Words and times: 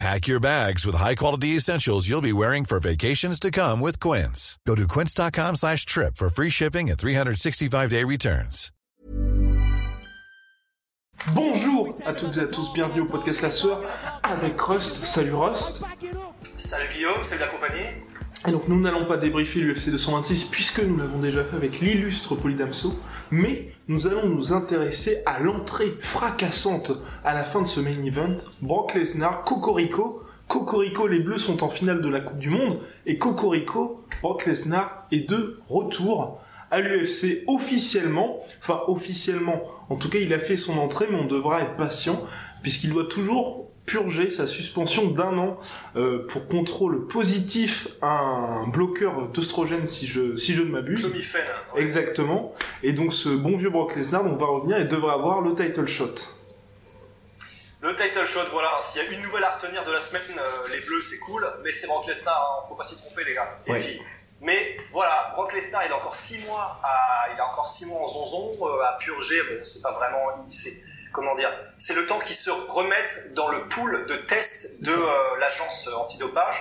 Pack 0.00 0.26
your 0.26 0.40
bags 0.40 0.84
with 0.84 0.96
high-quality 0.96 1.48
essentials 1.56 2.08
you'll 2.08 2.20
be 2.20 2.32
wearing 2.32 2.64
for 2.64 2.80
vacations 2.80 3.38
to 3.40 3.50
come 3.50 3.80
with 3.80 4.00
Quince. 4.00 4.58
Go 4.66 4.74
to 4.74 4.86
quince.com 4.88 5.54
slash 5.56 5.86
trip 5.86 6.16
for 6.16 6.28
free 6.28 6.50
shipping 6.50 6.90
and 6.90 6.98
365-day 6.98 8.04
returns. 8.04 8.70
Bonjour 11.32 11.96
à 12.04 12.12
toutes 12.12 12.36
et 12.36 12.40
à 12.40 12.46
tous, 12.46 12.72
bienvenue 12.74 13.02
au 13.02 13.06
podcast 13.06 13.40
La 13.40 13.52
Sœur 13.52 13.80
avec 14.24 14.60
Rust. 14.60 15.04
Salut 15.04 15.32
Rust. 15.32 15.82
Salut 16.42 16.88
Guillaume, 16.92 17.22
salut 17.22 17.40
la 17.40 17.46
compagnie. 17.46 17.86
Et 18.46 18.50
donc 18.50 18.68
nous 18.68 18.78
n'allons 18.78 19.06
pas 19.06 19.16
débriefer 19.16 19.60
l'UFC 19.60 19.90
226 19.90 20.50
puisque 20.50 20.82
nous 20.82 20.98
l'avons 20.98 21.18
déjà 21.18 21.44
fait 21.44 21.56
avec 21.56 21.80
l'illustre 21.80 22.34
Polydamso, 22.34 22.92
mais 23.30 23.70
nous 23.88 24.06
allons 24.06 24.28
nous 24.28 24.52
intéresser 24.52 25.22
à 25.24 25.40
l'entrée 25.40 25.94
fracassante 26.00 26.92
à 27.24 27.32
la 27.32 27.42
fin 27.42 27.62
de 27.62 27.66
ce 27.66 27.80
main 27.80 28.04
event. 28.04 28.36
Brock 28.60 28.94
Lesnar, 28.94 29.44
Cocorico. 29.44 30.22
Cocorico, 30.46 31.06
les 31.06 31.20
Bleus 31.20 31.38
sont 31.38 31.64
en 31.64 31.70
finale 31.70 32.02
de 32.02 32.08
la 32.08 32.20
Coupe 32.20 32.38
du 32.38 32.50
Monde 32.50 32.80
et 33.06 33.16
Cocorico, 33.16 34.04
Brock 34.20 34.44
Lesnar 34.44 35.06
est 35.10 35.26
de 35.28 35.58
retour 35.70 36.38
à 36.70 36.80
l'UFC 36.80 37.44
officiellement. 37.46 38.40
Enfin 38.60 38.82
officiellement, 38.88 39.62
en 39.88 39.96
tout 39.96 40.10
cas 40.10 40.18
il 40.18 40.34
a 40.34 40.38
fait 40.38 40.58
son 40.58 40.76
entrée 40.76 41.06
mais 41.10 41.18
on 41.18 41.26
devra 41.26 41.62
être 41.62 41.76
patient 41.76 42.22
puisqu'il 42.62 42.90
doit 42.90 43.06
toujours 43.06 43.63
purger 43.86 44.30
sa 44.30 44.46
suspension 44.46 45.08
d'un 45.10 45.36
an 45.36 45.58
euh, 45.96 46.26
pour 46.26 46.48
contrôle 46.48 47.06
positif 47.06 47.88
à 48.00 48.08
un 48.08 48.66
bloqueur 48.68 49.28
d'oestrogène 49.28 49.86
si 49.86 50.06
je 50.06 50.36
si 50.36 50.54
je 50.54 50.62
ne 50.62 50.70
m'abuse. 50.70 51.00
Clomifène. 51.00 51.44
ouais. 51.74 51.82
Exactement. 51.82 52.54
Et 52.82 52.92
donc 52.92 53.12
ce 53.12 53.28
bon 53.28 53.56
vieux 53.56 53.70
Brock 53.70 53.94
Lesnar 53.96 54.24
donc, 54.24 54.38
va 54.40 54.46
revenir 54.46 54.78
et 54.78 54.84
devrait 54.84 55.12
avoir 55.12 55.40
le 55.42 55.54
title 55.54 55.86
shot. 55.86 56.14
Le 57.82 57.94
title 57.94 58.24
shot, 58.24 58.46
voilà. 58.50 58.70
S'il 58.80 59.02
y 59.02 59.06
a 59.06 59.10
une 59.10 59.20
nouvelle 59.20 59.44
à 59.44 59.50
retenir 59.50 59.84
de 59.84 59.92
la 59.92 60.00
semaine, 60.00 60.22
euh, 60.38 60.68
les 60.72 60.80
bleus 60.80 61.02
c'est 61.02 61.18
cool, 61.18 61.46
mais 61.62 61.70
c'est 61.70 61.86
Brock 61.86 62.06
Lesnar, 62.06 62.40
hein, 62.40 62.64
faut 62.66 62.76
pas 62.76 62.84
s'y 62.84 62.96
tromper 62.96 63.24
les 63.24 63.34
gars. 63.34 63.58
Et 63.66 63.72
Ouais. 63.72 63.78
puis, 63.78 64.00
mais 64.40 64.78
voilà, 64.92 65.30
Brock 65.34 65.52
Lesnar, 65.52 65.82
il 65.86 65.92
a 65.92 65.96
encore 65.98 66.14
6 66.14 66.38
mois 66.46 66.80
à, 66.82 67.26
il 67.34 67.38
a 67.38 67.46
encore 67.46 67.66
six 67.66 67.84
mois 67.86 68.00
en 68.00 68.06
zonzon 68.06 68.52
euh, 68.62 68.82
à 68.82 68.96
purger. 68.98 69.38
Bon, 69.42 69.60
c'est 69.62 69.82
pas 69.82 69.92
vraiment, 69.92 70.46
c'est 70.48 70.72
comment 71.14 71.34
dire, 71.34 71.50
c'est 71.76 71.94
le 71.94 72.06
temps 72.06 72.18
qu'ils 72.18 72.36
se 72.36 72.50
remettent 72.50 73.32
dans 73.34 73.48
le 73.48 73.66
pool 73.68 74.04
de 74.06 74.16
tests 74.16 74.82
de 74.82 74.92
euh, 74.92 75.38
l'agence 75.38 75.88
antidopage. 75.96 76.60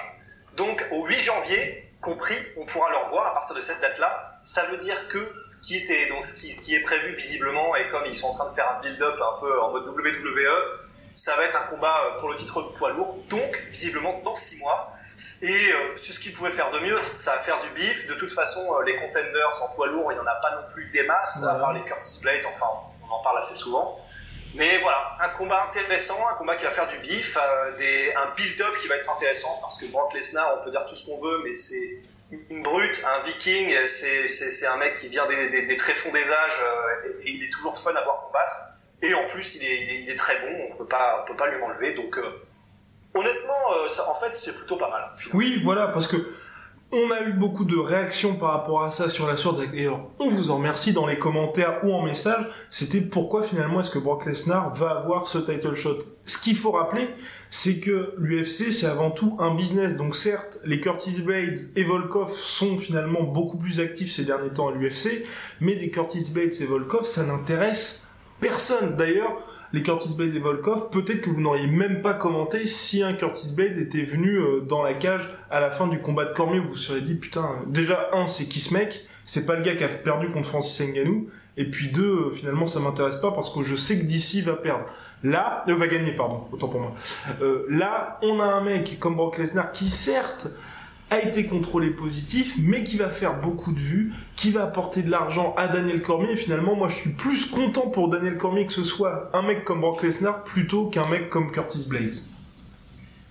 Donc 0.56 0.86
au 0.92 1.06
8 1.06 1.20
janvier, 1.20 1.92
compris, 2.00 2.36
on 2.58 2.66
pourra 2.66 2.90
le 2.92 2.98
revoir 2.98 3.28
à 3.28 3.34
partir 3.34 3.56
de 3.56 3.62
cette 3.62 3.82
date-là. 3.82 4.40
Ça 4.44 4.64
veut 4.66 4.78
dire 4.78 5.08
que 5.08 5.34
ce 5.46 5.62
qui 5.66 5.78
était 5.78 6.08
donc 6.10 6.24
ce 6.26 6.34
qui, 6.34 6.54
ce 6.54 6.62
qui 6.62 6.76
est 6.76 6.82
prévu 6.82 7.16
visiblement 7.16 7.76
et 7.76 7.88
comme 7.88 8.06
ils 8.06 8.16
sont 8.16 8.28
en 8.28 8.34
train 8.34 8.50
de 8.52 8.56
faire 8.56 8.70
un 8.78 8.80
build-up 8.82 9.16
un 9.20 9.40
peu 9.40 9.62
en 9.62 9.72
mode 9.72 9.88
WWE, 9.88 10.52
ça 11.16 11.36
va 11.36 11.44
être 11.46 11.56
un 11.56 11.68
combat 11.68 11.96
euh, 12.06 12.20
pour 12.20 12.30
le 12.30 12.36
titre 12.36 12.62
de 12.62 12.68
poids 12.78 12.90
lourd, 12.92 13.18
donc 13.30 13.64
visiblement 13.72 14.20
dans 14.24 14.36
6 14.36 14.60
mois. 14.60 14.92
Et 15.42 15.48
euh, 15.72 15.96
c'est 15.96 16.12
ce 16.14 16.20
qu'ils 16.20 16.34
pouvaient 16.34 16.52
faire 16.52 16.72
de 16.72 16.80
mieux, 16.80 17.00
ça 17.18 17.36
va 17.36 17.42
faire 17.42 17.62
du 17.62 17.70
bif. 17.72 18.08
De 18.08 18.16
toute 18.16 18.32
façon, 18.32 18.62
euh, 18.76 18.84
les 18.84 18.96
contenders 18.96 19.62
en 19.64 19.68
poids 19.74 19.88
lourd, 19.88 20.12
il 20.12 20.16
n'y 20.16 20.22
en 20.22 20.28
a 20.28 20.36
pas 20.36 20.52
non 20.56 20.68
plus 20.74 20.90
des 20.92 21.04
masses, 21.04 21.38
à 21.44 21.52
Voilà. 21.52 21.60
part 21.60 21.74
les 21.74 21.84
Curtis 21.84 22.20
Blades, 22.22 22.44
enfin 22.48 22.66
on 23.08 23.14
en 23.14 23.22
parle 23.22 23.38
assez 23.38 23.56
souvent. 23.56 24.00
Mais 24.56 24.78
voilà, 24.80 25.18
un 25.20 25.30
combat 25.30 25.68
intéressant, 25.68 26.18
un 26.32 26.36
combat 26.36 26.56
qui 26.56 26.66
va 26.66 26.72
faire 26.72 26.88
du 26.88 27.00
bif, 27.00 27.38
euh, 27.38 27.72
un 28.16 28.34
build-up 28.36 28.78
qui 28.82 28.88
va 28.88 28.96
être 28.96 29.10
intéressant, 29.10 29.58
parce 29.62 29.82
que 29.82 29.88
Brock 29.92 30.14
Lesnar, 30.14 30.58
on 30.60 30.64
peut 30.64 30.70
dire 30.70 30.86
tout 30.86 30.96
ce 30.96 31.06
qu'on 31.06 31.20
veut, 31.22 31.42
mais 31.44 31.54
c'est 31.54 32.02
une 32.50 32.62
brute, 32.62 33.04
un 33.06 33.24
viking, 33.24 33.76
c'est, 33.88 34.68
un 34.68 34.78
mec 34.78 34.96
qui 34.96 35.08
vient 35.08 35.26
des, 35.26 35.50
des, 35.50 35.66
des 35.66 35.76
tréfonds 35.76 36.12
des 36.12 36.24
âges, 36.24 36.60
euh, 36.62 37.22
et, 37.24 37.32
il 37.32 37.44
est 37.44 37.50
toujours 37.50 37.76
fun 37.78 37.96
à 37.96 38.04
voir 38.04 38.26
combattre. 38.28 38.56
Et 39.02 39.14
en 39.16 39.28
plus, 39.30 39.56
il 39.56 39.66
est, 39.66 40.04
il 40.04 40.10
est, 40.10 40.16
très 40.16 40.40
bon, 40.40 40.70
on 40.72 40.76
peut 40.76 40.88
pas, 40.88 41.24
on 41.24 41.28
peut 41.28 41.36
pas 41.36 41.48
lui 41.48 41.62
enlever, 41.62 41.94
donc 41.94 42.16
euh, 42.18 42.42
honnêtement, 43.16 43.70
en 44.08 44.16
fait, 44.16 44.34
c'est 44.34 44.56
plutôt 44.56 44.78
pas 44.78 44.90
mal. 44.90 45.12
Oui, 45.34 45.62
voilà, 45.64 45.88
parce 45.88 46.08
que 46.08 46.18
on 46.94 47.10
a 47.10 47.22
eu 47.24 47.34
beaucoup 47.34 47.66
de 47.66 47.76
réactions 47.76 48.36
par 48.36 48.52
rapport 48.52 48.84
à 48.84 48.92
ça 48.92 49.10
sur 49.10 49.26
la 49.26 49.36
sourde. 49.36 49.66
D'ailleurs, 49.66 50.06
on 50.20 50.30
vous 50.30 50.52
en 50.52 50.58
remercie 50.58 50.94
dans 50.94 51.08
les 51.08 51.18
commentaires 51.18 51.80
ou 51.84 51.92
en 51.92 52.04
message. 52.04 52.48
C'était 52.70 53.02
pourquoi 53.02 53.42
finalement 53.42 53.80
est-ce 53.80 53.90
que 53.90 53.98
Brock 53.98 54.28
Lesnar 54.28 54.76
va 54.76 54.92
avoir 54.92 55.28
ce 55.28 55.40
title 55.40 55.74
shot? 55.74 55.98
Ce 56.26 56.38
qu'il 56.38 56.56
faut 56.56 56.72
rappeler, 56.72 57.08
c'est 57.50 57.80
que 57.80 58.14
l'UFC 58.18 58.72
c'est 58.72 58.86
avant 58.86 59.10
tout 59.10 59.36
un 59.40 59.56
business. 59.56 59.98
Donc 59.98 60.16
certes, 60.16 60.60
les 60.66 60.80
Curtis 60.80 61.22
Blades 61.22 61.60
et 61.76 61.84
Volkov 61.84 62.34
sont 62.34 62.78
finalement 62.78 63.24
beaucoup 63.24 63.58
plus 63.58 63.80
actifs 63.80 64.12
ces 64.12 64.26
derniers 64.26 64.54
temps 64.54 64.70
à 64.70 64.72
l'UFC, 64.74 65.26
mais 65.62 65.76
des 65.76 65.90
Curtis 65.90 66.30
Blades 66.32 66.54
et 66.62 66.66
Volkov, 66.66 67.06
ça 67.06 67.24
n'intéresse 67.24 68.08
personne. 68.40 68.96
D'ailleurs, 68.98 69.42
les 69.74 69.84
Curtis 69.84 70.16
Blades 70.16 70.36
et 70.36 70.40
Volkov, 70.40 70.90
peut-être 70.92 71.22
que 71.22 71.30
vous 71.30 71.42
n'auriez 71.42 71.68
même 71.68 72.02
pas 72.02 72.14
commenté 72.14 72.66
si 72.66 73.04
un 73.04 73.14
Curtis 73.14 73.54
Blades 73.56 73.78
était 73.78 74.04
venu 74.04 74.38
euh, 74.38 74.62
dans 74.62 74.84
la 74.84 74.94
cage 74.94 75.30
à 75.50 75.60
la 75.60 75.72
fin 75.72 75.88
du 75.88 76.00
combat 76.00 76.26
de 76.26 76.34
Cormier, 76.34 76.60
vous 76.60 76.70
vous 76.70 76.78
seriez 76.78 77.02
dit, 77.02 77.16
putain, 77.16 77.50
déjà, 77.68 78.10
un, 78.14 78.28
c'est 78.28 78.46
qui 78.46 78.60
ce 78.60 78.74
mec? 78.74 79.08
C'est 79.26 79.46
pas 79.46 79.56
le 79.56 79.64
gars 79.64 79.76
qui 79.76 79.84
a 79.84 79.88
perdu 79.88 80.30
contre 80.30 80.48
Francis 80.48 80.88
Ngannou, 80.88 81.30
et 81.58 81.66
puis 81.66 81.90
deux, 81.90 82.04
euh, 82.04 82.32
finalement, 82.32 82.68
ça 82.68 82.80
m'intéresse 82.80 83.18
pas 83.18 83.32
parce 83.32 83.54
que 83.54 83.64
je 83.64 83.76
sais 83.76 84.00
que 84.00 84.06
DC 84.06 84.44
va 84.44 84.56
perdre. 84.56 84.86
Là, 85.24 85.64
euh, 85.68 85.76
va 85.76 85.88
gagner, 85.88 86.14
pardon, 86.14 86.46
autant 86.52 86.68
pour 86.68 86.82
moi. 86.82 86.94
Euh, 87.42 87.66
là, 87.70 88.20
on 88.22 88.40
a 88.40 88.46
un 88.46 88.62
mec 88.62 89.00
comme 89.00 89.16
Brock 89.16 89.38
Lesnar 89.38 89.72
qui, 89.72 89.90
certes, 89.90 90.48
a 91.14 91.22
été 91.22 91.46
contrôlé 91.46 91.92
positif, 91.92 92.56
mais 92.60 92.84
qui 92.84 92.98
va 92.98 93.10
faire 93.10 93.40
beaucoup 93.40 93.72
de 93.72 93.80
vues, 93.80 94.14
qui 94.36 94.50
va 94.50 94.64
apporter 94.64 95.04
de 95.04 95.12
l'argent 95.12 95.54
à 95.58 95.68
Daniel 95.68 96.02
Cormier. 96.02 96.32
Et 96.32 96.36
finalement, 96.36 96.76
moi, 96.76 96.90
je 96.90 96.96
suis 96.96 97.12
plus 97.12 97.46
content 97.46 97.92
pour 97.92 98.10
Daniel 98.10 98.38
Cormier 98.38 98.66
que 98.66 98.74
ce 98.74 98.84
soit 98.84 99.30
un 99.34 99.44
mec 99.44 99.64
comme 99.64 99.82
Brock 99.82 100.02
Lesnar 100.02 100.44
plutôt 100.44 100.88
qu'un 100.88 101.08
mec 101.08 101.30
comme 101.30 101.52
Curtis 101.52 101.86
Blades. 101.88 102.33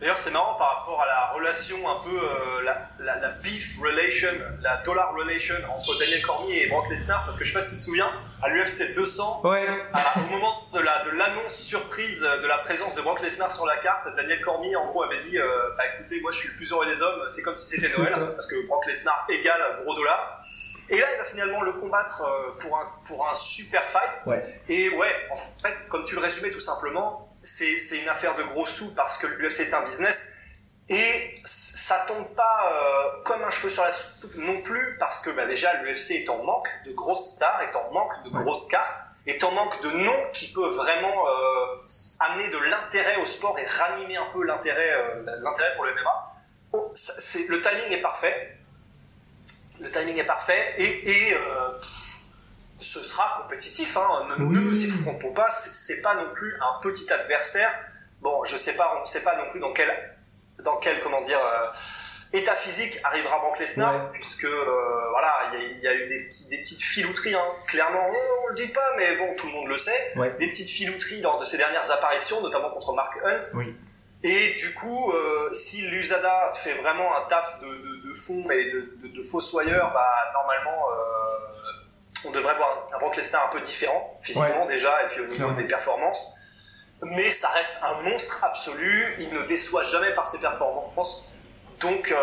D'ailleurs, 0.03 0.19
c'est 0.19 0.33
marrant 0.33 0.57
par 0.57 0.79
rapport 0.81 1.01
à 1.01 1.07
la 1.07 1.27
relation 1.31 1.89
un 1.89 2.01
peu, 2.03 2.11
euh, 2.21 2.63
la, 2.65 2.89
la, 2.99 3.21
la 3.21 3.29
beef 3.29 3.79
relation, 3.81 4.29
la 4.61 4.79
dollar 4.79 5.15
relation 5.15 5.55
entre 5.73 5.97
Daniel 5.97 6.21
Cormier 6.23 6.65
et 6.65 6.69
Brock 6.69 6.91
Lesnar, 6.91 7.23
parce 7.25 7.37
que 7.37 7.45
je 7.45 7.51
sais 7.51 7.55
pas 7.55 7.61
si 7.61 7.71
tu 7.71 7.77
te 7.77 7.83
souviens, 7.83 8.11
à 8.43 8.49
l'UFC 8.49 8.95
200, 8.97 9.43
Ouais. 9.45 9.65
à- 9.93 10.19
au 10.19 10.27
moment 10.29 10.53
de 10.73 10.81
la 10.81 11.05
de 11.05 11.11
l'annonce 11.11 11.55
surprise 11.55 12.21
de 12.21 12.47
la 12.49 12.59
présence 12.59 12.97
de 12.97 13.03
Brock 13.03 13.21
Lesnar 13.23 13.53
sur 13.53 13.65
la 13.65 13.77
carte, 13.77 14.09
Daniel 14.17 14.41
Cormier 14.43 14.75
en 14.75 14.87
gros 14.91 15.05
avait 15.05 15.21
dit, 15.23 15.39
euh, 15.39 15.47
bah 15.77 15.85
écoutez, 15.95 16.21
moi 16.21 16.33
je 16.33 16.39
suis 16.39 16.49
le 16.49 16.55
plus 16.57 16.73
heureux 16.73 16.85
des 16.87 17.01
hommes, 17.01 17.23
c'est 17.29 17.43
comme 17.43 17.55
si 17.55 17.67
c'était 17.77 17.97
Noël, 17.97 18.13
parce 18.33 18.49
que 18.49 18.67
Brock 18.67 18.85
Lesnar 18.87 19.25
égale 19.29 19.79
gros 19.83 19.95
dollar. 19.95 20.41
Et 20.91 20.99
là, 20.99 21.07
il 21.15 21.19
va 21.19 21.25
finalement 21.25 21.63
le 21.63 21.75
combattre 21.75 22.23
euh, 22.23 22.51
pour 22.59 22.77
un 22.77 22.87
pour 23.07 23.31
un 23.31 23.35
super 23.37 23.85
fight. 23.85 24.21
Ouais. 24.27 24.43
Et 24.69 24.89
ouais, 24.91 25.15
en 25.31 25.37
fait, 25.37 25.77
comme 25.89 26.05
tu 26.05 26.17
le 26.17 26.21
résumais 26.23 26.51
tout 26.51 26.59
simplement, 26.61 27.29
c'est 27.43 27.99
une 27.99 28.09
affaire 28.09 28.35
de 28.35 28.43
gros 28.43 28.67
sous 28.67 28.95
parce 28.95 29.19
que 29.19 29.27
l'UFC 29.27 29.61
est 29.61 29.75
un 29.75 29.83
business. 29.83 30.33
Et 30.89 31.41
ça 31.45 32.05
tombe 32.07 32.27
pas 32.35 32.71
euh, 32.71 33.23
comme 33.25 33.43
un 33.43 33.51
cheveu 33.51 33.71
sur 33.71 33.85
la 33.85 33.93
soupe 33.93 34.35
non 34.37 34.61
plus 34.63 34.97
parce 34.99 35.21
que 35.21 35.31
bah, 35.31 35.47
déjà 35.47 35.83
l'UFC 35.83 36.11
est 36.13 36.29
en 36.29 36.43
manque 36.43 36.69
de 36.85 36.93
grosses 36.93 37.35
stars, 37.35 37.63
est 37.63 37.75
en 37.77 37.93
manque 37.93 38.25
de 38.25 38.31
grosses 38.31 38.67
cartes, 38.67 38.99
est 39.27 39.43
en 39.45 39.53
manque 39.53 39.81
de 39.83 39.91
noms 39.91 40.31
qui 40.33 40.53
peuvent 40.53 40.75
vraiment 40.75 41.29
euh, 41.29 41.83
amener 42.21 42.49
de 42.49 42.59
l'intérêt 42.59 43.17
au 43.17 43.25
sport 43.25 43.59
et 43.59 43.65
ranimer 43.65 44.17
un 44.17 44.29
peu 44.33 44.45
l'intérêt 44.45 44.93
euh, 44.93 45.25
l'intérêt 45.41 45.73
pour 45.77 45.85
le 45.85 45.95
MMA. 45.95 46.29
Oh, 46.73 46.93
le 47.49 47.61
timing 47.61 47.93
est 47.93 48.03
parfait. 48.03 48.59
Le 49.81 49.91
timing 49.91 50.19
est 50.19 50.25
parfait 50.25 50.75
et, 50.79 51.11
et 51.11 51.37
ce 52.83 53.03
sera 53.03 53.41
compétitif. 53.43 53.97
Hein. 53.97 54.27
Ne, 54.39 54.45
Oui. 54.45 54.57
ne 54.57 54.61
nous 54.61 54.85
y 54.85 55.01
trompons 55.03 55.33
pas, 55.33 55.49
c'est 55.51 56.03
pas 56.03 56.15
non 56.17 56.31
plus 56.35 56.55
un 56.61 56.81
petit 56.81 57.11
adversaire. 57.13 57.73
Bon, 58.21 58.45
je 58.45 58.57
sais 58.57 58.75
pas, 58.75 58.99
on 59.01 59.07
sait 59.07 59.23
pas 59.23 59.37
non 59.37 59.49
plus 59.51 59.61
dans 59.61 59.73
quel, 59.73 59.91
dans 60.61 60.77
quel 60.77 61.01
comment 61.01 61.21
dire, 61.23 61.41
euh, 61.41 61.67
état 62.33 62.55
physique 62.55 62.99
arrivera 63.05 63.39
Brock 63.41 63.59
Lesnar, 63.59 63.95
Ouais. 63.95 64.11
puisque 64.13 64.45
euh, 64.45 65.11
voilà, 65.11 65.51
il 65.53 65.61
y, 65.61 65.63
a- 65.65 65.69
il 65.69 65.81
y 65.83 65.89
a 65.89 65.95
eu 65.95 66.09
des, 66.09 66.25
petits, 66.25 66.49
des 66.49 66.59
petites 66.59 66.81
filouteries. 66.83 67.35
Hein. 67.35 67.45
Clairement, 67.69 68.07
on, 68.09 68.45
on 68.45 68.49
le 68.49 68.55
dit 68.55 68.69
pas, 68.69 68.95
mais 68.97 69.17
bon, 69.17 69.35
tout 69.37 69.47
le 69.49 69.53
monde 69.53 69.69
le 69.69 69.77
sait. 69.79 70.13
Ouais. 70.17 70.31
Des 70.39 70.49
petites 70.49 70.71
filouteries 70.71 71.21
lors 71.21 71.39
de 71.39 71.45
ses 71.45 71.57
dernières 71.59 71.91
apparitions, 71.91 72.41
notamment 72.43 72.71
contre 72.71 72.93
Mark 72.95 73.13
Hunt. 73.25 73.41
Oui. 73.55 73.75
Et 74.25 74.55
du 74.55 74.73
coup, 74.75 75.13
euh, 75.13 75.53
si 75.53 75.83
l'USADA 75.83 76.53
fait 76.55 76.75
vraiment 76.75 77.13
un 77.17 77.23
taf 77.29 77.61
de, 77.61 77.67
de, 77.67 78.09
de 78.09 78.15
fond 78.15 78.49
et 78.53 78.71
de, 78.71 78.81
de, 79.03 79.09
de 79.17 79.23
fossoyeur, 79.23 79.91
bah, 79.93 80.13
normalement, 80.33 80.87
euh, 80.93 81.53
on 82.25 82.31
devrait 82.31 82.55
voir 82.57 82.87
un 82.95 82.99
Brock 82.99 83.17
Lesnar 83.17 83.47
un 83.49 83.53
peu 83.53 83.61
différent, 83.61 84.15
physiquement 84.23 84.67
déjà, 84.67 85.03
et 85.05 85.09
puis 85.09 85.21
au 85.21 85.25
niveau 85.25 85.35
Clairement. 85.37 85.55
des 85.57 85.67
performances. 85.67 86.35
Mais 87.03 87.31
ça 87.31 87.49
reste 87.49 87.81
un 87.83 88.01
monstre 88.03 88.45
absolu, 88.45 89.15
il 89.19 89.33
ne 89.33 89.43
déçoit 89.47 89.83
jamais 89.83 90.15
par 90.15 90.27
ses 90.27 90.41
performances. 90.41 91.29
Donc, 91.81 92.13
euh, 92.13 92.17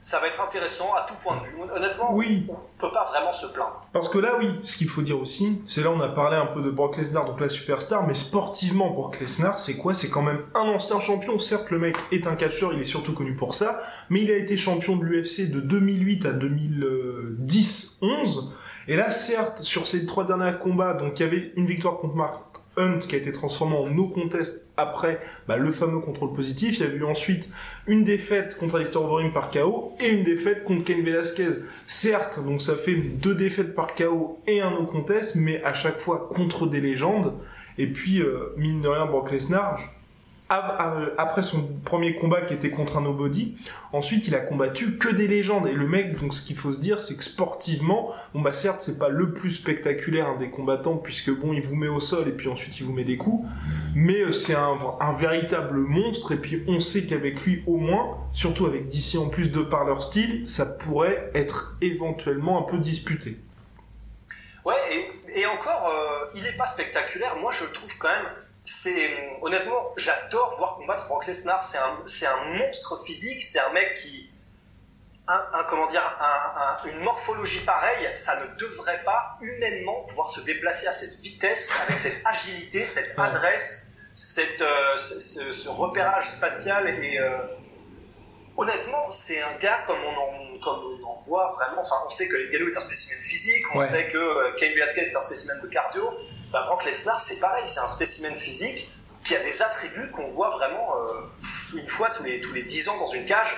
ça 0.00 0.18
va 0.18 0.26
être 0.28 0.40
intéressant 0.40 0.94
à 0.94 1.04
tout 1.06 1.12
point 1.22 1.36
de 1.36 1.42
vue. 1.42 1.56
Honnêtement, 1.74 2.14
oui. 2.14 2.46
on 2.48 2.56
peut 2.78 2.90
pas 2.90 3.04
vraiment 3.10 3.32
se 3.32 3.46
plaindre. 3.48 3.86
Parce 3.92 4.08
que 4.08 4.18
là, 4.18 4.32
oui, 4.38 4.48
ce 4.64 4.78
qu'il 4.78 4.88
faut 4.88 5.02
dire 5.02 5.20
aussi, 5.20 5.60
c'est 5.66 5.82
là 5.82 5.90
on 5.90 6.00
a 6.00 6.08
parlé 6.08 6.38
un 6.38 6.46
peu 6.46 6.62
de 6.62 6.70
Brock 6.70 6.96
Lesnar, 6.96 7.26
donc 7.26 7.38
la 7.38 7.50
superstar, 7.50 8.06
mais 8.06 8.14
sportivement, 8.14 8.88
Brock 8.90 9.20
Lesnar, 9.20 9.58
c'est 9.58 9.76
quoi? 9.76 9.92
C'est 9.92 10.08
quand 10.08 10.22
même 10.22 10.40
un 10.54 10.66
ancien 10.68 11.00
champion. 11.00 11.38
Certes, 11.38 11.70
le 11.70 11.78
mec 11.78 11.96
est 12.12 12.26
un 12.26 12.34
catcheur, 12.34 12.72
il 12.72 12.80
est 12.80 12.86
surtout 12.86 13.12
connu 13.12 13.36
pour 13.36 13.54
ça, 13.54 13.82
mais 14.08 14.22
il 14.22 14.30
a 14.30 14.36
été 14.36 14.56
champion 14.56 14.96
de 14.96 15.04
l'UFC 15.04 15.50
de 15.50 15.60
2008 15.60 16.24
à 16.24 16.32
2010-11. 16.32 18.54
Et 18.88 18.96
là, 18.96 19.10
certes, 19.10 19.58
sur 19.58 19.86
ces 19.86 20.06
trois 20.06 20.26
derniers 20.26 20.58
combats, 20.58 20.94
donc 20.94 21.20
il 21.20 21.22
y 21.22 21.26
avait 21.26 21.52
une 21.56 21.66
victoire 21.66 21.98
contre 21.98 22.14
Mark 22.14 22.49
Hunt 22.80 22.98
qui 22.98 23.14
a 23.14 23.18
été 23.18 23.32
transformé 23.32 23.76
en 23.76 23.90
no 23.90 24.08
contest 24.08 24.66
après 24.76 25.20
bah, 25.46 25.56
le 25.56 25.70
fameux 25.70 26.00
contrôle 26.00 26.32
positif. 26.32 26.78
Il 26.78 26.86
y 26.86 26.88
a 26.88 26.92
eu 26.92 27.04
ensuite 27.04 27.48
une 27.86 28.04
défaite 28.04 28.56
contre 28.58 28.76
Alistair 28.76 29.02
Overeem 29.02 29.32
par 29.32 29.50
KO 29.50 29.92
et 30.00 30.08
une 30.08 30.24
défaite 30.24 30.64
contre 30.64 30.84
Ken 30.84 31.02
Velasquez. 31.02 31.62
Certes, 31.86 32.42
donc 32.44 32.62
ça 32.62 32.76
fait 32.76 32.94
deux 32.94 33.34
défaites 33.34 33.74
par 33.74 33.94
KO 33.94 34.40
et 34.46 34.60
un 34.60 34.70
no 34.70 34.86
contest, 34.86 35.36
mais 35.36 35.62
à 35.62 35.74
chaque 35.74 35.98
fois 35.98 36.28
contre 36.32 36.66
des 36.66 36.80
légendes. 36.80 37.34
Et 37.78 37.86
puis, 37.86 38.20
euh, 38.20 38.54
mine 38.56 38.82
de 38.82 38.88
rien, 38.88 39.06
Brock 39.06 39.30
Lesnar, 39.30 39.80
après 40.50 41.44
son 41.44 41.62
premier 41.84 42.16
combat 42.16 42.40
qui 42.40 42.54
était 42.54 42.70
contre 42.70 42.96
un 42.96 43.02
nobody, 43.02 43.56
ensuite 43.92 44.26
il 44.26 44.34
a 44.34 44.40
combattu 44.40 44.98
que 44.98 45.08
des 45.08 45.28
légendes. 45.28 45.68
Et 45.68 45.72
le 45.72 45.86
mec, 45.86 46.20
donc 46.20 46.34
ce 46.34 46.44
qu'il 46.44 46.56
faut 46.56 46.72
se 46.72 46.80
dire, 46.80 46.98
c'est 46.98 47.16
que 47.16 47.22
sportivement, 47.22 48.12
bon 48.34 48.40
bah 48.40 48.52
certes 48.52 48.82
c'est 48.82 48.98
pas 48.98 49.08
le 49.08 49.32
plus 49.32 49.52
spectaculaire 49.52 50.26
hein, 50.26 50.36
des 50.40 50.50
combattants 50.50 50.96
puisque 50.96 51.30
bon 51.30 51.52
il 51.52 51.62
vous 51.62 51.76
met 51.76 51.86
au 51.86 52.00
sol 52.00 52.26
et 52.26 52.32
puis 52.32 52.48
ensuite 52.48 52.80
il 52.80 52.86
vous 52.86 52.92
met 52.92 53.04
des 53.04 53.16
coups, 53.16 53.48
mais 53.94 54.22
euh, 54.22 54.32
c'est 54.32 54.56
un, 54.56 54.76
véritable 55.16 55.78
monstre 55.78 56.32
et 56.32 56.36
puis 56.36 56.64
on 56.66 56.80
sait 56.80 57.06
qu'avec 57.06 57.40
lui 57.42 57.62
au 57.66 57.76
moins, 57.76 58.18
surtout 58.32 58.66
avec 58.66 58.88
DC 58.88 59.16
en 59.18 59.28
plus 59.28 59.52
de 59.52 59.60
par 59.60 59.84
leur 59.84 60.02
style, 60.02 60.48
ça 60.48 60.66
pourrait 60.66 61.30
être 61.34 61.76
éventuellement 61.80 62.58
un 62.58 62.70
peu 62.70 62.78
disputé. 62.78 63.38
Ouais 64.64 64.74
et, 65.32 65.46
encore, 65.46 65.88
euh, 65.88 66.30
il 66.34 66.44
est 66.44 66.56
pas 66.56 66.66
spectaculaire. 66.66 67.36
Moi 67.40 67.52
je 67.52 67.64
trouve 67.72 67.96
quand 67.98 68.08
même 68.08 68.32
c'est 68.64 69.30
honnêtement, 69.40 69.88
j'adore 69.96 70.54
voir 70.58 70.76
combattre 70.76 71.06
Brock 71.08 71.26
Lesnar. 71.26 71.62
C'est 71.62 71.78
un, 71.78 71.98
c'est 72.04 72.26
un 72.26 72.44
monstre 72.58 73.02
physique. 73.04 73.42
C'est 73.42 73.60
un 73.60 73.72
mec 73.72 73.94
qui, 73.94 74.30
un, 75.52 75.64
comment 75.68 75.86
dire, 75.86 76.02
un, 76.20 76.88
une 76.88 77.00
morphologie 77.00 77.60
pareille, 77.60 78.08
ça 78.14 78.40
ne 78.40 78.46
devrait 78.56 79.02
pas 79.04 79.38
humainement 79.40 80.04
pouvoir 80.04 80.30
se 80.30 80.40
déplacer 80.40 80.86
à 80.86 80.92
cette 80.92 81.18
vitesse, 81.20 81.74
avec 81.82 81.98
cette 81.98 82.22
agilité, 82.24 82.84
cette 82.84 83.18
adresse, 83.18 83.92
cette, 84.12 84.60
euh, 84.60 84.96
ce, 84.96 85.68
repérage 85.68 86.30
spatial 86.30 86.88
et 86.88 87.18
euh, 87.18 87.38
honnêtement, 88.56 89.10
c'est 89.10 89.40
un 89.40 89.54
gars 89.58 89.82
comme 89.86 89.98
on 90.04 90.54
en, 90.56 90.58
comme 90.60 90.98
on 91.00 91.06
en 91.06 91.18
voit 91.20 91.56
vraiment. 91.56 91.82
Enfin, 91.82 91.96
on 92.06 92.08
sait 92.08 92.28
que 92.28 92.50
Gallo 92.52 92.68
est 92.68 92.76
un 92.76 92.80
spécimen 92.80 93.18
physique, 93.22 93.64
on 93.74 93.80
sait 93.80 94.08
que 94.08 94.18
euh, 94.18 94.52
Cain 94.58 94.70
Velasquez 94.74 95.02
est 95.02 95.16
un 95.16 95.20
spécimen 95.20 95.60
de 95.60 95.68
cardio 95.68 96.02
bah, 96.52 96.64
Brock 96.66 96.84
Lesnar, 96.84 97.18
c'est 97.18 97.38
pareil, 97.38 97.64
c'est 97.64 97.80
un 97.80 97.86
spécimen 97.86 98.34
physique 98.34 98.90
qui 99.24 99.36
a 99.36 99.40
des 99.40 99.62
attributs 99.62 100.10
qu'on 100.10 100.26
voit 100.26 100.50
vraiment 100.50 100.94
euh, 100.96 101.78
une 101.78 101.88
fois 101.88 102.10
tous 102.10 102.24
les, 102.24 102.40
tous 102.40 102.52
les 102.52 102.62
10 102.62 102.88
ans 102.88 102.98
dans 102.98 103.06
une 103.06 103.24
cage. 103.24 103.54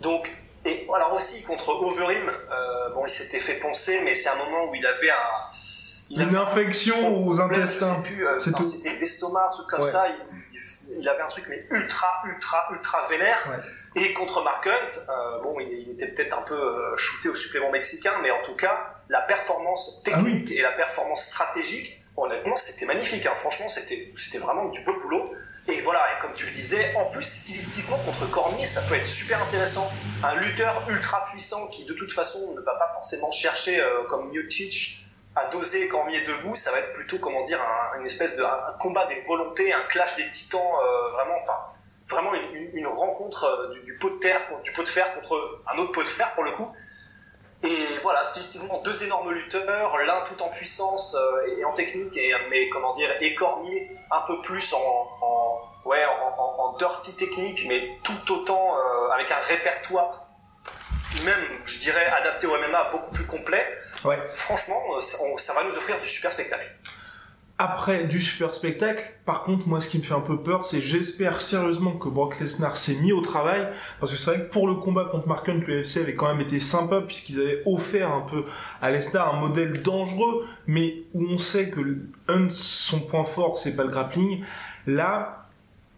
Donc, 0.00 0.28
et 0.64 0.86
alors 0.94 1.12
aussi 1.12 1.44
contre 1.44 1.68
Overeem, 1.68 2.28
euh, 2.28 2.90
bon, 2.94 3.04
il 3.06 3.10
s'était 3.10 3.38
fait 3.38 3.54
poncer, 3.54 4.00
mais 4.02 4.14
c'est 4.14 4.28
un 4.28 4.36
moment 4.36 4.68
où 4.68 4.74
il 4.74 4.84
avait 4.84 5.10
un. 5.10 6.22
une 6.22 6.36
infection 6.36 7.26
aux 7.26 7.40
intestins. 7.40 8.02
Euh, 8.20 8.40
c'était 8.40 8.96
d'estomac, 8.96 9.46
un 9.46 9.50
truc 9.50 9.66
comme 9.68 9.82
ça. 9.82 10.06
Il, 10.08 10.35
avait 11.08 11.22
un 11.22 11.28
truc 11.28 11.46
mais 11.48 11.66
ultra, 11.70 12.22
ultra, 12.26 12.68
ultra 12.72 13.06
vénère. 13.08 13.56
Et 13.94 14.12
contre 14.12 14.42
Mark 14.42 14.66
Hunt, 14.66 15.42
bon, 15.42 15.58
il, 15.60 15.90
était 15.92 16.08
peut-être 16.08 16.36
un 16.36 16.42
peu 16.42 16.96
shooté 16.96 17.28
au 17.28 17.34
supplément 17.34 17.70
mexicain, 17.70 18.12
mais 18.22 18.30
en 18.30 18.42
tout 18.42 18.56
cas, 18.56 18.94
la 19.08 19.22
performance 19.22 20.02
ah 20.06 20.10
technique 20.10 20.50
et 20.50 20.62
la 20.62 20.72
performance 20.72 21.26
stratégique 21.26 22.02
honnêtement, 22.16 22.56
c'était 22.56 22.86
magnifique. 22.86 23.26
Hein. 23.26 23.34
Franchement, 23.36 23.68
c'était, 23.68 24.12
c'était 24.14 24.38
vraiment 24.38 24.68
du 24.68 24.82
beau 24.84 24.98
boulot. 25.00 25.32
Et 25.68 25.80
voilà, 25.80 26.00
et 26.12 26.22
comme 26.22 26.32
tu 26.34 26.46
le 26.46 26.52
disais, 26.52 26.94
en 26.94 27.10
plus, 27.10 27.24
stylistiquement, 27.24 27.98
contre 27.98 28.30
Cormier, 28.30 28.66
ça 28.66 28.82
peut 28.82 28.94
être 28.94 29.04
super 29.04 29.42
intéressant. 29.42 29.90
Un 30.22 30.36
lutteur 30.36 30.88
ultra 30.88 31.26
puissant 31.30 31.66
qui, 31.68 31.84
de 31.84 31.92
toute 31.92 32.12
façon, 32.12 32.54
ne 32.54 32.60
va 32.60 32.74
pas 32.74 32.88
forcément 32.94 33.32
chercher, 33.32 33.80
euh, 33.80 34.04
comme 34.08 34.30
Miocic, 34.30 35.05
à 35.36 35.44
doser 35.50 35.86
Cormier 35.88 36.22
debout. 36.22 36.56
Ça 36.56 36.72
va 36.72 36.78
être 36.78 36.94
plutôt, 36.94 37.18
comment 37.18 37.42
dire, 37.42 37.60
une 37.98 38.06
espèce 38.06 38.36
de 38.36 38.44
combat 38.80 39.06
des 39.06 39.20
volontés, 39.20 39.72
un 39.72 39.82
clash 39.82 40.14
des 40.16 40.28
titans, 40.30 40.60
euh, 40.60 41.10
vraiment, 41.12 41.36
enfin, 41.36 41.58
vraiment 42.08 42.32
une, 42.34 42.86
rencontre 42.86 43.44
euh, 43.44 43.70
du, 43.84 43.98
pot 43.98 44.10
de 44.10 44.18
terre, 44.18 44.40
du 44.64 44.72
pot 44.72 44.82
de 44.82 44.88
fer 44.88 45.14
contre 45.14 45.60
un 45.72 45.78
autre 45.78 45.92
pot 45.92 46.02
de 46.02 46.08
fer, 46.08 46.34
pour 46.34 46.44
le 46.44 46.50
coup. 46.52 46.72
Et 47.62 47.84
voilà, 48.02 48.22
stylistiquement, 48.22 48.80
deux 48.82 49.04
énormes 49.04 49.32
lutteurs, 49.32 49.96
l'un 49.98 50.20
tout 50.22 50.40
en 50.42 50.48
puissance 50.48 51.14
euh, 51.14 51.56
et 51.58 51.64
en 51.64 51.72
technique, 51.72 52.16
et, 52.16 52.32
mais 52.50 52.68
comment 52.70 52.92
dire, 52.92 53.10
écorné 53.20 53.90
un 54.10 54.20
peu 54.22 54.40
plus 54.40 54.72
en, 54.72 55.08
ouais, 55.84 56.04
en, 56.38 56.72
dirty 56.78 57.16
technique, 57.16 57.64
mais 57.68 57.96
tout 58.02 58.32
autant 58.32 58.76
avec 59.12 59.30
un 59.30 59.40
répertoire, 59.40 60.25
même, 61.24 61.44
je 61.64 61.78
dirais, 61.78 62.06
adapté 62.06 62.46
au 62.46 62.56
MMA 62.56 62.90
beaucoup 62.92 63.12
plus 63.12 63.24
complet. 63.24 63.64
Ouais. 64.04 64.18
Franchement, 64.32 64.80
euh, 64.96 65.00
ça 65.00 65.54
va 65.54 65.64
nous 65.64 65.76
offrir 65.76 65.98
du 66.00 66.06
super 66.06 66.32
spectacle 66.32 66.70
après 67.58 68.04
du 68.04 68.20
super 68.20 68.54
spectacle. 68.54 69.02
Par 69.24 69.44
contre, 69.44 69.66
moi, 69.66 69.80
ce 69.80 69.88
qui 69.88 69.98
me 69.98 70.02
fait 70.02 70.14
un 70.14 70.20
peu 70.20 70.42
peur, 70.42 70.66
c'est 70.66 70.80
j'espère 70.80 71.40
sérieusement 71.40 71.92
que 71.92 72.08
Brock 72.08 72.38
Lesnar 72.38 72.76
s'est 72.76 73.00
mis 73.00 73.12
au 73.12 73.22
travail, 73.22 73.68
parce 73.98 74.12
que 74.12 74.18
c'est 74.18 74.30
vrai 74.30 74.40
que 74.40 74.50
pour 74.50 74.68
le 74.68 74.74
combat 74.74 75.06
contre 75.06 75.26
Mark 75.26 75.48
Hunt, 75.48 75.60
l'UFC 75.66 75.98
avait 75.98 76.14
quand 76.14 76.28
même 76.28 76.40
été 76.40 76.60
sympa, 76.60 77.00
puisqu'ils 77.00 77.40
avaient 77.40 77.62
offert 77.64 78.10
un 78.10 78.20
peu 78.22 78.44
à 78.82 78.90
Lesnar 78.90 79.34
un 79.34 79.40
modèle 79.40 79.82
dangereux, 79.82 80.46
mais 80.66 81.04
où 81.14 81.26
on 81.26 81.38
sait 81.38 81.70
que 81.70 81.80
Hunt, 82.28 82.48
son 82.50 83.00
point 83.00 83.24
fort, 83.24 83.58
c'est 83.58 83.74
pas 83.74 83.84
le 83.84 83.90
grappling. 83.90 84.44
Là, 84.86 85.46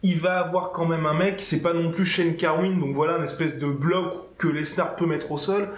il 0.04 0.20
va 0.20 0.38
avoir 0.38 0.70
quand 0.70 0.86
même 0.86 1.06
un 1.06 1.14
mec, 1.14 1.42
c'est 1.42 1.62
pas 1.62 1.72
non 1.72 1.90
plus 1.90 2.06
Shane 2.06 2.36
Carwin, 2.36 2.78
donc 2.78 2.94
voilà, 2.94 3.16
une 3.16 3.24
espèce 3.24 3.58
de 3.58 3.66
bloc 3.66 4.27
que 4.38 4.48
Lesnar 4.48 4.96
peut 4.96 5.06
mettre 5.06 5.32
au 5.32 5.38
sol. 5.38 5.68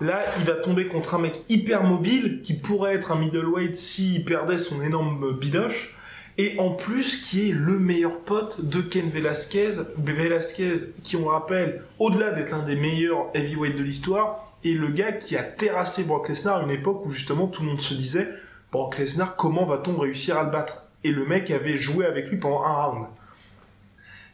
Là, 0.00 0.22
il 0.38 0.44
va 0.44 0.54
tomber 0.54 0.86
contre 0.88 1.14
un 1.14 1.18
mec 1.18 1.42
hyper 1.48 1.84
mobile 1.84 2.40
qui 2.42 2.54
pourrait 2.54 2.94
être 2.94 3.12
un 3.12 3.16
middleweight 3.16 3.76
s'il 3.76 4.24
perdait 4.24 4.58
son 4.58 4.82
énorme 4.82 5.38
bidoche. 5.38 5.96
Et 6.38 6.58
en 6.58 6.70
plus, 6.70 7.20
qui 7.20 7.50
est 7.50 7.52
le 7.52 7.78
meilleur 7.78 8.20
pote 8.20 8.64
de 8.64 8.80
Ken 8.80 9.10
Velasquez. 9.10 9.72
Velasquez, 9.98 10.76
qui 11.02 11.16
on 11.16 11.26
rappelle, 11.26 11.82
au-delà 11.98 12.30
d'être 12.30 12.50
l'un 12.50 12.64
des 12.64 12.76
meilleurs 12.76 13.26
heavyweights 13.34 13.76
de 13.76 13.82
l'histoire, 13.82 14.54
est 14.64 14.72
le 14.72 14.88
gars 14.88 15.12
qui 15.12 15.36
a 15.36 15.42
terrassé 15.42 16.04
Brock 16.04 16.28
Lesnar 16.28 16.60
à 16.60 16.62
une 16.62 16.70
époque 16.70 17.04
où 17.04 17.10
justement 17.10 17.46
tout 17.46 17.62
le 17.62 17.68
monde 17.68 17.82
se 17.82 17.94
disait 17.94 18.28
Brock 18.72 18.98
Lesnar, 18.98 19.36
comment 19.36 19.66
va-t-on 19.66 19.98
réussir 19.98 20.38
à 20.38 20.44
le 20.44 20.50
battre? 20.50 20.84
Et 21.04 21.10
le 21.10 21.26
mec 21.26 21.50
avait 21.50 21.76
joué 21.76 22.06
avec 22.06 22.28
lui 22.30 22.38
pendant 22.38 22.62
un 22.62 22.72
round 22.72 23.06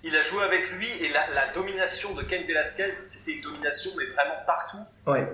il 0.06 0.16
a 0.16 0.22
joué 0.22 0.44
avec 0.44 0.70
lui 0.70 0.88
et 1.02 1.08
la, 1.08 1.48
domination 1.52 2.14
de 2.14 2.22
Ken 2.22 2.40
Velasquez, 2.42 2.92
c'était 2.92 3.32
une 3.32 3.40
domination 3.40 3.90
mais 3.98 4.04
vraiment 4.04 4.36
partout. 4.46 4.78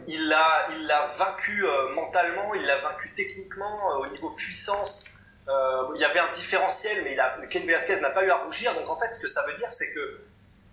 Il 0.06 0.28
l'a, 0.28 0.66
il 0.70 0.86
l'a 0.86 1.06
vaincu 1.18 1.64
euh, 1.64 1.94
mentalement, 1.94 2.54
il 2.54 2.64
l'a 2.64 2.78
vaincu 2.78 3.12
techniquement, 3.14 3.92
euh, 3.92 4.06
au 4.06 4.06
niveau 4.06 4.30
puissance. 4.30 5.04
Euh, 5.48 5.92
il 5.94 6.00
y 6.00 6.04
avait 6.04 6.20
un 6.20 6.30
différentiel, 6.30 7.02
mais 7.04 7.12
il 7.12 7.20
a, 7.20 7.36
Ken 7.50 7.66
Velasquez 7.66 8.00
n'a 8.00 8.10
pas 8.10 8.24
eu 8.24 8.30
à 8.30 8.36
rougir. 8.36 8.74
Donc 8.74 8.88
en 8.88 8.96
fait, 8.96 9.10
ce 9.10 9.20
que 9.20 9.28
ça 9.28 9.44
veut 9.46 9.54
dire, 9.54 9.68
c'est 9.68 9.92
que 9.92 10.20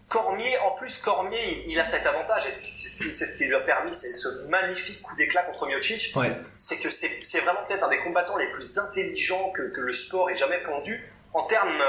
Cormier, 0.08 0.58
en 0.60 0.72
plus 0.72 0.98
Cormier, 1.00 1.66
il, 1.68 1.78
a 1.78 1.86
cet 1.86 2.06
avantage 2.06 2.46
et 2.46 2.52
c'est, 2.52 3.26
ce 3.26 3.38
qui 3.38 3.46
lui 3.46 3.56
a 3.56 3.60
permis, 3.60 3.94
ce 3.94 4.48
magnifique 4.48 5.02
coup 5.02 5.16
d'éclat 5.18 5.44
contre 5.44 5.68
Miocic. 5.68 6.16
C'est 6.56 6.80
que 6.80 6.90
c'est, 6.90 7.40
vraiment 7.42 7.64
peut-être 7.68 7.84
un 7.84 7.90
des 7.90 8.00
combattants 8.00 8.38
les 8.38 8.50
plus 8.50 8.80
intelligents 8.80 9.52
que, 9.52 9.64
que 9.64 9.82
le 9.82 9.92
sport 9.92 10.30
ait 10.30 10.36
jamais 10.36 10.62
pondu 10.62 11.06
en 11.34 11.44
termes 11.44 11.84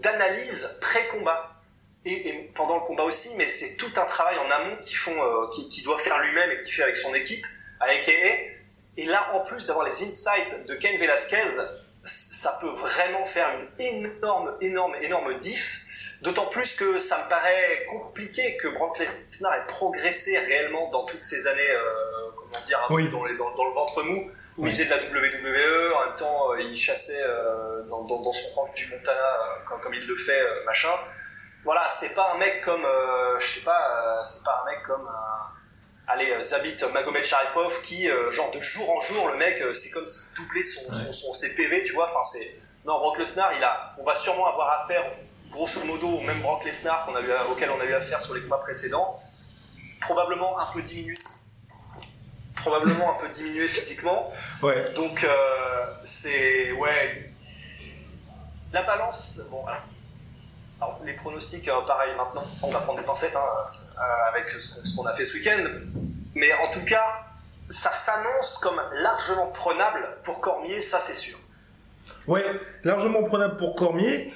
d'analyse 0.00 0.78
pré-combat. 0.80 1.52
Et, 2.04 2.50
pendant 2.54 2.76
le 2.76 2.82
combat 2.82 3.02
aussi, 3.02 3.34
mais 3.36 3.48
c'est 3.48 3.76
tout 3.76 3.90
un 3.96 4.04
travail 4.04 4.38
en 4.38 4.48
amont 4.48 4.76
qu'il 4.76 4.96
font, 4.96 5.20
euh, 5.20 5.48
qui, 5.50 5.82
doit 5.82 5.98
faire 5.98 6.18
lui-même 6.20 6.52
et 6.52 6.62
qu'il 6.62 6.72
fait 6.72 6.84
avec 6.84 6.94
son 6.94 7.12
équipe, 7.14 7.44
avec 7.80 8.08
EA. 8.08 8.36
Et 8.96 9.06
là, 9.06 9.30
en 9.34 9.40
plus 9.40 9.66
d'avoir 9.66 9.84
les 9.84 10.04
insights 10.04 10.66
de 10.66 10.74
Ken 10.76 10.96
Velasquez, 10.98 11.42
ça 12.04 12.56
peut 12.60 12.70
vraiment 12.70 13.24
faire 13.24 13.48
une 13.78 13.84
énorme, 13.84 14.56
énorme, 14.60 14.94
énorme 15.02 15.38
diff. 15.40 16.18
D'autant 16.22 16.46
plus 16.46 16.74
que 16.74 16.96
ça 16.98 17.24
me 17.24 17.28
paraît 17.28 17.84
compliqué 17.88 18.56
que 18.56 18.68
Brock 18.68 18.98
Lesnar 18.98 19.54
ait 19.54 19.66
progressé 19.66 20.38
réellement 20.38 20.88
dans 20.90 21.04
toutes 21.04 21.20
ces 21.20 21.48
années, 21.48 21.70
euh, 21.70 22.30
comment 22.36 22.62
dire, 22.62 22.86
dans, 22.88 23.50
dans, 23.50 23.64
le 23.64 23.74
ventre 23.74 24.02
mou 24.04 24.30
où 24.58 24.66
il 24.66 24.72
faisait 24.72 24.86
de 24.86 24.90
la 24.90 24.96
WWE, 24.96 25.94
en 25.94 26.06
même 26.06 26.16
temps 26.16 26.52
euh, 26.52 26.62
il 26.62 26.76
chassait 26.76 27.22
euh, 27.22 27.82
dans, 27.82 28.04
dans, 28.04 28.22
dans, 28.22 28.32
son 28.32 28.48
ranch 28.54 28.74
du 28.74 28.90
Montana 28.90 29.20
euh, 29.20 29.64
comme, 29.66 29.80
comme, 29.80 29.94
il 29.94 30.06
le 30.06 30.16
fait, 30.16 30.40
machin. 30.64 30.90
Voilà, 31.64 31.86
c'est 31.88 32.14
pas 32.14 32.32
un 32.34 32.38
mec 32.38 32.60
comme, 32.60 32.86
je 33.38 33.44
sais 33.44 33.62
pas, 33.62 34.20
c'est 34.22 34.44
pas 34.44 34.62
un 34.62 34.70
mec 34.70 34.82
comme 34.82 35.10
allez, 36.06 36.40
Zabit 36.40 36.76
Magomed 36.92 37.24
Sharipov 37.24 37.82
qui, 37.82 38.08
genre 38.30 38.52
de 38.52 38.60
jour 38.60 38.88
en 38.88 39.00
jour, 39.00 39.28
le 39.28 39.36
mec, 39.36 39.60
c'est 39.74 39.90
comme 39.90 40.06
s'il 40.06 40.36
doublait 40.36 40.62
son, 40.62 40.92
son, 40.92 41.12
son, 41.12 41.34
ses 41.34 41.56
PV, 41.56 41.82
tu 41.82 41.94
vois. 41.94 42.08
Enfin, 42.08 42.22
c'est 42.22 42.60
non, 42.84 43.00
Brock 43.00 43.18
Lesnar, 43.18 43.52
il 43.56 43.64
a, 43.64 43.96
on 43.98 44.04
va 44.04 44.14
sûrement 44.14 44.46
avoir 44.46 44.80
affaire, 44.80 45.02
grosso 45.50 45.84
modo, 45.84 46.06
au 46.06 46.20
même 46.20 46.40
Brock 46.40 46.64
Lesnar 46.64 47.04
qu'on 47.04 47.16
a 47.16 47.20
eu, 47.20 47.32
auquel 47.50 47.70
on 47.70 47.80
a 47.80 47.84
eu 47.84 47.94
affaire 47.94 48.22
sur 48.22 48.34
les 48.34 48.42
combats 48.42 48.58
précédents 48.58 49.20
probablement 50.00 50.58
un 50.58 50.72
peu 50.72 50.82
diminué. 50.82 51.14
Probablement 52.56 53.16
un 53.16 53.20
peu 53.20 53.28
diminué 53.28 53.68
physiquement. 53.68 54.32
Ouais. 54.62 54.92
Donc, 54.94 55.22
euh, 55.24 55.86
c'est. 56.02 56.72
Ouais. 56.72 57.32
La 58.72 58.82
balance. 58.82 59.40
Bon, 59.50 59.64
alors, 60.80 61.00
les 61.04 61.14
pronostics, 61.14 61.68
euh, 61.68 61.80
pareil 61.86 62.14
maintenant, 62.16 62.44
on 62.62 62.70
va 62.70 62.80
prendre 62.80 62.98
des 62.98 63.04
pincettes 63.04 63.36
hein, 63.36 63.70
euh, 63.98 64.30
avec 64.30 64.48
ce 64.50 64.96
qu'on 64.96 65.06
a 65.06 65.14
fait 65.14 65.24
ce 65.24 65.34
week-end. 65.34 65.64
Mais 66.34 66.52
en 66.54 66.68
tout 66.68 66.84
cas, 66.84 67.22
ça 67.68 67.90
s'annonce 67.92 68.58
comme 68.58 68.80
largement 68.92 69.46
prenable 69.46 70.06
pour 70.22 70.40
Cormier, 70.40 70.82
ça 70.82 70.98
c'est 70.98 71.14
sûr. 71.14 71.38
Ouais, 72.26 72.44
largement 72.84 73.22
prenable 73.22 73.56
pour 73.56 73.74
Cormier. 73.74 74.34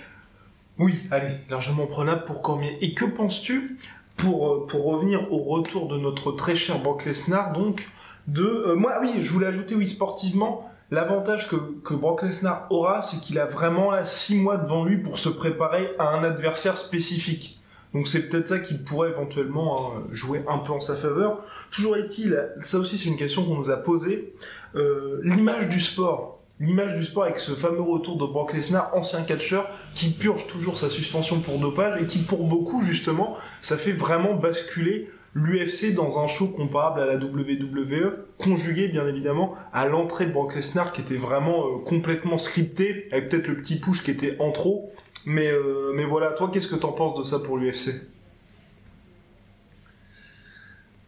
Oui, 0.78 1.06
allez, 1.10 1.36
largement 1.50 1.86
prenable 1.86 2.24
pour 2.24 2.40
Cormier. 2.40 2.78
Et 2.80 2.94
que 2.94 3.04
penses-tu, 3.04 3.78
pour, 4.16 4.66
pour 4.68 4.84
revenir 4.84 5.30
au 5.30 5.36
retour 5.36 5.88
de 5.88 5.98
notre 5.98 6.32
très 6.32 6.56
cher 6.56 6.78
Brock 6.78 7.04
Lesnar, 7.04 7.52
donc, 7.52 7.86
de... 8.32 8.74
moi, 8.74 8.94
oui, 9.00 9.22
je 9.22 9.32
voulais 9.32 9.46
ajouter, 9.46 9.74
oui, 9.74 9.86
sportivement, 9.86 10.70
L'avantage 10.92 11.48
que, 11.48 11.54
que 11.84 11.94
Brock 11.94 12.22
Lesnar 12.22 12.66
aura, 12.70 13.02
c'est 13.02 13.20
qu'il 13.20 13.38
a 13.38 13.46
vraiment 13.46 13.92
là 13.92 14.04
6 14.04 14.38
mois 14.40 14.56
devant 14.56 14.84
lui 14.84 14.98
pour 14.98 15.20
se 15.20 15.28
préparer 15.28 15.92
à 16.00 16.08
un 16.08 16.24
adversaire 16.24 16.76
spécifique. 16.76 17.60
Donc 17.94 18.08
c'est 18.08 18.28
peut-être 18.28 18.48
ça 18.48 18.58
qui 18.58 18.74
pourrait 18.74 19.10
éventuellement 19.10 19.92
hein, 19.92 20.02
jouer 20.12 20.44
un 20.48 20.58
peu 20.58 20.72
en 20.72 20.80
sa 20.80 20.96
faveur. 20.96 21.44
Toujours 21.70 21.96
est-il, 21.96 22.48
ça 22.60 22.78
aussi 22.78 22.98
c'est 22.98 23.08
une 23.08 23.16
question 23.16 23.44
qu'on 23.44 23.56
nous 23.56 23.70
a 23.70 23.76
posée, 23.76 24.34
euh, 24.74 25.20
l'image 25.22 25.68
du 25.68 25.80
sport. 25.80 26.40
L'image 26.58 26.98
du 26.98 27.04
sport 27.04 27.24
avec 27.24 27.38
ce 27.38 27.52
fameux 27.52 27.80
retour 27.80 28.18
de 28.18 28.26
Brock 28.26 28.52
Lesnar, 28.52 28.90
ancien 28.94 29.22
catcheur, 29.22 29.70
qui 29.94 30.10
purge 30.10 30.46
toujours 30.48 30.76
sa 30.76 30.90
suspension 30.90 31.40
pour 31.40 31.58
dopage 31.58 32.02
et 32.02 32.06
qui 32.06 32.18
pour 32.18 32.44
beaucoup 32.44 32.82
justement, 32.82 33.36
ça 33.62 33.76
fait 33.76 33.92
vraiment 33.92 34.34
basculer 34.34 35.08
l'UFC 35.34 35.94
dans 35.94 36.22
un 36.22 36.28
show 36.28 36.48
comparable 36.48 37.00
à 37.00 37.06
la 37.06 37.14
WWE, 37.14 38.26
conjugué 38.38 38.88
bien 38.88 39.06
évidemment 39.06 39.56
à 39.72 39.86
l'entrée 39.86 40.26
de 40.26 40.32
Brock 40.32 40.54
Lesnar 40.54 40.92
qui 40.92 41.00
était 41.00 41.16
vraiment 41.16 41.66
euh, 41.66 41.78
complètement 41.78 42.38
scripté, 42.38 43.08
avec 43.12 43.28
peut-être 43.28 43.46
le 43.46 43.60
petit 43.60 43.78
push 43.78 44.02
qui 44.02 44.10
était 44.10 44.36
en 44.40 44.50
trop. 44.50 44.92
Mais, 45.26 45.48
euh, 45.48 45.92
mais 45.94 46.04
voilà, 46.04 46.32
toi 46.32 46.50
qu'est-ce 46.52 46.66
que 46.66 46.76
t'en 46.76 46.92
penses 46.92 47.16
de 47.18 47.24
ça 47.24 47.38
pour 47.40 47.58
l'UFC 47.58 47.90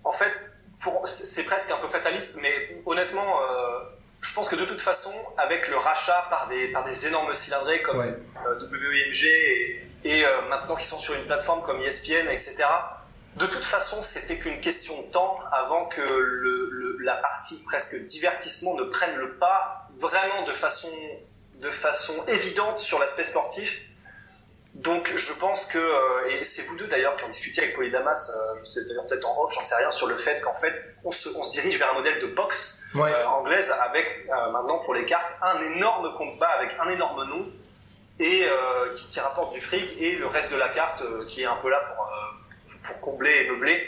En 0.05 0.13
fait, 0.13 0.33
c'est 1.07 1.45
presque 1.45 1.71
un 1.71 1.79
peu 1.79 1.87
fataliste, 1.89 2.39
mais 2.43 2.83
honnêtement, 2.87 3.23
euh, 3.23 3.79
je 4.21 4.33
pense 4.35 4.49
que 4.49 4.57
de 4.57 4.65
toute 4.65 4.81
façon, 4.81 5.13
avec 5.39 5.69
le 5.69 5.77
rachat 5.77 6.27
par 6.31 6.49
des, 6.49 6.69
par 6.69 6.85
des 6.85 7.07
énormes 7.07 7.33
cylindrés 7.33 7.81
comme 7.83 7.99
WMG 8.01 9.25
et, 9.25 9.81
et 10.05 10.25
maintenant 10.49 10.77
qui 10.77 10.87
sont 10.87 10.99
sur 10.99 11.15
une 11.15 11.25
plateforme 11.25 11.63
comme 11.63 11.81
ESPN, 11.81 12.29
etc., 12.29 12.65
de 13.37 13.47
toute 13.47 13.65
façon, 13.65 14.03
c'était 14.03 14.39
qu'une 14.39 14.61
question 14.61 15.01
de 15.01 15.07
temps 15.07 15.41
avant 15.51 15.87
que 15.87 16.03
le, 16.03 16.99
la 17.01 17.17
partie 17.17 17.63
presque 17.65 17.97
divertissement 18.05 18.75
ne 18.75 18.85
prenne 18.85 19.17
le 19.17 19.37
pas 19.39 19.89
vraiment 19.97 20.43
de 20.43 20.51
façon, 20.51 20.89
de 21.57 21.71
façon 21.71 22.15
évidente 22.29 22.79
sur 22.79 22.99
l'aspect 22.99 23.25
sportif. 23.25 23.89
Donc 24.75 25.13
je 25.15 25.33
pense 25.35 25.67
que, 25.67 25.79
euh, 25.79 26.31
et 26.31 26.45
c'est 26.45 26.63
vous 26.63 26.77
deux 26.77 26.87
d'ailleurs 26.87 27.17
qui 27.17 27.25
en 27.25 27.29
discutiez 27.29 27.63
avec 27.63 27.75
Polydamas, 27.75 28.31
euh, 28.31 28.57
je 28.59 28.65
sais 28.65 28.81
d'ailleurs 28.89 29.07
peut-être 29.07 29.27
en 29.27 29.43
off, 29.43 29.53
j'en 29.55 29.63
sais 29.63 29.75
rien, 29.77 29.91
sur 29.91 30.07
le 30.07 30.17
fait 30.17 30.41
qu'en 30.41 30.55
fait 30.55 30.97
on 31.05 31.11
se, 31.11 31.29
on 31.37 31.43
se, 31.43 31.51
dirige 31.53 31.79
vers 31.79 31.91
un 31.91 31.95
modèle 31.95 32.21
de 32.21 32.27
boxe 32.27 32.83
euh, 32.95 33.25
anglaise 33.27 33.71
avec 33.83 34.27
maintenant 34.53 34.79
pour 34.79 34.95
les 34.95 35.05
cartes 35.05 35.37
un 35.43 35.61
énorme 35.61 36.15
combat 36.17 36.49
avec 36.49 36.75
un 36.81 36.89
énorme 36.89 37.25
nom 37.29 37.47
et 38.19 38.49
qui, 38.95 39.11
qui, 39.11 39.21
rapporte 39.21 39.53
du 39.53 39.61
fric 39.61 39.97
et 40.01 40.17
le 40.17 40.27
reste 40.27 40.53
de 40.53 40.59
la 40.59 40.69
carte 40.69 41.03
qui 41.27 41.43
est 41.43 41.47
un 41.47 41.57
peu 41.57 41.69
là 41.69 41.81
pour 41.81 42.07
pour 42.85 43.01
combler 43.01 43.31
et 43.31 43.51
meubler. 43.51 43.87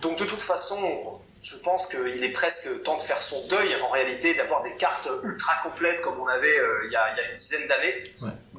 Donc 0.00 0.18
de 0.18 0.24
toute 0.24 0.40
façon, 0.40 1.20
je 1.42 1.56
pense 1.58 1.86
qu'il 1.86 2.24
est 2.24 2.32
presque 2.32 2.82
temps 2.82 2.96
de 2.96 3.02
faire 3.02 3.20
son 3.20 3.46
deuil 3.48 3.74
en 3.80 3.90
réalité, 3.90 4.34
d'avoir 4.34 4.62
des 4.62 4.74
cartes 4.74 5.08
ultra 5.22 5.54
complètes 5.62 6.00
comme 6.02 6.18
on 6.20 6.26
avait 6.26 6.58
euh, 6.58 6.86
il, 6.86 6.92
y 6.92 6.96
a, 6.96 7.30
une 7.30 7.36
dizaine 7.36 7.66
d'années. 7.68 8.04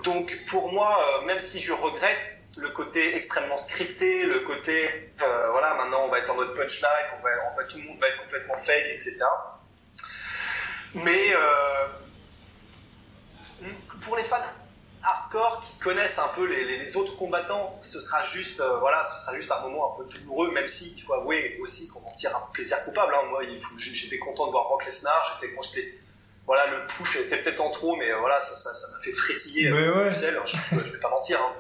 Donc 0.04 0.46
pour 0.48 0.72
moi, 0.72 0.98
euh, 0.98 1.26
même 1.26 1.40
si 1.40 1.60
je 1.60 1.74
regrette 1.74 2.38
le 2.58 2.70
côté 2.70 3.16
extrêmement 3.16 3.58
scripté, 3.58 4.26
le 4.26 4.40
côté 4.40 5.14
euh, 5.22 5.52
voilà 5.52 5.76
maintenant 5.76 6.06
on 6.06 6.10
va 6.10 6.20
être 6.20 6.32
en 6.32 6.36
mode 6.36 6.54
punchline, 6.56 6.90
on 7.20 7.24
va, 7.24 7.30
on 7.52 7.56
va, 7.56 7.64
tout 7.66 7.78
le 7.78 7.84
monde 7.84 8.00
va 8.00 8.08
être 8.08 8.22
complètement 8.22 8.58
fake, 8.58 8.86
etc. 8.90 9.18
Mais 10.94 11.34
pour 14.02 14.16
les 14.16 14.24
fans 14.24 14.38
hardcore 15.04 15.62
qui 15.62 15.78
connaissent 15.80 16.20
un 16.20 16.28
peu 16.30 16.46
les, 16.46 16.98
autres 16.98 17.18
combattants, 17.18 17.78
ce 17.82 18.00
sera 18.00 18.24
juste, 18.24 18.60
euh, 18.62 18.78
voilà, 18.80 19.04
ce 19.04 19.16
sera 19.16 19.36
juste 19.36 19.52
un 19.52 19.62
moment 19.62 19.94
un 19.94 19.98
peu 19.98 20.10
douloureux, 20.10 20.52
même 20.52 20.68
si 20.68 20.94
il 20.98 21.02
faut 21.02 21.14
avouer 21.14 21.58
aussi 21.62 21.88
qu'on 21.88 22.00
en 22.00 22.12
tire 22.14 22.36
un 22.36 22.52
plaisir 22.52 22.84
coupable. 22.84 23.14
Hein. 23.14 23.28
Moi, 23.30 23.42
j'étais 23.78 24.18
content 24.18 24.48
de 24.48 24.52
voir 24.52 24.66
Brock 24.66 24.86
Lesnar, 24.86 25.40
j'étais 25.40 25.54
voilà, 26.46 26.66
le 26.66 26.88
push 26.88 27.16
était 27.18 27.44
peut-être 27.44 27.60
en 27.60 27.70
trop, 27.70 27.96
mais 27.96 28.12
euh, 28.12 28.18
voilà, 28.20 28.40
ça, 28.40 28.56
ça, 28.56 28.88
m'a 28.92 29.04
fait 29.04 29.12
frétiller 29.12 29.68
euh, 29.68 30.12
je, 30.12 30.16
je, 30.16 30.94
vais 30.94 31.00
pas 31.00 31.10
mentir. 31.10 31.40
Hein. 31.40 31.54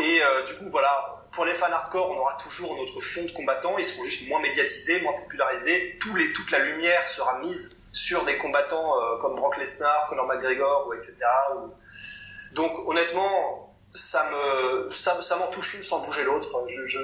Et 0.00 0.20
du 0.46 0.54
coup, 0.56 0.68
voilà, 0.68 1.24
pour 1.32 1.46
les 1.46 1.54
fans 1.54 1.72
hardcore, 1.72 2.10
on 2.10 2.18
aura 2.18 2.36
toujours 2.36 2.76
notre 2.76 3.00
fond 3.00 3.24
de 3.24 3.30
combattants, 3.30 3.78
ils 3.78 3.84
seront 3.84 4.04
juste 4.04 4.28
moins 4.28 4.40
médiatisés, 4.40 5.00
moins 5.00 5.14
popularisés, 5.14 5.96
Tous 6.00 6.14
les, 6.14 6.30
toute 6.32 6.50
la 6.50 6.58
lumière 6.58 7.08
sera 7.08 7.38
mise 7.38 7.80
sur 7.92 8.24
des 8.24 8.36
combattants 8.36 8.92
comme 9.20 9.36
Brock 9.36 9.56
Lesnar, 9.56 10.08
Conor 10.08 10.26
McGregor, 10.26 10.88
ou 10.88 10.92
etc. 10.92 11.16
Ou, 11.56 11.72
donc 12.54 12.72
honnêtement, 12.86 13.74
ça 13.92 14.28
me 14.30 14.90
ça, 14.90 15.20
ça 15.20 15.36
m'en 15.36 15.46
touche 15.48 15.74
une 15.74 15.82
sans 15.82 16.04
bouger 16.04 16.24
l'autre. 16.24 16.48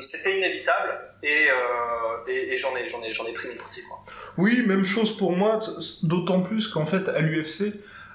C'était 0.03 0.37
inévitable 0.37 1.01
et, 1.23 1.49
euh, 1.49 2.33
et, 2.33 2.57
j'en 2.57 2.75
ai 2.77 2.89
j'en 2.89 3.03
ai 3.03 3.13
j'en 3.13 3.27
ai 3.27 3.33
pris 3.33 3.49
une 3.49 3.57
partie 3.57 3.83
quoi. 3.85 4.05
Oui, 4.37 4.63
même 4.67 4.85
chose 4.85 5.17
pour 5.17 5.33
moi. 5.33 5.61
D'autant 6.03 6.43
plus 6.43 6.69
qu'en 6.69 6.87
fait 6.87 7.09
à 7.09 7.21
l'UFC. 7.21 7.75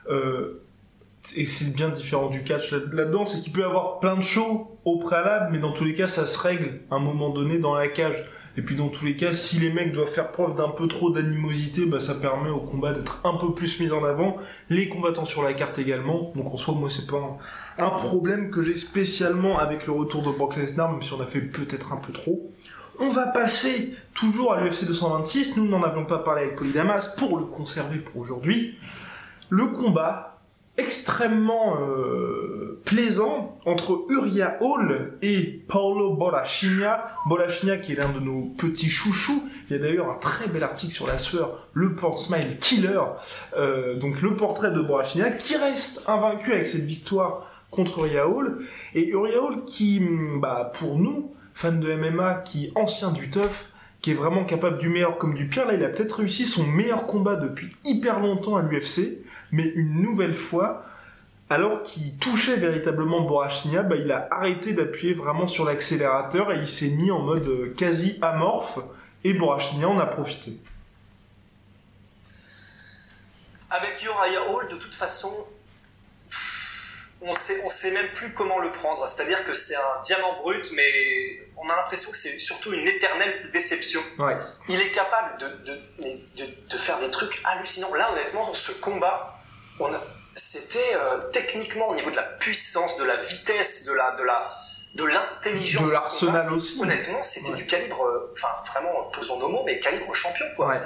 Euh, 0.10 0.62
et 1.36 1.48
c'est 1.48 1.74
bien 1.74 1.90
différent 1.90 2.30
du 2.30 2.44
catch 2.44 2.72
là-dedans, 2.72 3.26
c'est 3.26 3.42
qu'il 3.42 3.52
peut 3.52 3.62
y 3.62 3.64
avoir 3.64 4.00
plein 4.00 4.16
de 4.16 4.22
shows 4.22 4.78
au 4.86 5.00
préalable, 5.00 5.50
mais 5.52 5.58
dans 5.58 5.72
tous 5.72 5.84
les 5.84 5.96
cas, 5.96 6.08
ça 6.08 6.28
se 6.28 6.38
règle 6.38 6.82
à 6.92 6.96
un 6.96 7.00
moment 7.00 7.30
donné 7.30 7.58
dans 7.58 7.74
la 7.74 7.88
cage. 7.88 8.30
Et 8.58 8.62
puis 8.62 8.76
dans 8.76 8.88
tous 8.88 9.04
les 9.06 9.18
cas, 9.18 9.34
si 9.34 9.60
les 9.60 9.72
mecs 9.72 9.92
doivent 9.92 10.12
faire 10.12 10.32
preuve 10.32 10.56
d'un 10.56 10.70
peu 10.70 10.88
trop 10.88 11.10
d'animosité, 11.10 11.86
bah 11.86 12.00
ça 12.00 12.16
permet 12.16 12.50
au 12.50 12.62
combat 12.62 12.94
d'être 12.94 13.20
un 13.26 13.36
peu 13.36 13.54
plus 13.54 13.80
mis 13.82 13.92
en 13.92 14.04
avant. 14.04 14.38
Les 14.70 14.88
combattants 14.88 15.26
sur 15.26 15.44
la 15.44 15.54
carte 15.54 15.78
également. 15.78 16.32
Donc 16.36 16.54
en 16.54 16.58
soi, 16.58 16.74
moi 16.74 16.90
c'est 16.90 17.08
pas 17.08 17.38
un, 17.78 17.90
problème 17.90 18.52
que 18.52 18.64
j'ai 18.64 18.76
spécialement 18.76 19.58
avec 19.58 19.86
le 19.88 19.92
retour 19.92 20.24
de 20.24 20.32
Brock 20.32 20.56
Lesnar, 20.56 20.92
même 20.92 21.04
si 21.04 21.12
on 21.14 21.22
a 21.22 21.26
fait 21.26 21.42
peut-être 21.42 21.92
un 21.92 21.98
peu 21.98 22.14
trop. 22.14 22.54
On 22.98 23.10
va 23.10 23.28
passer 23.28 23.94
toujours 24.14 24.54
à 24.54 24.62
l'UFC 24.62 24.86
226. 24.88 25.58
Nous 25.58 25.68
n'en 25.68 25.84
avions 25.84 26.06
pas 26.06 26.20
parlé 26.20 26.44
avec 26.44 26.56
Polydamas 26.56 27.16
pour 27.18 27.38
le 27.38 27.46
conserver 27.46 27.98
pour 27.98 28.22
aujourd'hui. 28.22 28.78
Le 29.50 29.66
combat 29.66 30.35
extrêmement 30.78 31.78
euh, 31.80 32.82
plaisant 32.86 33.60
entre 33.66 34.06
Uriah 34.10 34.58
Hall 34.62 35.18
et 35.22 35.64
Paolo 35.68 36.14
Borrachinha. 36.14 37.08
Borrachinha 37.28 37.78
qui 37.78 37.94
est 37.94 37.96
l'un 37.96 38.10
de 38.10 38.20
nos 38.20 38.42
petits 38.58 38.90
chouchous. 38.90 39.50
Il 39.70 39.76
y 39.76 39.80
a 39.80 39.82
d'ailleurs 39.82 40.10
un 40.10 40.20
très 40.20 40.48
bel 40.48 40.64
article 40.64 40.94
sur 40.94 41.08
la 41.08 41.18
sueur, 41.18 41.70
le 41.74 41.96
Port 41.96 42.20
Smile 42.20 42.58
Killer. 42.60 43.02
Euh, 43.58 43.96
donc 43.96 44.22
le 44.22 44.36
portrait 44.36 44.72
de 44.72 44.82
Borrachinha 44.82 45.32
qui 45.32 45.56
reste 45.56 46.04
invaincu 46.08 46.54
avec 46.54 46.68
cette 46.68 46.86
victoire 46.86 47.50
contre 47.72 48.00
Uriah 48.00 48.28
Hall. 48.28 48.60
Et 48.94 49.10
Uriah 49.10 49.42
Hall 49.42 49.66
qui, 49.66 50.02
bah, 50.40 50.72
pour 50.76 50.98
nous, 51.00 51.34
fans 51.54 51.72
de 51.72 51.94
MMA, 51.94 52.36
qui 52.46 52.72
ancien 52.76 53.12
du 53.12 53.30
tough, 53.30 53.72
qui 54.02 54.12
est 54.12 54.16
vraiment 54.16 54.46
capable 54.46 54.78
du 54.78 54.90
meilleur 54.90 55.18
comme 55.18 55.34
du 55.34 55.48
pire, 55.48 55.66
là 55.66 55.74
il 55.74 55.84
a 55.84 55.90
peut-être 55.90 56.18
réussi 56.18 56.46
son 56.46 56.64
meilleur 56.64 57.08
combat 57.08 57.38
depuis 57.38 57.76
hyper 57.86 58.20
longtemps 58.20 58.56
à 58.56 58.62
l'UFC 58.62 59.25
mais 59.56 59.72
une 59.76 60.02
nouvelle 60.02 60.36
fois, 60.36 60.84
alors 61.50 61.82
qu'il 61.84 62.18
touchait 62.18 62.58
véritablement 62.58 63.22
Borachnia, 63.22 63.84
bah, 63.84 63.96
il 63.96 64.12
a 64.12 64.28
arrêté 64.32 64.74
d'appuyer 64.74 65.14
vraiment 65.14 65.48
sur 65.48 65.64
l'accélérateur 65.64 66.52
et 66.52 66.58
il 66.58 66.68
s'est 66.68 66.90
mis 66.90 67.10
en 67.10 67.20
mode 67.20 67.48
euh, 67.48 67.74
quasi 67.78 68.20
amorphe 68.22 68.80
et 69.24 69.34
Borachnia 69.34 69.88
en 69.88 69.98
a 69.98 70.06
profité. 70.08 70.58
Avec 73.70 74.04
Uriah 74.04 74.52
Hall, 74.52 74.68
de 74.68 74.76
toute 74.76 74.94
façon, 74.94 75.32
on 77.22 77.34
sait, 77.34 77.62
on 77.64 77.70
sait 77.70 77.92
même 77.92 78.10
plus 78.14 78.34
comment 78.34 78.60
le 78.60 78.72
prendre. 78.74 79.08
C'est-à-dire 79.08 79.46
que 79.46 79.54
c'est 79.54 79.76
un 79.76 80.02
diamant 80.04 80.42
brut, 80.42 80.70
mais 80.74 81.48
on 81.56 81.70
a 81.70 81.76
l'impression 81.76 82.12
que 82.12 82.18
c'est 82.18 82.38
surtout 82.40 82.74
une 82.74 82.86
éternelle 82.86 83.50
déception. 83.52 84.02
Il 84.68 84.82
est 84.82 84.92
capable 84.92 85.40
de, 85.40 85.72
de, 86.36 86.46
de, 86.70 86.78
faire 86.78 86.98
des 86.98 87.10
trucs 87.10 87.42
hallucinants. 87.46 87.94
Là, 87.96 88.12
honnêtement, 88.12 88.46
dans 88.46 88.54
ce 88.54 88.74
combat, 88.74 89.35
c'était 90.34 90.96
euh, 90.96 91.30
techniquement 91.32 91.90
au 91.90 91.96
niveau 91.96 92.12
de 92.12 92.16
la 92.16 92.24
puissance, 92.24 92.98
de 92.98 93.06
la 93.06 93.16
vitesse, 93.16 93.86
de 93.86 93.94
la, 93.94 94.12
de 94.12 94.24
la, 94.24 94.52
de 94.96 95.04
l'intelligence. 95.06 95.86
De 95.86 95.92
l'arsenal 95.92 96.54
aussi. 96.54 96.80
Honnêtement, 96.82 97.22
c'était 97.24 97.54
du 97.54 97.66
calibre, 97.66 98.04
euh, 98.04 98.34
enfin 98.34 98.50
vraiment, 98.66 99.10
posons 99.12 99.40
nos 99.40 99.50
mots, 99.50 99.64
mais 99.66 99.80
calibre 99.80 100.14
champion. 100.14 100.46
Quoi. 100.56 100.82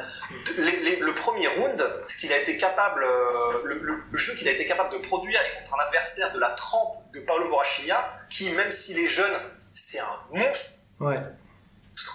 le 0.58 1.14
premier 1.14 1.48
round, 1.48 1.84
ce 2.06 2.18
qu'il 2.18 2.32
a 2.32 2.38
été 2.38 2.58
capable, 2.58 3.04
euh, 3.04 3.62
le, 3.64 4.18
jeu 4.18 4.36
qu'il 4.36 4.48
a 4.48 4.52
été 4.52 4.66
capable 4.66 4.92
de 4.92 4.98
produire 4.98 5.40
contre 5.58 5.76
un 5.76 5.86
adversaire 5.86 6.32
de 6.32 6.40
la 6.40 6.52
trempe 6.52 7.04
de 7.14 7.20
Paolo 7.22 7.50
Borrachiglia, 7.50 8.08
qui 8.30 8.52
même 8.52 8.72
s'il 8.72 9.00
est 9.00 9.08
jeune, 9.08 9.34
c'est 9.72 10.00
un 10.00 10.20
monstre. 10.32 10.72
Ouais. 11.00 11.20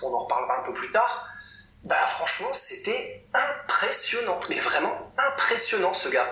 on 0.03 0.13
en 0.13 0.19
reparlera 0.19 0.61
un 0.61 0.67
peu 0.67 0.73
plus 0.73 0.93
tard. 0.93 1.29
Bah 1.85 1.97
franchement, 2.07 2.49
c'était 2.53 3.27
impressionnant, 3.35 4.41
mais 4.49 4.59
vraiment 4.59 5.13
impressionnant 5.19 5.93
ce 5.93 6.09
gars. 6.09 6.31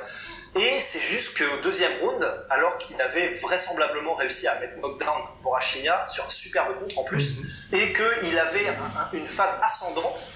Et 0.54 0.78
c'est 0.80 1.00
juste 1.00 1.38
qu'au 1.38 1.62
deuxième 1.62 1.92
round, 2.02 2.22
alors 2.50 2.76
qu'il 2.76 3.00
avait 3.00 3.32
vraisemblablement 3.34 4.14
réussi 4.14 4.46
à 4.46 4.58
mettre 4.60 4.76
knockdown 4.76 5.22
Borachina 5.42 6.04
sur 6.04 6.26
un 6.26 6.28
superbe 6.28 6.78
contre 6.78 6.98
en 6.98 7.04
plus, 7.04 7.38
mhm. 7.38 7.78
et 7.78 7.92
qu'il 7.92 8.38
avait 8.38 8.66
une 9.14 9.26
phase 9.26 9.58
ascendante, 9.62 10.30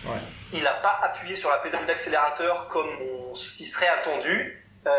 il 0.54 0.62
n'a 0.62 0.72
pas 0.72 0.98
appuyé 1.02 1.34
sur 1.34 1.50
la 1.50 1.58
pédale 1.58 1.84
d'accélérateur 1.84 2.68
comme 2.68 2.88
on 3.02 3.34
s'y 3.34 3.66
serait 3.66 3.88
attendu. 3.88 4.64
Euh, 4.86 4.90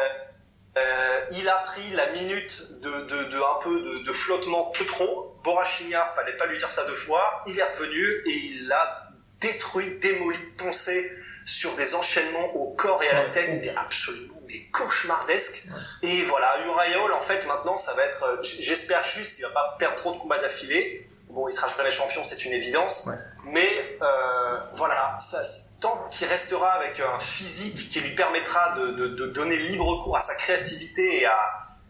euh, 0.77 1.19
il 1.31 1.49
a 1.49 1.63
pris 1.65 1.89
la 1.91 2.11
minute 2.11 2.79
de, 2.81 2.89
de, 3.07 3.37
un 3.37 3.59
peu 3.63 3.79
de, 3.79 4.03
de, 4.03 4.13
flottement 4.13 4.65
peu 4.65 4.85
trop. 4.85 5.35
Borachina, 5.43 6.05
fallait 6.05 6.37
pas 6.37 6.45
lui 6.45 6.59
dire 6.59 6.69
ça 6.69 6.85
deux 6.85 6.95
fois. 6.95 7.43
Il 7.47 7.57
est 7.57 7.63
revenu 7.63 8.21
et 8.27 8.31
il 8.31 8.71
a 8.71 9.07
détruit, 9.41 9.97
démoli, 9.97 10.37
poncé 10.57 11.11
sur 11.43 11.75
des 11.75 11.95
enchaînements 11.95 12.53
au 12.53 12.75
corps 12.75 13.01
et 13.01 13.09
à 13.09 13.23
la 13.23 13.29
tête, 13.31 13.57
mais 13.61 13.73
absolument 13.75 14.36
cauchemardesque. 14.71 15.67
Et 16.03 16.23
voilà, 16.23 16.57
Uriah 16.65 17.01
Hall, 17.01 17.13
en 17.13 17.21
fait, 17.21 17.45
maintenant, 17.45 17.77
ça 17.77 17.93
va 17.93 18.03
être. 18.03 18.23
Euh, 18.23 18.37
j'espère 18.41 19.03
juste 19.03 19.35
qu'il 19.35 19.45
va 19.45 19.51
pas 19.51 19.75
perdre 19.79 19.95
trop 19.95 20.13
de 20.13 20.19
combats 20.19 20.39
d'affilée. 20.39 21.09
Bon, 21.29 21.47
il 21.47 21.51
sera 21.51 21.67
jamais 21.75 21.91
champion, 21.91 22.23
c'est 22.23 22.45
une 22.45 22.53
évidence. 22.53 23.09
Mais 23.43 23.97
euh, 24.01 24.59
voilà, 24.75 25.17
ça, 25.19 25.41
tant 25.79 26.07
qu'il 26.09 26.27
restera 26.27 26.71
avec 26.73 26.99
un 26.99 27.19
physique 27.19 27.89
qui 27.89 27.99
lui 28.01 28.15
permettra 28.15 28.73
de, 28.75 28.87
de, 28.91 29.07
de, 29.07 29.25
donner 29.27 29.57
libre 29.57 30.03
cours 30.03 30.17
à 30.17 30.21
sa 30.21 30.35
créativité 30.35 31.21
et 31.21 31.25
à, 31.25 31.37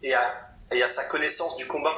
et 0.04 0.14
à, 0.14 0.50
et 0.72 0.82
à 0.82 0.88
sa 0.88 1.06
connaissance 1.06 1.56
du 1.56 1.68
combat, 1.68 1.94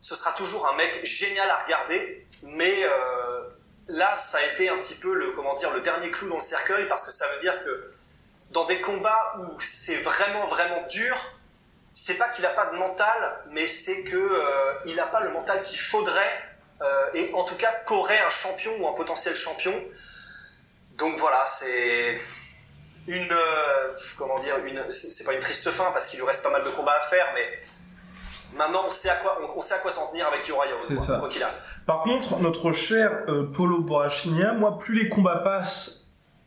ce 0.00 0.14
sera 0.14 0.32
toujours 0.32 0.66
un 0.68 0.76
mec 0.76 1.00
génial 1.04 1.48
à 1.50 1.64
regarder. 1.64 2.26
Mais 2.44 2.84
euh, 2.84 3.48
là, 3.88 4.14
ça 4.14 4.38
a 4.38 4.52
été 4.52 4.68
un 4.68 4.78
petit 4.78 4.94
peu 4.94 5.14
le 5.14 5.32
comment 5.32 5.54
dire 5.54 5.72
le 5.72 5.80
dernier 5.80 6.10
clou 6.10 6.28
dans 6.28 6.36
le 6.36 6.40
cercueil 6.40 6.86
parce 6.88 7.04
que 7.04 7.10
ça 7.10 7.26
veut 7.32 7.40
dire 7.40 7.64
que 7.64 7.90
dans 8.50 8.64
des 8.64 8.80
combats 8.80 9.36
où 9.38 9.60
c'est 9.60 9.96
vraiment 9.96 10.46
vraiment 10.46 10.86
dur, 10.88 11.16
c'est 11.92 12.14
pas 12.14 12.28
qu'il 12.28 12.46
a 12.46 12.50
pas 12.50 12.66
de 12.66 12.76
mental, 12.76 13.44
mais 13.50 13.66
c'est 13.66 14.04
que 14.04 14.16
euh, 14.16 14.72
il 14.86 14.96
n'a 14.96 15.06
pas 15.06 15.20
le 15.22 15.32
mental 15.32 15.62
qu'il 15.62 15.78
faudrait 15.78 16.42
euh, 16.80 17.10
et 17.14 17.32
en 17.34 17.44
tout 17.44 17.56
cas 17.56 17.72
qu'aurait 17.86 18.20
un 18.20 18.30
champion 18.30 18.72
ou 18.80 18.88
un 18.88 18.92
potentiel 18.92 19.34
champion. 19.34 19.74
Donc 20.96 21.16
voilà, 21.18 21.44
c'est 21.44 22.16
une 23.06 23.32
euh, 23.32 23.92
comment 24.16 24.38
dire 24.38 24.56
une 24.64 24.90
c'est 24.92 25.24
pas 25.24 25.32
une 25.32 25.40
triste 25.40 25.70
fin 25.70 25.90
parce 25.92 26.06
qu'il 26.06 26.18
lui 26.18 26.26
reste 26.26 26.42
pas 26.42 26.50
mal 26.50 26.64
de 26.64 26.70
combats 26.70 26.96
à 26.96 27.00
faire, 27.00 27.26
mais 27.34 27.58
maintenant 28.56 28.82
on 28.86 28.90
sait 28.90 29.10
à 29.10 29.16
quoi 29.16 29.40
on, 29.56 29.60
sait 29.60 29.74
à 29.74 29.78
quoi 29.78 29.90
s'en 29.90 30.08
tenir 30.10 30.26
avec 30.28 30.48
Uriah 30.48 30.74
quoi, 31.18 31.28
qu'il 31.28 31.42
a. 31.42 31.50
Par 31.86 32.02
contre, 32.02 32.38
notre 32.38 32.72
cher 32.72 33.24
Polo 33.54 33.80
Borachinia, 33.80 34.52
moi 34.52 34.78
plus 34.78 35.02
les 35.02 35.08
combats 35.08 35.38
passent 35.38 35.97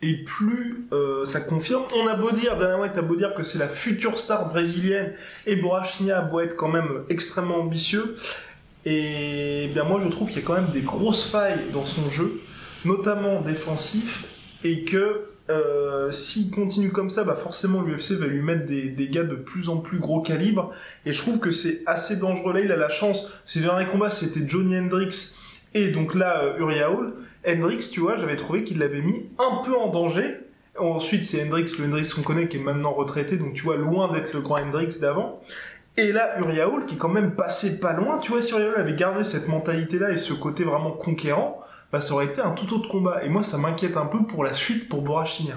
et 0.02 0.16
plus 0.16 0.88
euh, 0.94 1.26
ça 1.26 1.42
confirme. 1.42 1.84
On 1.96 2.08
a 2.08 2.16
beau 2.16 2.32
dire, 2.32 2.58
Dana 2.58 2.80
White 2.80 2.98
a 2.98 3.02
beau 3.02 3.16
dire 3.16 3.34
que 3.36 3.44
c'est 3.44 3.60
la 3.60 3.68
future 3.68 4.18
star 4.18 4.50
brésilienne, 4.50 5.14
et 5.46 5.56
Borrachnia 5.56 6.20
a 6.20 6.22
beau 6.22 6.40
être 6.40 6.56
quand 6.56 6.70
même 6.70 7.04
extrêmement 7.10 7.58
ambitieux, 7.58 8.16
et 8.86 9.70
bien 9.74 9.84
moi 9.84 10.00
je 10.04 10.10
trouve 10.10 10.30
qu'il 10.30 10.42
y 10.42 10.44
a 10.44 10.46
quand 10.46 10.56
même 10.56 10.72
des 10.74 10.82
grosses 10.82 11.30
failles 11.30 11.60
dans 11.72 11.86
son 11.86 12.10
jeu, 12.10 12.42
notamment 12.86 13.42
défensif, 13.42 14.26
et 14.64 14.84
que 14.84 15.22
euh, 15.50 16.12
s'il 16.12 16.50
continue 16.50 16.92
comme 16.92 17.10
ça, 17.10 17.24
bah 17.24 17.36
forcément 17.36 17.82
l'UFC 17.82 18.14
va 18.14 18.28
lui 18.28 18.42
mettre 18.42 18.68
des, 18.68 18.90
des, 18.90 19.10
gars 19.10 19.24
de 19.24 19.36
plus 19.36 19.70
en 19.70 19.78
plus 19.78 20.00
gros 20.00 20.22
calibre, 20.22 20.72
et 21.06 21.14
je 21.14 21.22
trouve 21.22 21.40
que 21.40 21.52
c'est 21.52 21.82
assez 21.86 22.18
dangereux. 22.18 22.54
Là, 22.54 22.62
il 22.62 22.72
a 22.72 22.78
la 22.78 22.90
chance, 22.90 23.34
ses 23.46 23.60
derniers 23.60 23.88
combats 23.88 24.10
c'était 24.10 24.48
Johnny 24.48 24.78
Hendricks, 24.78 25.36
et 25.74 25.92
donc 25.92 26.16
là 26.16 26.44
euh, 26.44 26.60
Uriah 26.60 26.92
Hall, 26.92 27.14
Hendrix, 27.48 27.90
tu 27.92 28.00
vois, 28.00 28.18
j'avais 28.18 28.36
trouvé 28.36 28.64
qu'il 28.64 28.80
l'avait 28.80 29.02
mis 29.02 29.30
un 29.40 29.62
peu 29.64 29.76
en 29.76 29.88
danger. 29.88 30.38
Ensuite, 30.78 31.24
c'est 31.24 31.44
Hendrix, 31.44 31.72
le 31.80 31.86
Hendrix 31.86 32.10
qu'on 32.16 32.22
connaît, 32.22 32.48
qui 32.48 32.58
est 32.58 32.62
maintenant 32.62 32.94
retraité, 32.94 33.38
donc 33.38 33.54
tu 33.54 33.64
vois, 33.64 33.78
loin 33.78 34.12
d'être 34.12 34.34
le 34.34 34.42
grand 34.42 34.58
Hendrix 34.58 35.00
d'avant. 35.00 35.42
Et 35.98 36.12
là, 36.12 36.40
Uriah 36.40 36.70
qui 36.88 36.98
quand 36.98 37.10
même 37.10 37.36
passé 37.36 37.80
pas 37.80 37.94
loin, 37.94 38.20
tu 38.20 38.32
vois, 38.32 38.42
si 38.42 38.54
Uriah 38.54 38.78
avait 38.78 38.96
gardé 38.96 39.24
cette 39.24 39.48
mentalité-là 39.48 40.12
et 40.12 40.18
ce 40.18 40.34
côté 40.34 40.64
vraiment 40.64 40.92
conquérant, 40.92 41.62
bah 41.92 42.02
ça 42.02 42.14
aurait 42.14 42.28
été 42.28 42.40
un 42.40 42.52
tout 42.52 42.74
autre 42.74 42.88
combat. 42.88 43.24
Et 43.24 43.30
moi, 43.30 43.44
ça 43.44 43.58
m'inquiète 43.58 43.98
un 43.98 44.06
peu 44.06 44.24
pour 44.24 44.44
la 44.44 44.54
suite 44.54 44.88
pour 44.88 45.02
Borachinia. 45.02 45.56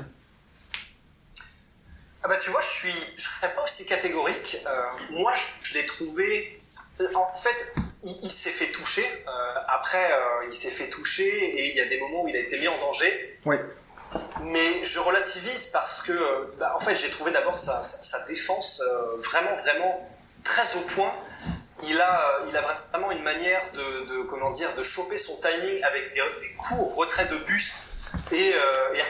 Ah 2.24 2.28
bah 2.28 2.37
tu 2.40 2.50
vois, 2.50 2.61
je 2.62 2.66
suis, 2.66 3.20
serais 3.20 3.54
pas 3.54 3.62
aussi 3.62 3.87
catégorique. 3.87 4.56
Euh, 4.66 4.85
moi, 5.12 5.32
je 5.62 5.74
l'ai 5.74 5.87
trouvé 5.87 6.61
euh, 7.00 7.06
en 7.14 7.35
fait, 7.37 7.74
il, 8.04 8.30
s'est 8.30 8.50
fait 8.50 8.70
toucher. 8.70 9.04
Euh, 9.26 9.30
après, 9.68 10.12
euh, 10.12 10.46
il 10.46 10.52
s'est 10.52 10.70
fait 10.70 10.88
toucher 10.88 11.24
et 11.24 11.70
il 11.70 11.76
y 11.76 11.80
a 11.80 11.86
des 11.86 11.98
moments 11.98 12.24
où 12.24 12.28
il 12.28 12.36
a 12.36 12.40
été 12.40 12.58
mis 12.58 12.68
en 12.68 12.76
danger. 12.78 13.38
Oui. 13.44 13.56
Mais 14.42 14.84
je 14.84 15.00
relativise 15.00 15.66
parce 15.66 16.02
que, 16.02 16.12
bah, 16.58 16.74
en 16.76 16.80
fait, 16.80 16.94
j'ai 16.94 17.10
trouvé 17.10 17.32
d'abord 17.32 17.58
sa, 17.58 17.80
défense 18.28 18.82
vraiment, 19.18 19.56
vraiment 19.56 20.10
très 20.44 20.76
au 20.76 20.80
point. 20.82 21.12
Il 21.82 22.00
a, 22.00 22.42
il 22.48 22.56
a 22.56 22.60
vraiment 22.92 23.10
une 23.10 23.22
manière 23.22 23.62
de, 23.72 24.22
comment 24.24 24.50
dire, 24.50 24.74
de 24.76 24.82
choper 24.82 25.16
son 25.16 25.40
timing 25.40 25.82
avec 25.82 26.12
des, 26.12 26.20
courts 26.56 26.94
retraits 26.94 27.30
de 27.30 27.36
buste 27.38 27.86
et, 28.30 28.50
et, 28.50 29.02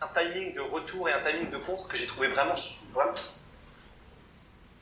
un 0.00 0.08
timing 0.14 0.54
de 0.54 0.60
retour 0.60 1.08
et 1.08 1.12
un 1.12 1.20
timing 1.20 1.50
de 1.50 1.58
contre 1.58 1.88
que 1.88 1.96
j'ai 1.96 2.06
trouvé 2.06 2.28
vraiment, 2.28 2.54
vraiment 2.92 3.12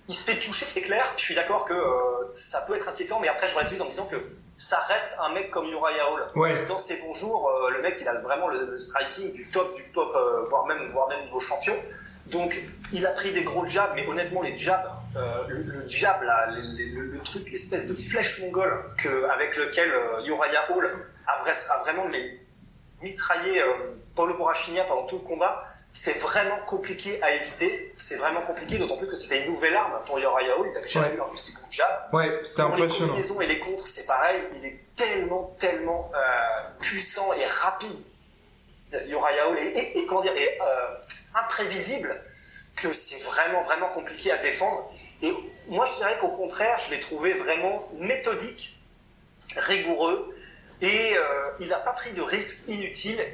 il 0.08 0.14
se 0.14 0.24
fait 0.24 0.38
toucher, 0.38 0.66
c'est 0.66 0.82
clair. 0.82 1.04
Je 1.16 1.22
suis 1.22 1.34
d'accord 1.34 1.64
que 1.64 1.74
euh, 1.74 2.32
ça 2.32 2.62
peut 2.66 2.76
être 2.76 2.88
inquiétant, 2.88 3.18
mais 3.20 3.28
après 3.28 3.48
je 3.48 3.54
relativise 3.54 3.82
en 3.82 3.86
disant 3.86 4.06
que 4.06 4.16
ça 4.54 4.78
reste 4.88 5.16
un 5.20 5.32
mec 5.32 5.50
comme 5.50 5.66
Uriah 5.66 6.10
Hall. 6.10 6.22
Ouais. 6.36 6.66
Dans 6.66 6.78
ses 6.78 7.00
bons 7.00 7.12
jours, 7.12 7.50
euh, 7.50 7.70
le 7.70 7.82
mec 7.82 7.98
il 8.00 8.08
a 8.08 8.14
vraiment 8.20 8.48
le, 8.48 8.78
striking 8.78 9.32
du 9.32 9.48
top 9.50 9.74
du 9.74 9.82
top, 9.92 10.14
euh, 10.14 10.44
voire 10.48 10.66
même 10.66 10.90
voire 10.92 11.08
même 11.08 11.24
niveau 11.24 11.40
champion. 11.40 11.74
Donc 12.26 12.60
il 12.92 13.06
a 13.06 13.10
pris 13.10 13.32
des 13.32 13.42
gros 13.42 13.68
jabs, 13.68 13.92
mais 13.94 14.06
honnêtement 14.06 14.42
les 14.42 14.56
jabs, 14.58 14.90
le, 15.48 15.86
jab 15.86 16.22
là, 16.22 16.50
le, 16.50 17.22
truc, 17.22 17.50
l'espèce 17.50 17.86
de 17.86 17.94
flèche 17.94 18.40
mongole 18.40 18.84
que, 18.98 19.24
avec 19.30 19.56
lequel 19.56 19.92
Uriah 20.24 20.70
Hall 20.72 21.06
a, 21.26 21.32
a 21.32 21.78
vraiment 21.82 22.06
mitraillé 23.00 23.62
Paulo 24.16 24.34
Borrachinia 24.34 24.82
pendant 24.84 25.06
tout 25.06 25.18
le 25.18 25.24
combat, 25.24 25.62
c'est 25.98 26.18
vraiment 26.18 26.58
compliqué 26.66 27.18
à 27.22 27.34
éviter. 27.34 27.94
C'est 27.96 28.16
vraiment 28.16 28.42
compliqué, 28.42 28.76
d'autant 28.76 28.98
plus 28.98 29.06
que 29.06 29.16
c'était 29.16 29.46
une 29.46 29.54
nouvelle 29.54 29.74
arme 29.74 29.98
pour 30.04 30.16
Hall. 30.16 30.22
Il 30.70 30.76
avait 30.76 30.86
jamais 30.86 31.16
eu 31.16 31.20
un 31.20 31.32
aussi 31.32 31.54
bon 31.54 31.66
jab. 31.70 32.12
Ouais, 32.12 32.38
c'était 32.44 32.60
impressionnant. 32.60 32.86
Les 32.86 32.98
combinaisons 32.98 33.40
et 33.40 33.46
les 33.46 33.58
contres, 33.58 33.86
c'est 33.86 34.04
pareil. 34.04 34.42
Il 34.56 34.66
est 34.66 34.78
tellement, 34.94 35.56
tellement 35.58 36.12
euh, 36.14 36.18
puissant 36.82 37.32
et 37.32 37.46
rapide. 37.46 37.96
Uriah 39.08 39.48
Hall 39.48 39.58
et, 39.58 40.04
comment 40.06 40.20
dire, 40.20 40.36
et, 40.36 40.58
euh, 40.60 40.64
imprévisible 41.34 42.22
que 42.76 42.92
c'est 42.92 43.24
vraiment, 43.24 43.62
vraiment 43.62 43.88
compliqué 43.88 44.30
à 44.30 44.36
défendre. 44.36 44.92
Et 45.22 45.32
moi, 45.66 45.86
je 45.86 45.94
dirais 45.94 46.18
qu'au 46.20 46.28
contraire, 46.28 46.78
je 46.78 46.90
l'ai 46.90 47.00
trouvé 47.00 47.32
vraiment 47.32 47.88
méthodique, 47.94 48.78
rigoureux, 49.56 50.36
et 50.82 51.16
euh, 51.16 51.22
il 51.58 51.68
n'a 51.68 51.78
pas 51.78 51.92
pris 51.92 52.12
de 52.12 52.20
risques 52.20 52.68
inutiles 52.68 53.24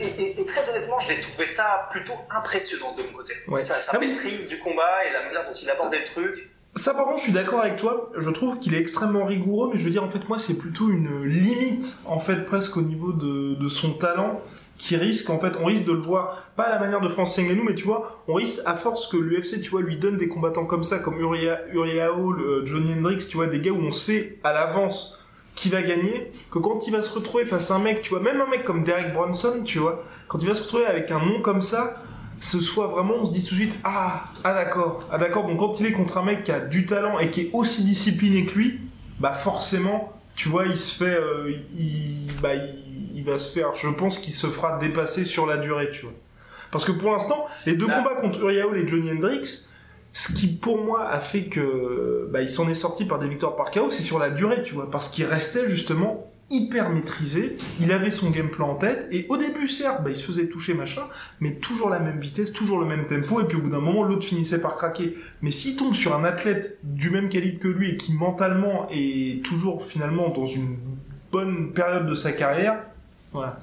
et, 0.00 0.44
très 0.46 0.68
honnêtement, 0.70 0.98
j'ai 0.98 1.20
trouvé 1.20 1.46
ça 1.46 1.86
plutôt 1.90 2.14
impressionnant 2.30 2.94
de 2.94 3.02
mon 3.02 3.12
côté. 3.12 3.34
Sa, 3.60 3.76
ah 3.92 3.98
maîtrise 3.98 4.48
du 4.48 4.58
combat 4.58 5.04
et 5.08 5.12
la 5.12 5.22
manière 5.24 5.46
dont 5.46 5.52
il 5.52 5.70
abordait 5.70 6.00
le 6.00 6.04
truc. 6.04 6.50
Ça, 6.76 6.92
par 6.92 7.04
contre, 7.04 7.18
je 7.18 7.24
suis 7.24 7.32
d'accord 7.32 7.60
avec 7.60 7.76
toi. 7.76 8.10
Je 8.18 8.28
trouve 8.30 8.58
qu'il 8.58 8.74
est 8.74 8.80
extrêmement 8.80 9.24
rigoureux, 9.24 9.70
mais 9.72 9.78
je 9.78 9.84
veux 9.84 9.90
dire, 9.90 10.02
en 10.02 10.10
fait, 10.10 10.28
moi, 10.28 10.40
c'est 10.40 10.58
plutôt 10.58 10.90
une 10.90 11.24
limite, 11.24 11.98
en 12.04 12.18
fait, 12.18 12.44
presque 12.44 12.76
au 12.76 12.82
niveau 12.82 13.12
de, 13.12 13.68
son 13.68 13.92
talent, 13.92 14.40
qui 14.76 14.96
risque, 14.96 15.30
en 15.30 15.38
fait, 15.38 15.52
on 15.60 15.66
risque 15.66 15.84
de 15.84 15.92
le 15.92 16.00
voir, 16.00 16.48
pas 16.56 16.64
à 16.64 16.70
la 16.70 16.80
manière 16.80 17.00
de 17.00 17.08
France 17.08 17.38
Ngannou, 17.38 17.62
mais 17.62 17.76
tu 17.76 17.84
vois, 17.84 18.24
on 18.26 18.34
risque, 18.34 18.60
à 18.66 18.74
force 18.74 19.06
que 19.06 19.16
l'UFC, 19.16 19.60
tu 19.60 19.70
vois, 19.70 19.82
lui 19.82 19.96
donne 19.98 20.16
des 20.16 20.26
combattants 20.26 20.66
comme 20.66 20.82
ça, 20.82 20.98
comme 20.98 21.20
Uriah, 21.20 21.60
Uriah 21.72 22.12
Hall, 22.12 22.40
euh, 22.40 22.66
Johnny 22.66 22.92
Hendricks, 22.92 23.28
tu 23.28 23.36
vois, 23.36 23.46
des 23.46 23.60
gars 23.60 23.70
où 23.70 23.80
on 23.80 23.92
sait 23.92 24.40
à 24.42 24.52
l'avance 24.52 25.23
qui 25.54 25.68
va 25.68 25.82
gagner, 25.82 26.32
que 26.50 26.58
quand 26.58 26.86
il 26.86 26.92
va 26.92 27.02
se 27.02 27.14
retrouver 27.14 27.46
face 27.46 27.70
à 27.70 27.76
un 27.76 27.78
mec, 27.78 28.02
tu 28.02 28.10
vois, 28.10 28.20
même 28.20 28.40
un 28.40 28.48
mec 28.48 28.64
comme 28.64 28.84
Derek 28.84 29.12
Bronson, 29.12 29.62
tu 29.64 29.78
vois, 29.78 30.04
quand 30.28 30.38
il 30.40 30.48
va 30.48 30.54
se 30.54 30.62
retrouver 30.62 30.86
avec 30.86 31.10
un 31.10 31.20
nom 31.20 31.40
comme 31.40 31.62
ça, 31.62 32.02
ce 32.40 32.60
soit 32.60 32.88
vraiment, 32.88 33.14
on 33.20 33.24
se 33.24 33.32
dit 33.32 33.44
tout 33.44 33.54
de 33.54 33.60
suite, 33.60 33.74
ah, 33.84 34.24
ah 34.42 34.54
d'accord, 34.54 35.04
ah 35.10 35.18
d'accord, 35.18 35.46
bon, 35.46 35.56
quand 35.56 35.80
il 35.80 35.86
est 35.86 35.92
contre 35.92 36.18
un 36.18 36.24
mec 36.24 36.44
qui 36.44 36.52
a 36.52 36.60
du 36.60 36.86
talent 36.86 37.18
et 37.18 37.30
qui 37.30 37.42
est 37.42 37.50
aussi 37.52 37.84
discipliné 37.84 38.46
que 38.46 38.58
lui, 38.58 38.80
bah 39.20 39.32
forcément, 39.32 40.12
tu 40.34 40.48
vois, 40.48 40.66
il 40.66 40.76
se 40.76 41.02
fait, 41.02 41.16
euh, 41.16 41.52
il, 41.76 42.26
bah, 42.42 42.50
il, 43.14 43.24
va 43.24 43.38
se 43.38 43.52
faire, 43.52 43.74
je 43.74 43.88
pense 43.88 44.18
qu'il 44.18 44.34
se 44.34 44.48
fera 44.48 44.78
dépasser 44.78 45.24
sur 45.24 45.46
la 45.46 45.56
durée, 45.56 45.90
tu 45.92 46.02
vois. 46.02 46.14
Parce 46.70 46.84
que 46.84 46.92
pour 46.92 47.12
l'instant, 47.12 47.44
les 47.66 47.74
deux 47.74 47.86
combats 47.86 48.16
contre 48.20 48.40
Uriah 48.40 48.66
et 48.74 48.86
Johnny 48.88 49.12
Hendricks, 49.12 49.68
ce 50.14 50.32
qui 50.32 50.46
pour 50.46 50.82
moi 50.82 51.08
a 51.10 51.18
fait 51.18 51.46
que 51.46 52.28
bah, 52.32 52.40
il 52.40 52.48
s'en 52.48 52.68
est 52.68 52.74
sorti 52.74 53.04
par 53.04 53.18
des 53.18 53.28
victoires 53.28 53.56
par 53.56 53.72
KO, 53.72 53.90
c'est 53.90 54.04
sur 54.04 54.20
la 54.20 54.30
durée, 54.30 54.62
tu 54.62 54.72
vois, 54.72 54.88
parce 54.88 55.10
qu'il 55.10 55.24
restait 55.24 55.68
justement 55.68 56.30
hyper 56.50 56.88
maîtrisé, 56.90 57.56
il 57.80 57.90
avait 57.90 58.12
son 58.12 58.30
game 58.30 58.48
plan 58.48 58.70
en 58.70 58.74
tête, 58.76 59.08
et 59.10 59.26
au 59.28 59.36
début, 59.36 59.66
certes, 59.66 60.04
bah, 60.04 60.10
il 60.10 60.16
se 60.16 60.24
faisait 60.24 60.48
toucher, 60.48 60.74
machin, 60.74 61.02
mais 61.40 61.56
toujours 61.56 61.90
la 61.90 61.98
même 61.98 62.20
vitesse, 62.20 62.52
toujours 62.52 62.78
le 62.78 62.86
même 62.86 63.06
tempo, 63.06 63.40
et 63.40 63.44
puis 63.44 63.56
au 63.56 63.60
bout 63.60 63.70
d'un 63.70 63.80
moment, 63.80 64.04
l'autre 64.04 64.24
finissait 64.24 64.60
par 64.60 64.76
craquer. 64.76 65.16
Mais 65.42 65.50
s'il 65.50 65.74
tombe 65.74 65.94
sur 65.94 66.14
un 66.14 66.22
athlète 66.22 66.78
du 66.84 67.10
même 67.10 67.28
calibre 67.28 67.58
que 67.58 67.68
lui, 67.68 67.90
et 67.90 67.96
qui 67.96 68.14
mentalement 68.14 68.86
est 68.92 69.44
toujours 69.44 69.84
finalement 69.84 70.28
dans 70.28 70.46
une 70.46 70.76
bonne 71.32 71.72
période 71.72 72.06
de 72.06 72.14
sa 72.14 72.30
carrière. 72.30 72.78
Voilà. 73.32 73.58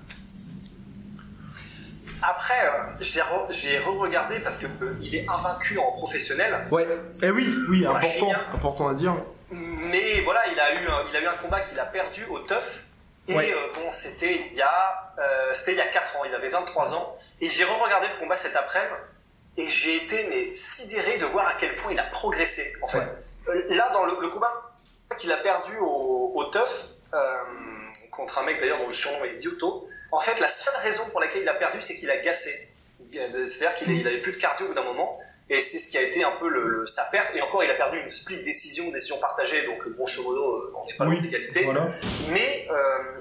Après, 2.22 2.68
euh, 2.68 3.04
j'ai 3.50 3.80
re-regardé 3.80 4.40
parce 4.40 4.58
que 4.58 4.66
euh, 4.66 4.96
il 5.02 5.16
est 5.16 5.26
invaincu 5.28 5.78
en 5.80 5.92
professionnel. 5.92 6.68
Ouais. 6.72 6.88
Eh 7.24 7.32
oui, 7.32 7.56
oui, 7.70 7.86
important, 7.86 8.32
important 8.54 8.88
à 8.90 8.94
dire. 8.94 9.16
Mais 9.52 10.22
voilà, 10.22 10.42
il 10.48 10.60
a 10.60 10.76
eu, 10.76 10.88
il 11.10 11.18
a 11.18 11.22
eu 11.22 11.28
un 11.28 11.38
combat 11.42 11.62
qu'il 11.62 11.80
a 11.80 11.86
perdu 11.86 12.26
au 12.26 12.40
TUF. 12.40 12.86
Et 13.28 13.38
euh, 13.38 13.56
bon, 13.76 13.90
c'était 13.90 14.50
il 14.52 14.58
y 14.58 14.62
a, 14.62 15.14
c'était 15.54 15.74
il 15.74 15.78
y 15.78 15.82
a 15.82 15.88
4 15.88 16.18
ans. 16.18 16.26
Il 16.26 16.34
avait 16.34 16.50
23 16.50 16.96
ans. 16.96 17.18
Et 17.40 17.50
j'ai 17.50 17.64
re-regardé 17.64 18.08
le 18.08 18.20
combat 18.20 18.36
cet 18.36 18.56
après-midi. 18.56 18.94
Et 19.58 19.70
j'ai 19.70 19.98
été 19.98 20.28
mais 20.30 20.54
sidéré 20.54 21.18
de 21.18 21.26
voir 21.26 21.48
à 21.48 21.54
quel 21.60 21.76
point 21.76 21.92
il 21.92 22.00
a 22.00 22.06
progressé. 22.06 22.72
En 22.82 22.88
fait, 22.88 23.04
là 23.70 23.90
dans 23.94 24.06
le, 24.06 24.14
combat 24.30 24.72
qu'il 25.18 25.32
a 25.32 25.38
perdu 25.38 25.76
au, 25.78 26.32
au 26.36 26.44
TUF 26.46 26.88
contre 28.12 28.40
un 28.40 28.44
mec 28.44 28.60
d'ailleurs 28.60 28.80
dont 28.80 28.88
le 28.88 28.94
surnom 28.94 29.24
est 29.26 29.40
Bioto 29.40 29.88
en 30.12 30.20
fait, 30.20 30.40
la 30.40 30.48
seule 30.48 30.76
raison 30.84 31.04
pour 31.12 31.22
laquelle 31.22 31.42
il 31.42 31.50
a 31.50 31.54
perdu, 31.54 31.80
c'est 31.80 31.96
qu'il 31.96 32.10
a 32.10 32.18
gassé. 32.18 32.70
C'est-à-dire 33.12 33.76
qu'il 33.76 34.04
n'avait 34.04 34.22
plus 34.22 34.34
de 34.34 34.38
cardio 34.38 34.66
au 34.66 34.70
bout 34.70 34.76
d'un 34.76 34.84
moment. 34.84 35.20
Et 35.50 35.60
c'est 35.60 35.80
ce 35.80 35.90
qui 35.90 35.98
a 35.98 36.02
été 36.02 36.24
un 36.24 36.32
peu 36.32 36.48
le, 36.48 36.86
sa 36.86 37.04
perte. 37.06 37.36
Et 37.36 37.42
encore, 37.42 37.64
il 37.64 37.70
a 37.70 37.74
perdu 37.74 38.00
une 38.00 38.08
split 38.08 38.42
décision, 38.42 38.90
décision 38.92 39.20
partagée. 39.20 39.66
Donc, 39.66 39.88
grosso 39.90 40.24
modo, 40.24 40.74
on 40.78 40.86
n'est 40.86 40.96
pas 40.96 41.06
loin 41.06 41.16
de 41.18 41.24
l'égalité. 41.24 41.66
Mais 42.30 42.68
euh, 42.70 43.20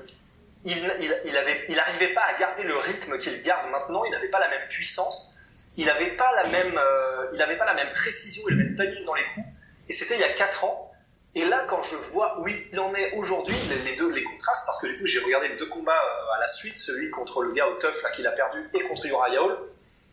il, 0.65 0.77
il, 1.25 1.37
avait, 1.37 1.65
il 1.69 1.75
n'arrivait 1.75 2.13
pas 2.13 2.23
à 2.23 2.39
garder 2.39 2.63
le 2.63 2.77
rythme 2.77 3.19
qu'il 3.19 3.43
garde 3.43 3.69
maintenant. 3.71 4.05
Il 4.05 4.13
n'avait 4.13 4.29
pas 4.29 4.39
la 4.39 4.49
même 4.49 4.69
puissance. 4.69 5.37
Il 5.77 5.87
n'avait 5.87 6.11
pas 6.11 6.33
la 6.37 6.45
même, 6.49 6.79
euh, 6.79 7.29
il 7.33 7.39
n'avait 7.39 7.57
pas 7.57 7.65
la 7.65 7.75
même 7.75 7.91
précision 7.93 8.47
et 8.49 8.53
le 8.53 8.65
même 8.65 8.75
timing 8.75 9.05
dans 9.05 9.15
les 9.15 9.25
coups. 9.35 9.47
Et 9.89 9.93
c'était 9.93 10.15
il 10.15 10.21
y 10.21 10.25
a 10.25 10.33
4 10.33 10.65
ans. 10.65 10.90
Et 11.35 11.45
là, 11.45 11.65
quand 11.69 11.83
je 11.83 11.95
vois 11.95 12.41
où 12.41 12.49
il 12.49 12.81
en 12.81 12.93
est 12.95 13.13
aujourd'hui, 13.13 13.55
les, 13.85 13.95
deux, 13.95 14.11
les 14.11 14.25
contrastes, 14.25 14.67
parce 14.67 14.81
que 14.81 14.89
du 14.89 14.99
coup, 14.99 15.07
j'ai 15.07 15.21
regardé 15.21 15.49
les 15.49 15.57
deux 15.57 15.67
combats 15.67 15.93
euh, 15.93 16.37
à 16.37 16.41
la 16.41 16.49
suite, 16.49 16.77
celui 16.77 17.11
contre 17.11 17.43
le 17.43 17.53
gars 17.53 17.69
au 17.69 17.75
tough 17.75 18.03
là 18.03 18.11
qu'il 18.11 18.27
a 18.27 18.33
perdu 18.33 18.69
et 18.75 18.83
contre 18.83 19.07
Uriah 19.07 19.43
Hall, 19.43 19.57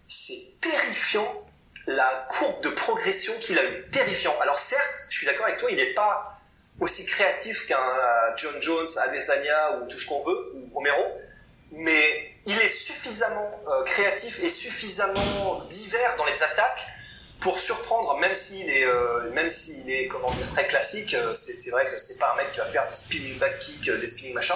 c'est 0.08 0.60
terrifiant 0.62 1.46
la 1.88 2.28
courbe 2.30 2.64
de 2.64 2.70
progression 2.70 3.34
qu'il 3.42 3.58
a 3.58 3.64
eu, 3.64 3.90
terrifiant. 3.90 4.36
Alors 4.42 4.60
certes, 4.60 5.08
je 5.10 5.18
suis 5.18 5.26
d'accord 5.26 5.46
avec 5.46 5.58
toi, 5.58 5.72
il 5.72 5.78
n'est 5.78 5.94
pas 5.94 6.38
aussi 6.80 7.06
créatif 7.06 7.66
qu'un 7.66 7.78
euh, 7.78 8.36
John 8.36 8.62
Jones, 8.62 8.88
Adesanya 8.98 9.80
ou 9.80 9.88
tout 9.88 9.98
ce 9.98 10.06
qu'on 10.06 10.24
veut, 10.24 10.52
ou 10.54 10.70
Romero, 10.72 11.04
mais 11.72 12.32
il 12.46 12.60
est 12.60 12.68
suffisamment 12.68 13.60
euh, 13.68 13.84
créatif 13.86 14.44
et 14.44 14.50
suffisamment 14.50 15.64
divers 15.68 16.16
dans 16.18 16.26
les 16.26 16.44
attaques 16.44 16.86
pour 17.40 17.60
surprendre, 17.60 18.18
même 18.20 18.36
s'il 18.36 18.70
est, 18.70 18.86
euh, 18.86 19.32
même 19.32 19.50
s'il 19.50 19.90
est, 19.90 20.08
comment 20.08 20.32
dire, 20.32 20.50
très 20.50 20.68
classique, 20.68 21.14
euh, 21.14 21.34
c'est 21.34 21.70
vrai 21.70 21.86
que 21.92 21.98
c'est 21.98 22.18
pas 22.18 22.34
un 22.34 22.38
mec 22.38 22.52
qui 22.52 22.60
va 22.60 22.66
faire 22.66 22.88
des 22.88 22.94
spinning 22.94 23.38
back 23.38 23.60
kick, 23.60 23.88
euh, 23.90 23.98
des 24.00 24.08
spinning 24.08 24.34
machin, 24.34 24.56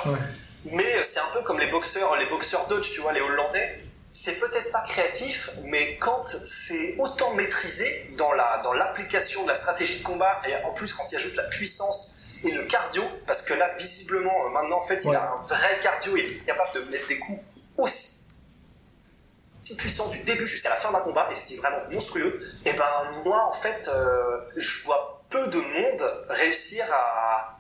mais 0.66 1.04
c'est 1.04 1.20
un 1.20 1.30
peu 1.34 1.42
comme 1.42 1.60
les 1.60 1.70
boxeurs, 1.70 2.16
les 2.18 2.26
boxeurs 2.28 2.68
dodge, 2.68 2.92
tu 2.92 3.02
vois, 3.02 3.14
les 3.14 3.22
Hollandais. 3.22 3.84
C'est 4.14 4.40
peut-être 4.40 4.72
pas 4.72 4.82
créatif, 4.82 5.52
mais 5.64 5.98
quand 5.98 6.26
c'est 6.44 6.96
autant 7.00 7.34
maîtrisé 7.34 8.14
dans 8.18 8.34
la 8.34 8.60
dans 8.62 8.74
l'application 8.74 9.44
de 9.44 9.48
la 9.48 9.56
stratégie 9.56 10.00
de 10.00 10.04
combat 10.04 10.42
et 10.46 10.54
en 10.66 10.74
plus 10.74 10.94
quand 10.94 11.10
il 11.10 11.16
ajoute 11.16 11.36
la 11.36 11.44
puissance 11.44 12.36
et 12.44 12.52
le 12.52 12.66
cardio, 12.66 13.04
parce 13.26 13.42
que 13.42 13.54
là 13.54 13.74
visiblement 13.78 14.50
maintenant 14.50 14.80
en 14.80 14.82
fait 14.82 15.06
il 15.06 15.16
a 15.16 15.32
un 15.32 15.38
vrai 15.38 15.80
cardio, 15.82 16.18
il 16.18 16.26
est 16.26 16.46
capable 16.46 16.74
de 16.82 16.92
mettre 16.92 17.08
des 17.08 17.20
coups 17.20 17.40
aussi 17.78 18.21
puissant 19.78 20.10
du 20.10 20.20
début 20.20 20.48
jusqu'à 20.48 20.70
la 20.70 20.76
fin 20.76 20.92
d'un 20.92 21.00
combat, 21.00 21.28
et 21.32 21.36
ce 21.36 21.46
qui 21.46 21.56
est 21.56 21.58
vraiment 21.58 21.82
monstrueux, 21.92 22.40
et 22.66 22.74
ben 22.74 22.86
moi 23.24 23.48
en 23.48 23.54
fait, 23.54 23.90
euh, 23.94 24.40
je 24.56 24.84
vois 24.84 25.24
peu 25.30 25.48
de 25.48 25.58
monde 25.58 26.04
réussir 26.30 26.86
à, 26.94 27.58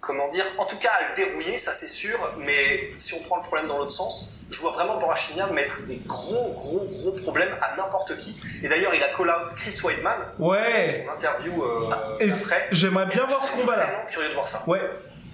comment 0.00 0.28
dire, 0.28 0.44
en 0.58 0.64
tout 0.64 0.78
cas 0.78 0.90
à 0.90 1.08
le 1.08 1.14
dérouiller, 1.14 1.58
ça 1.58 1.72
c'est 1.72 1.88
sûr, 1.88 2.18
mais 2.38 2.90
si 2.98 3.14
on 3.14 3.20
prend 3.20 3.36
le 3.36 3.42
problème 3.42 3.66
dans 3.66 3.78
l'autre 3.78 3.90
sens, 3.90 4.46
je 4.50 4.58
vois 4.60 4.70
vraiment 4.70 4.98
Borachinian 4.98 5.52
mettre 5.52 5.86
des 5.86 5.96
gros, 6.06 6.54
gros, 6.54 6.86
gros 6.86 7.12
problèmes 7.12 7.56
à 7.60 7.76
n'importe 7.76 8.16
qui. 8.18 8.40
Et 8.62 8.68
d'ailleurs, 8.68 8.94
il 8.94 9.02
a 9.02 9.08
call 9.08 9.28
out 9.28 9.54
Chris 9.54 9.78
Weidman. 9.84 10.18
Ouais. 10.38 11.04
Son 11.04 11.12
interview 11.12 11.62
euh, 11.62 12.28
J'aimerais 12.72 13.06
bien 13.06 13.26
voir 13.26 13.44
ce 13.44 13.52
combat-là. 13.52 13.86
Vraiment 13.86 14.06
curieux 14.08 14.28
de 14.28 14.34
voir 14.34 14.48
ça. 14.48 14.62
Ouais. 14.66 14.80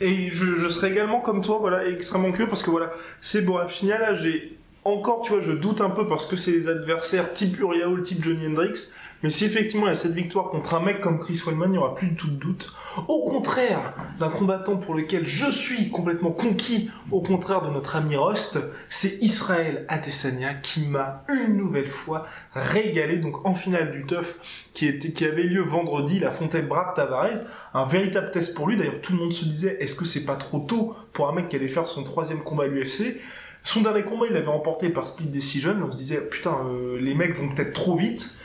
Et 0.01 0.31
je, 0.31 0.61
je 0.61 0.69
serais 0.69 0.91
également 0.91 1.21
comme 1.21 1.43
toi, 1.43 1.59
voilà, 1.59 1.87
extrêmement 1.87 2.31
curieux 2.31 2.49
parce 2.49 2.63
que 2.63 2.71
voilà, 2.71 2.91
c'est 3.23 3.43
Borachinian 3.43 3.99
là, 3.99 4.15
j'ai 4.15 4.56
encore, 4.87 5.23
tu 5.23 5.33
vois, 5.33 5.41
je 5.41 5.53
doute 5.53 5.81
un 5.81 5.91
peu 5.91 6.07
parce 6.07 6.27
que 6.27 6.37
c'est 6.37 6.53
les 6.53 6.69
adversaires 6.69 7.35
type 7.35 7.59
Uriah 7.59 7.89
type 8.05 8.23
Johnny 8.23 8.47
Hendrix. 8.47 8.93
Mais 9.23 9.31
si 9.31 9.47
effectivement 9.47 9.87
il 9.87 9.91
y 9.91 9.93
a 9.93 9.97
cette 9.97 10.13
victoire 10.13 10.51
contre 10.51 10.75
un 10.75 10.81
mec 10.81 11.01
comme 11.01 11.19
Chris 11.19 11.41
Weidman, 11.45 11.71
il 11.71 11.73
n'y 11.73 11.79
aura 11.79 11.95
plus 11.95 12.09
du 12.09 12.15
tout 12.15 12.29
de 12.29 12.37
doute. 12.37 12.75
Au 13.09 13.29
contraire 13.31 13.95
d'un 14.21 14.29
combattant 14.29 14.77
pour 14.77 14.95
lequel 14.95 15.27
je 15.27 15.51
suis 15.51 15.91
complètement 15.91 16.33
conquis, 16.33 16.91
au 17.11 17.23
contraire 17.23 17.63
de 17.63 17.71
notre 17.71 17.97
ami 17.97 18.15
Rust, 18.17 18.59
c'est 18.91 19.17
Israël 19.23 19.87
Adesanya 19.89 20.55
qui 20.55 20.87
m'a 20.87 21.25
une 21.29 21.57
nouvelle 21.57 21.89
fois 21.89 22.27
régalé. 22.55 23.17
Donc 23.17 23.47
en 23.47 23.55
finale 23.55 23.91
du 23.91 24.05
TUF 24.05 24.39
qui, 24.75 25.25
avait 25.25 25.45
lieu 25.45 25.63
vendredi, 25.63 26.19
la 26.19 26.31
Fontaine 26.31 26.69
Brad 26.69 26.95
Tavares, 26.95 27.39
un 27.73 27.87
véritable 27.87 28.31
test 28.31 28.55
pour 28.55 28.69
lui. 28.69 28.77
D'ailleurs 28.77 29.01
tout 29.01 29.15
le 29.15 29.19
monde 29.19 29.33
se 29.33 29.47
disait 29.47 29.79
est-ce 29.81 29.97
que 29.97 30.05
c'est 30.05 30.27
pas 30.27 30.37
trop 30.37 30.59
tôt 30.59 30.95
pour 31.15 31.29
un 31.29 31.33
mec 31.33 31.49
qui 31.49 31.57
allait 31.57 31.69
faire 31.69 31.89
son 31.89 32.05
troisième 32.05 32.43
combat 32.43 32.65
à 32.65 32.67
l'UFC 32.67 33.19
son 33.67 33.81
dernier 33.81 34.05
combat, 34.05 34.27
il 34.29 34.33
l'avait 34.33 34.47
emporté 34.47 34.91
par 34.91 35.09
split 35.09 35.27
decision. 35.27 35.77
On 35.85 35.91
se 35.91 35.97
disait, 35.97 36.21
putain, 36.21 36.57
euh, 36.67 36.99
les 37.01 37.15
mecs 37.15 37.37
vont 37.37 37.49
peut-être 37.49 37.73
trop 37.73 37.97
vite. 37.97 38.37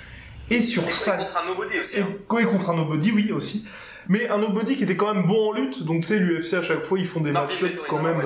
Et 0.49 0.61
sur 0.61 0.91
ça. 0.91 1.15
Contre 1.15 1.37
un 1.37 1.45
nobody 1.45 1.79
aussi. 1.79 1.99
Et, 1.99 2.01
hein. 2.01 2.07
Oui, 2.31 2.43
contre 2.43 2.71
un 2.71 2.75
nobody, 2.75 3.11
oui, 3.11 3.31
aussi. 3.31 3.67
Mais 4.09 4.27
un 4.29 4.39
nobody 4.39 4.75
qui 4.75 4.83
était 4.83 4.97
quand 4.97 5.13
même 5.13 5.27
bon 5.27 5.49
en 5.49 5.51
lutte. 5.53 5.83
Donc, 5.83 6.01
tu 6.01 6.07
sais, 6.07 6.19
l'UFC, 6.19 6.55
à 6.55 6.63
chaque 6.63 6.83
fois, 6.83 6.97
ils 6.97 7.05
font 7.05 7.21
des 7.21 7.31
matchs 7.31 7.63
quand 7.87 8.01
même. 8.01 8.21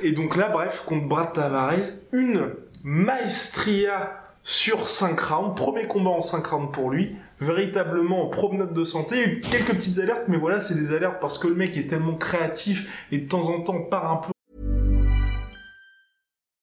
Et 0.00 0.10
donc 0.10 0.36
là, 0.36 0.48
bref, 0.48 0.82
contre 0.84 1.06
Brad 1.06 1.32
Tavares, 1.32 1.74
une 2.12 2.54
maestria 2.82 4.24
sur 4.42 4.88
5 4.88 5.20
rounds. 5.20 5.54
Premier 5.54 5.86
combat 5.86 6.10
en 6.10 6.22
5 6.22 6.44
rounds 6.44 6.72
pour 6.72 6.90
lui. 6.90 7.14
Véritablement 7.40 8.26
en 8.26 8.28
promenade 8.28 8.72
de 8.72 8.84
santé. 8.84 9.40
Quelques 9.48 9.74
petites 9.74 9.98
alertes, 10.00 10.24
mais 10.26 10.38
voilà, 10.38 10.60
c'est 10.60 10.74
des 10.74 10.92
alertes 10.92 11.20
parce 11.20 11.38
que 11.38 11.46
le 11.46 11.54
mec 11.54 11.76
est 11.76 11.86
tellement 11.86 12.16
créatif 12.16 13.06
et 13.12 13.18
de 13.18 13.28
temps 13.28 13.48
en 13.48 13.60
temps 13.60 13.80
part 13.82 14.10
un 14.10 14.16
peu 14.16 14.32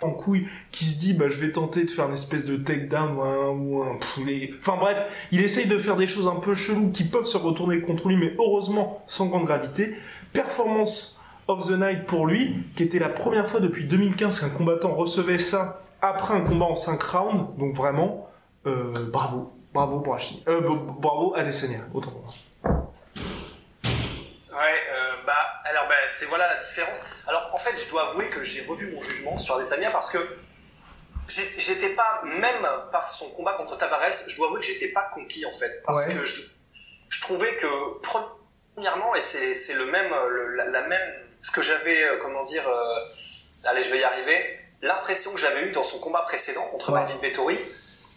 En 0.00 0.10
couille 0.10 0.46
qui 0.70 0.84
se 0.84 1.00
dit 1.00 1.12
bah 1.12 1.28
je 1.28 1.40
vais 1.40 1.50
tenter 1.50 1.84
de 1.84 1.90
faire 1.90 2.06
une 2.06 2.14
espèce 2.14 2.44
de 2.44 2.56
takedown 2.56 3.16
ou 3.16 3.22
un 3.22 3.48
ou 3.48 3.82
un 3.82 3.96
poulet. 3.96 4.52
Enfin 4.60 4.76
bref, 4.76 5.02
il 5.32 5.40
essaye 5.40 5.66
de 5.66 5.76
faire 5.76 5.96
des 5.96 6.06
choses 6.06 6.28
un 6.28 6.36
peu 6.36 6.54
cheloues 6.54 6.92
qui 6.92 7.02
peuvent 7.02 7.24
se 7.24 7.36
retourner 7.36 7.80
contre 7.80 8.06
lui, 8.06 8.16
mais 8.16 8.32
heureusement 8.38 9.02
sans 9.08 9.26
grande 9.26 9.46
gravité. 9.46 9.96
Performance 10.32 11.20
of 11.48 11.66
the 11.66 11.76
night 11.76 12.06
pour 12.06 12.28
lui, 12.28 12.54
qui 12.76 12.84
était 12.84 13.00
la 13.00 13.08
première 13.08 13.48
fois 13.50 13.58
depuis 13.58 13.86
2015 13.86 14.38
qu'un 14.38 14.50
combattant 14.50 14.94
recevait 14.94 15.40
ça 15.40 15.82
après 16.00 16.34
un 16.34 16.42
combat 16.42 16.66
en 16.66 16.76
5 16.76 17.02
rounds. 17.02 17.58
Donc 17.58 17.74
vraiment, 17.74 18.28
euh, 18.66 18.92
bravo, 19.12 19.52
bravo 19.74 19.98
pour 19.98 20.14
euh, 20.46 20.60
bravo 21.00 21.34
à 21.34 21.40
Adesanya, 21.40 21.80
autant. 21.92 22.12
Ouais, 24.58 24.74
euh, 24.92 25.12
bah, 25.24 25.62
alors, 25.64 25.86
bah, 25.88 25.94
c'est 26.08 26.26
voilà 26.26 26.48
la 26.48 26.56
différence. 26.56 27.04
Alors, 27.28 27.50
en 27.54 27.58
fait, 27.58 27.76
je 27.76 27.88
dois 27.88 28.10
avouer 28.10 28.28
que 28.28 28.42
j'ai 28.42 28.62
revu 28.66 28.90
mon 28.90 29.00
jugement 29.00 29.38
sur 29.38 29.54
Adesanya 29.54 29.90
parce 29.92 30.10
que 30.10 30.18
j'étais 31.28 31.90
pas, 31.90 32.22
même 32.24 32.66
par 32.90 33.08
son 33.08 33.30
combat 33.30 33.52
contre 33.52 33.78
Tavares, 33.78 34.10
je 34.26 34.34
dois 34.34 34.48
avouer 34.48 34.60
que 34.60 34.66
j'étais 34.66 34.88
pas 34.88 35.08
conquis, 35.14 35.46
en 35.46 35.52
fait. 35.52 35.82
Parce 35.86 36.06
que 36.06 36.24
je, 36.24 36.42
je, 37.08 37.20
trouvais 37.20 37.54
que, 37.54 37.66
premièrement, 38.74 39.14
et 39.14 39.20
c'est 39.20 39.74
le 39.74 39.86
même, 39.86 40.12
la, 40.72 40.82
même, 40.82 41.14
ce 41.40 41.52
que 41.52 41.62
j'avais, 41.62 42.02
euh, 42.02 42.16
comment 42.16 42.42
dire, 42.42 42.68
euh, 42.68 43.64
allez, 43.64 43.82
je 43.84 43.90
vais 43.90 44.00
y 44.00 44.04
arriver, 44.04 44.58
l'impression 44.82 45.32
que 45.32 45.38
j'avais 45.38 45.68
eue 45.68 45.72
dans 45.72 45.84
son 45.84 46.00
combat 46.00 46.22
précédent 46.22 46.64
contre 46.72 46.90
Marvin 46.90 47.16
Vettori, 47.18 47.58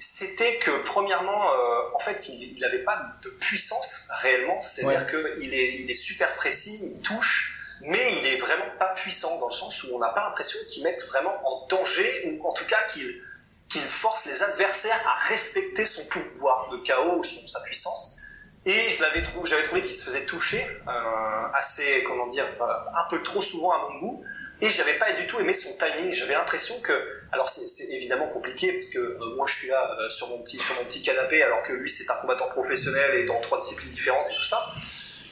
c'était 0.01 0.57
que 0.57 0.71
premièrement, 0.83 1.53
euh, 1.53 1.81
en 1.93 1.99
fait, 1.99 2.27
il 2.29 2.59
n'avait 2.59 2.83
pas 2.83 2.99
de 3.21 3.29
puissance 3.39 4.07
réellement. 4.09 4.59
C'est-à-dire 4.63 5.07
qu'il 5.07 5.53
est, 5.53 5.75
il 5.75 5.91
est 5.91 5.93
super 5.93 6.35
précis, 6.37 6.79
il 6.81 7.01
touche, 7.01 7.77
mais 7.81 8.17
il 8.17 8.25
est 8.25 8.37
vraiment 8.37 8.65
pas 8.79 8.95
puissant 8.95 9.39
dans 9.39 9.47
le 9.47 9.53
sens 9.53 9.83
où 9.83 9.89
on 9.93 9.99
n'a 9.99 10.09
pas 10.09 10.23
l'impression 10.27 10.59
qu'il 10.71 10.83
mette 10.83 11.05
vraiment 11.05 11.35
en 11.47 11.67
danger 11.67 12.23
ou 12.25 12.47
en 12.47 12.51
tout 12.51 12.65
cas 12.65 12.81
qu'il 12.89 13.21
qu'il 13.69 13.81
force 13.81 14.25
les 14.25 14.43
adversaires 14.43 15.01
à 15.07 15.15
respecter 15.29 15.85
son 15.85 16.03
pouvoir 16.05 16.69
de 16.71 16.77
chaos 16.77 17.19
ou 17.19 17.23
son, 17.23 17.47
sa 17.47 17.61
puissance. 17.61 18.17
Et 18.65 18.89
je 18.89 19.01
l'avais 19.01 19.23
j'avais 19.45 19.63
trouvé 19.63 19.81
qu'il 19.81 19.91
se 19.91 20.05
faisait 20.05 20.25
toucher 20.25 20.63
euh, 20.87 21.47
assez, 21.53 22.03
comment 22.03 22.27
dire, 22.27 22.45
euh, 22.61 22.65
un 22.65 23.07
peu 23.09 23.21
trop 23.23 23.41
souvent 23.41 23.71
à 23.71 23.89
mon 23.89 23.99
goût. 23.99 24.23
Et 24.61 24.69
j'avais 24.69 24.93
pas 24.93 25.11
du 25.13 25.25
tout 25.25 25.39
aimé 25.39 25.53
son 25.53 25.75
timing. 25.77 26.11
J'avais 26.11 26.35
l'impression 26.35 26.79
que, 26.81 26.93
alors 27.31 27.49
c'est 27.49 27.91
évidemment 27.95 28.27
compliqué 28.27 28.71
parce 28.73 28.89
que 28.89 28.99
euh, 28.99 29.35
moi 29.35 29.47
je 29.47 29.55
suis 29.55 29.67
là 29.67 29.97
euh, 29.99 30.07
sur 30.07 30.29
mon 30.29 30.37
petit 30.43 31.01
canapé 31.01 31.41
alors 31.41 31.63
que 31.63 31.73
lui 31.73 31.89
c'est 31.89 32.09
un 32.11 32.15
combattant 32.15 32.47
professionnel 32.49 33.15
et 33.15 33.25
dans 33.25 33.41
trois 33.41 33.59
disciplines 33.59 33.91
différentes 33.91 34.29
et 34.29 34.35
tout 34.35 34.43
ça. 34.43 34.73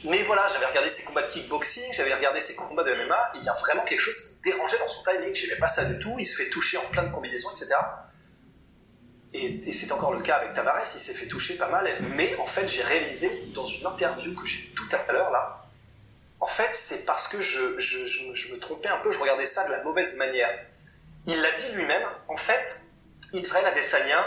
Mais 0.02 0.24
voilà, 0.24 0.48
j'avais 0.52 0.66
regardé 0.66 0.88
ses 0.88 1.04
combats 1.04 1.22
de 1.22 1.28
kickboxing, 1.28 1.92
j'avais 1.92 2.14
regardé 2.14 2.40
ses 2.40 2.56
combats 2.56 2.82
de 2.82 2.92
MMA. 2.92 3.32
Il 3.36 3.44
y 3.44 3.48
a 3.48 3.52
vraiment 3.52 3.84
quelque 3.84 4.00
chose 4.00 4.16
qui 4.16 4.50
dérangeait 4.50 4.78
dans 4.78 4.88
son 4.88 5.04
timing. 5.04 5.32
J'aimais 5.32 5.58
pas 5.58 5.68
ça 5.68 5.84
du 5.84 5.98
tout. 6.00 6.16
Il 6.18 6.26
se 6.26 6.42
fait 6.42 6.48
toucher 6.48 6.78
en 6.78 6.86
plein 6.90 7.04
de 7.04 7.12
combinaisons, 7.12 7.50
etc. 7.50 7.76
Et, 9.32 9.72
c'est 9.72 9.92
encore 9.92 10.12
le 10.12 10.22
cas 10.22 10.36
avec 10.36 10.54
Tavares, 10.54 10.82
il 10.82 10.86
s'est 10.86 11.14
fait 11.14 11.26
toucher 11.26 11.56
pas 11.56 11.68
mal. 11.68 11.88
Mais 12.16 12.36
en 12.36 12.46
fait, 12.46 12.66
j'ai 12.66 12.82
réalisé 12.82 13.30
dans 13.54 13.64
une 13.64 13.86
interview 13.86 14.34
que 14.34 14.46
j'ai 14.46 14.58
vue 14.58 14.74
tout 14.74 14.88
à 14.92 15.12
l'heure 15.12 15.30
là, 15.30 15.60
en 16.40 16.46
fait, 16.46 16.74
c'est 16.74 17.04
parce 17.04 17.28
que 17.28 17.40
je, 17.40 17.60
me 17.60 18.58
trompais 18.58 18.88
un 18.88 18.96
peu, 18.98 19.12
je 19.12 19.18
regardais 19.18 19.46
ça 19.46 19.66
de 19.66 19.72
la 19.72 19.82
mauvaise 19.82 20.16
manière. 20.16 20.50
Il 21.26 21.40
l'a 21.40 21.50
dit 21.52 21.72
lui-même, 21.72 22.02
en 22.28 22.36
fait, 22.36 22.86
Israël 23.34 23.66
Adesanya, 23.66 24.26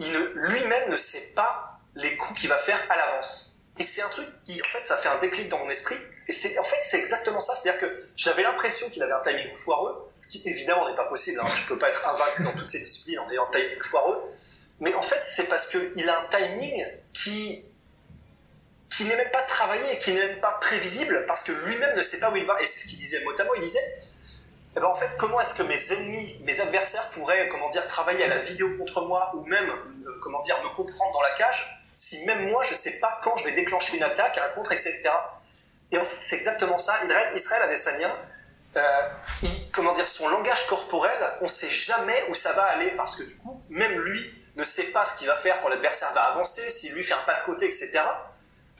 il 0.00 0.12
lui-même 0.34 0.90
ne 0.90 0.96
sait 0.96 1.32
pas 1.34 1.78
les 1.94 2.16
coups 2.16 2.40
qu'il 2.40 2.48
va 2.48 2.58
faire 2.58 2.80
à 2.90 2.96
l'avance. 2.96 3.60
Et 3.78 3.84
c'est 3.84 4.02
un 4.02 4.08
truc 4.08 4.26
qui, 4.44 4.60
en 4.60 4.68
fait, 4.68 4.84
ça 4.84 4.96
fait 4.96 5.08
un 5.08 5.18
déclic 5.18 5.48
dans 5.48 5.58
mon 5.58 5.68
esprit. 5.68 5.96
Et 6.26 6.58
en 6.58 6.64
fait, 6.64 6.78
c'est 6.82 6.98
exactement 6.98 7.38
ça. 7.38 7.54
C'est-à-dire 7.54 7.80
que 7.80 8.02
j'avais 8.16 8.42
l'impression 8.42 8.90
qu'il 8.90 9.02
avait 9.04 9.12
un 9.12 9.20
timing 9.20 9.54
foireux, 9.54 10.10
ce 10.24 10.28
qui 10.28 10.42
évidemment 10.48 10.88
n'est 10.88 10.96
pas 10.96 11.04
possible. 11.04 11.40
Hein. 11.40 11.46
Tu 11.54 11.64
peux 11.64 11.78
pas 11.78 11.88
être 11.88 12.08
invaincu 12.08 12.44
dans 12.44 12.52
toutes 12.52 12.66
ces 12.66 12.78
disciplines 12.78 13.18
en 13.18 13.30
ayant 13.30 13.46
un 13.46 13.50
timing 13.50 13.82
foireux. 13.82 14.22
Mais 14.80 14.94
en 14.94 15.02
fait, 15.02 15.20
c'est 15.28 15.48
parce 15.48 15.66
qu'il 15.68 16.08
a 16.08 16.20
un 16.20 16.26
timing 16.28 16.86
qui 17.12 17.64
qui 18.90 19.04
n'est 19.04 19.16
même 19.16 19.30
pas 19.32 19.42
travaillé, 19.42 19.98
qui 19.98 20.12
n'est 20.12 20.26
même 20.26 20.40
pas 20.40 20.52
prévisible, 20.60 21.24
parce 21.26 21.42
que 21.42 21.50
lui-même 21.50 21.96
ne 21.96 22.02
sait 22.02 22.20
pas 22.20 22.30
où 22.30 22.36
il 22.36 22.46
va. 22.46 22.60
Et 22.62 22.64
c'est 22.64 22.78
ce 22.78 22.86
qu'il 22.86 22.98
disait 22.98 23.24
mot 23.24 23.32
il 23.56 23.60
disait, 23.60 23.96
eh 24.76 24.80
ben 24.80 24.86
en 24.86 24.94
fait, 24.94 25.10
comment 25.18 25.40
est-ce 25.40 25.54
que 25.54 25.64
mes 25.64 25.92
ennemis, 25.92 26.40
mes 26.44 26.60
adversaires 26.60 27.10
pourraient, 27.10 27.48
comment 27.48 27.68
dire, 27.70 27.84
travailler 27.88 28.22
à 28.24 28.28
la 28.28 28.38
vidéo 28.38 28.76
contre 28.78 29.02
moi, 29.02 29.32
ou 29.34 29.44
même, 29.46 29.68
euh, 29.68 30.10
comment 30.22 30.40
dire, 30.40 30.56
me 30.62 30.68
comprendre 30.68 31.12
dans 31.12 31.22
la 31.22 31.32
cage, 31.32 31.84
si 31.96 32.24
même 32.24 32.48
moi, 32.50 32.62
je 32.62 32.74
sais 32.74 33.00
pas 33.00 33.18
quand 33.22 33.36
je 33.36 33.44
vais 33.44 33.52
déclencher 33.52 33.96
une 33.96 34.04
attaque, 34.04 34.38
un 34.38 34.48
contre, 34.50 34.70
etc. 34.70 35.10
Et 35.90 35.98
en 35.98 36.04
fait, 36.04 36.16
c'est 36.20 36.36
exactement 36.36 36.78
ça. 36.78 36.94
Israël 37.34 37.62
Adesanya, 37.62 38.16
euh, 38.76 39.08
comment 39.72 39.92
dire, 39.92 40.06
son 40.06 40.28
langage 40.28 40.66
corporel, 40.66 41.12
on 41.40 41.48
sait 41.48 41.70
jamais 41.70 42.24
où 42.28 42.34
ça 42.34 42.52
va 42.52 42.64
aller, 42.64 42.90
parce 42.92 43.16
que 43.16 43.22
du 43.22 43.36
coup, 43.36 43.62
même 43.68 43.92
lui 43.92 44.20
ne 44.56 44.64
sait 44.64 44.92
pas 44.92 45.04
ce 45.04 45.16
qu'il 45.16 45.26
va 45.26 45.36
faire 45.36 45.60
quand 45.62 45.68
l'adversaire 45.68 46.12
va 46.14 46.22
avancer, 46.22 46.70
s'il 46.70 46.94
lui 46.94 47.02
fait 47.02 47.14
un 47.14 47.24
pas 47.26 47.34
de 47.34 47.42
côté, 47.42 47.66
etc. 47.66 48.00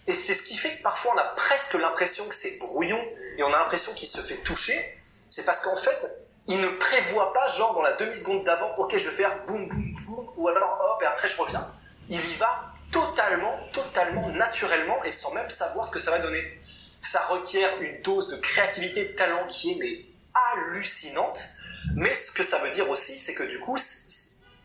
Et 0.06 0.12
c'est 0.12 0.34
ce 0.34 0.42
qui 0.42 0.56
fait 0.56 0.76
que 0.76 0.82
parfois 0.82 1.12
on 1.14 1.18
a 1.18 1.24
presque 1.34 1.74
l'impression 1.74 2.28
que 2.28 2.34
c'est 2.34 2.58
brouillon 2.58 3.02
et 3.38 3.42
on 3.42 3.52
a 3.52 3.58
l'impression 3.58 3.92
qu'il 3.94 4.08
se 4.08 4.20
fait 4.20 4.36
toucher. 4.36 4.98
C'est 5.28 5.44
parce 5.44 5.60
qu'en 5.60 5.76
fait, 5.76 6.06
il 6.46 6.60
ne 6.60 6.68
prévoit 6.68 7.32
pas, 7.32 7.48
genre 7.48 7.74
dans 7.74 7.82
la 7.82 7.92
demi-seconde 7.92 8.44
d'avant, 8.44 8.76
ok, 8.76 8.96
je 8.96 9.08
vais 9.08 9.14
faire 9.14 9.44
boum, 9.46 9.66
boum, 9.66 9.94
boum, 10.06 10.32
ou 10.36 10.48
alors 10.48 10.78
hop, 10.80 11.02
et 11.02 11.06
après 11.06 11.26
je 11.26 11.40
reviens. 11.40 11.66
Il 12.08 12.20
y 12.20 12.34
va 12.34 12.72
totalement, 12.92 13.58
totalement, 13.72 14.28
naturellement 14.28 15.02
et 15.04 15.12
sans 15.12 15.32
même 15.32 15.48
savoir 15.50 15.86
ce 15.86 15.92
que 15.92 15.98
ça 15.98 16.10
va 16.10 16.18
donner. 16.18 16.42
Ça 17.04 17.20
requiert 17.26 17.70
une 17.80 18.00
dose 18.02 18.28
de 18.28 18.36
créativité, 18.36 19.04
de 19.04 19.12
talent 19.12 19.46
qui 19.46 19.72
est 19.72 19.76
mais 19.76 20.04
hallucinante. 20.34 21.46
Mais 21.94 22.14
ce 22.14 22.32
que 22.32 22.42
ça 22.42 22.58
veut 22.58 22.70
dire 22.70 22.88
aussi, 22.88 23.16
c'est 23.16 23.34
que 23.34 23.42
du 23.44 23.60
coup, 23.60 23.76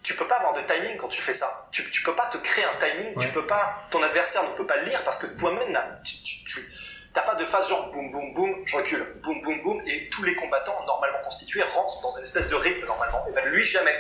tu 0.04 0.16
peux 0.16 0.26
pas 0.26 0.36
avoir 0.36 0.54
de 0.54 0.62
timing 0.62 0.98
quand 0.98 1.10
tu 1.10 1.22
fais 1.22 1.34
ça. 1.34 1.68
Tu, 1.72 1.90
tu 1.92 2.02
peux 2.02 2.16
pas 2.16 2.28
te 2.28 2.38
créer 2.38 2.64
un 2.64 2.78
timing, 2.80 3.18
tu 3.20 3.28
peux 3.30 3.46
pas, 3.46 3.88
ton 3.92 4.02
adversaire 4.02 4.44
ne 4.50 4.56
peut 4.56 4.66
pas 4.66 4.78
le 4.78 4.86
lire 4.86 5.04
parce 5.04 5.20
que 5.20 5.28
toi-même, 5.38 5.78
tu, 6.04 6.24
tu, 6.24 6.44
tu 6.46 6.74
t'as 7.14 7.22
pas 7.22 7.36
de 7.36 7.46
phase 7.46 7.68
genre 7.70 7.92
boum 7.92 8.12
boum 8.12 8.34
boum, 8.34 8.64
je 8.66 8.76
recule, 8.76 9.06
boum 9.22 9.42
boum 9.42 9.62
boum, 9.64 9.82
et 9.88 10.10
tous 10.10 10.24
les 10.24 10.36
combattants 10.36 10.84
normalement 10.86 11.20
constitués 11.24 11.64
rentrent 11.64 12.02
dans 12.02 12.18
une 12.18 12.24
espèce 12.24 12.50
de 12.50 12.56
rythme 12.56 12.86
normalement. 12.86 13.26
Et 13.30 13.34
ben 13.34 13.46
lui 13.46 13.64
jamais. 13.64 13.96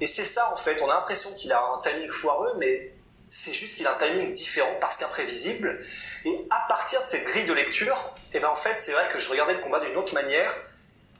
Et 0.00 0.06
c'est 0.06 0.24
ça 0.24 0.52
en 0.52 0.56
fait, 0.56 0.80
on 0.82 0.90
a 0.90 0.94
l'impression 0.94 1.34
qu'il 1.34 1.52
a 1.52 1.60
un 1.60 1.80
timing 1.80 2.10
foireux, 2.10 2.54
mais 2.58 2.92
c'est 3.28 3.52
juste 3.52 3.76
qu'il 3.76 3.86
a 3.86 3.94
un 3.94 3.98
timing 3.98 4.32
différent 4.32 4.74
parce 4.80 4.96
qu'imprévisible. 4.96 5.84
Et 6.28 6.46
à 6.50 6.66
partir 6.68 7.00
de 7.00 7.06
cette 7.06 7.24
grille 7.24 7.46
de 7.46 7.52
lecture, 7.52 8.14
et 8.34 8.40
ben 8.40 8.48
en 8.48 8.54
fait 8.54 8.78
c'est 8.78 8.92
vrai 8.92 9.08
que 9.12 9.18
je 9.18 9.30
regardais 9.30 9.54
le 9.54 9.60
combat 9.60 9.80
d'une 9.80 9.96
autre 9.96 10.14
manière 10.14 10.54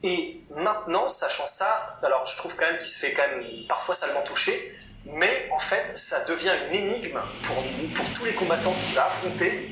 et 0.02 0.40
maintenant, 0.54 1.08
sachant 1.08 1.46
ça, 1.46 1.98
alors 2.02 2.24
je 2.24 2.36
trouve 2.36 2.54
quand 2.54 2.66
même 2.66 2.78
qu'il 2.78 2.88
se 2.88 2.98
fait 3.04 3.12
quand 3.12 3.26
même 3.28 3.44
parfois 3.68 3.94
salement 3.94 4.22
toucher, 4.22 4.72
mais 5.06 5.48
en 5.52 5.58
fait, 5.58 5.96
ça 5.96 6.24
devient 6.24 6.52
une 6.68 6.74
énigme 6.74 7.20
pour, 7.42 7.56
pour 7.94 8.12
tous 8.14 8.24
les 8.24 8.34
combattants 8.34 8.74
qu'il 8.80 8.94
va 8.94 9.06
affronter. 9.06 9.70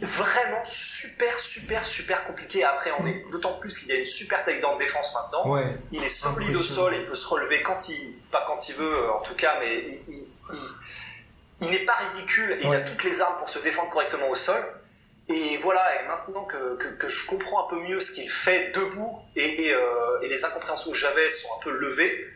Vraiment 0.00 0.62
super, 0.64 1.38
super, 1.38 1.84
super 1.84 2.26
compliqué 2.26 2.64
à 2.64 2.70
appréhender. 2.70 3.24
D'autant 3.32 3.54
plus 3.54 3.76
qu'il 3.76 3.88
y 3.88 3.92
a 3.92 3.96
une 3.96 4.04
super 4.04 4.44
takedown 4.44 4.78
de 4.78 4.84
défense 4.84 5.14
maintenant. 5.14 5.50
Ouais, 5.50 5.76
il 5.92 6.02
est 6.02 6.08
solide 6.08 6.56
au 6.56 6.62
sol 6.62 6.94
et 6.94 6.98
il 6.98 7.06
peut 7.06 7.14
se 7.14 7.26
relever 7.26 7.62
quand 7.62 7.88
il, 7.90 8.16
pas 8.30 8.44
quand 8.46 8.68
il 8.68 8.76
veut 8.76 9.10
en 9.12 9.20
tout 9.20 9.34
cas, 9.34 9.58
mais 9.60 9.76
il, 9.76 10.00
il, 10.08 10.28
il, 10.54 10.58
il 11.60 11.70
n'est 11.70 11.84
pas 11.84 11.94
ridicule 11.94 12.58
et 12.60 12.66
ouais. 12.66 12.70
il 12.70 12.74
a 12.74 12.80
toutes 12.80 13.04
les 13.04 13.20
armes 13.20 13.38
pour 13.38 13.48
se 13.48 13.62
défendre 13.62 13.90
correctement 13.90 14.28
au 14.28 14.34
sol. 14.34 14.62
Et 15.28 15.58
voilà, 15.58 15.80
et 16.02 16.08
maintenant 16.08 16.44
que, 16.44 16.76
que, 16.76 16.88
que, 16.88 17.06
je 17.06 17.26
comprends 17.26 17.66
un 17.66 17.70
peu 17.70 17.80
mieux 17.80 18.00
ce 18.00 18.10
qu'il 18.12 18.28
fait 18.28 18.72
debout 18.74 19.16
et, 19.36 19.66
et, 19.66 19.74
euh, 19.74 20.20
et 20.22 20.28
les 20.28 20.44
incompréhensions 20.44 20.90
que 20.90 20.96
j'avais 20.96 21.28
sont 21.28 21.48
un 21.56 21.62
peu 21.62 21.70
levées, 21.70 22.26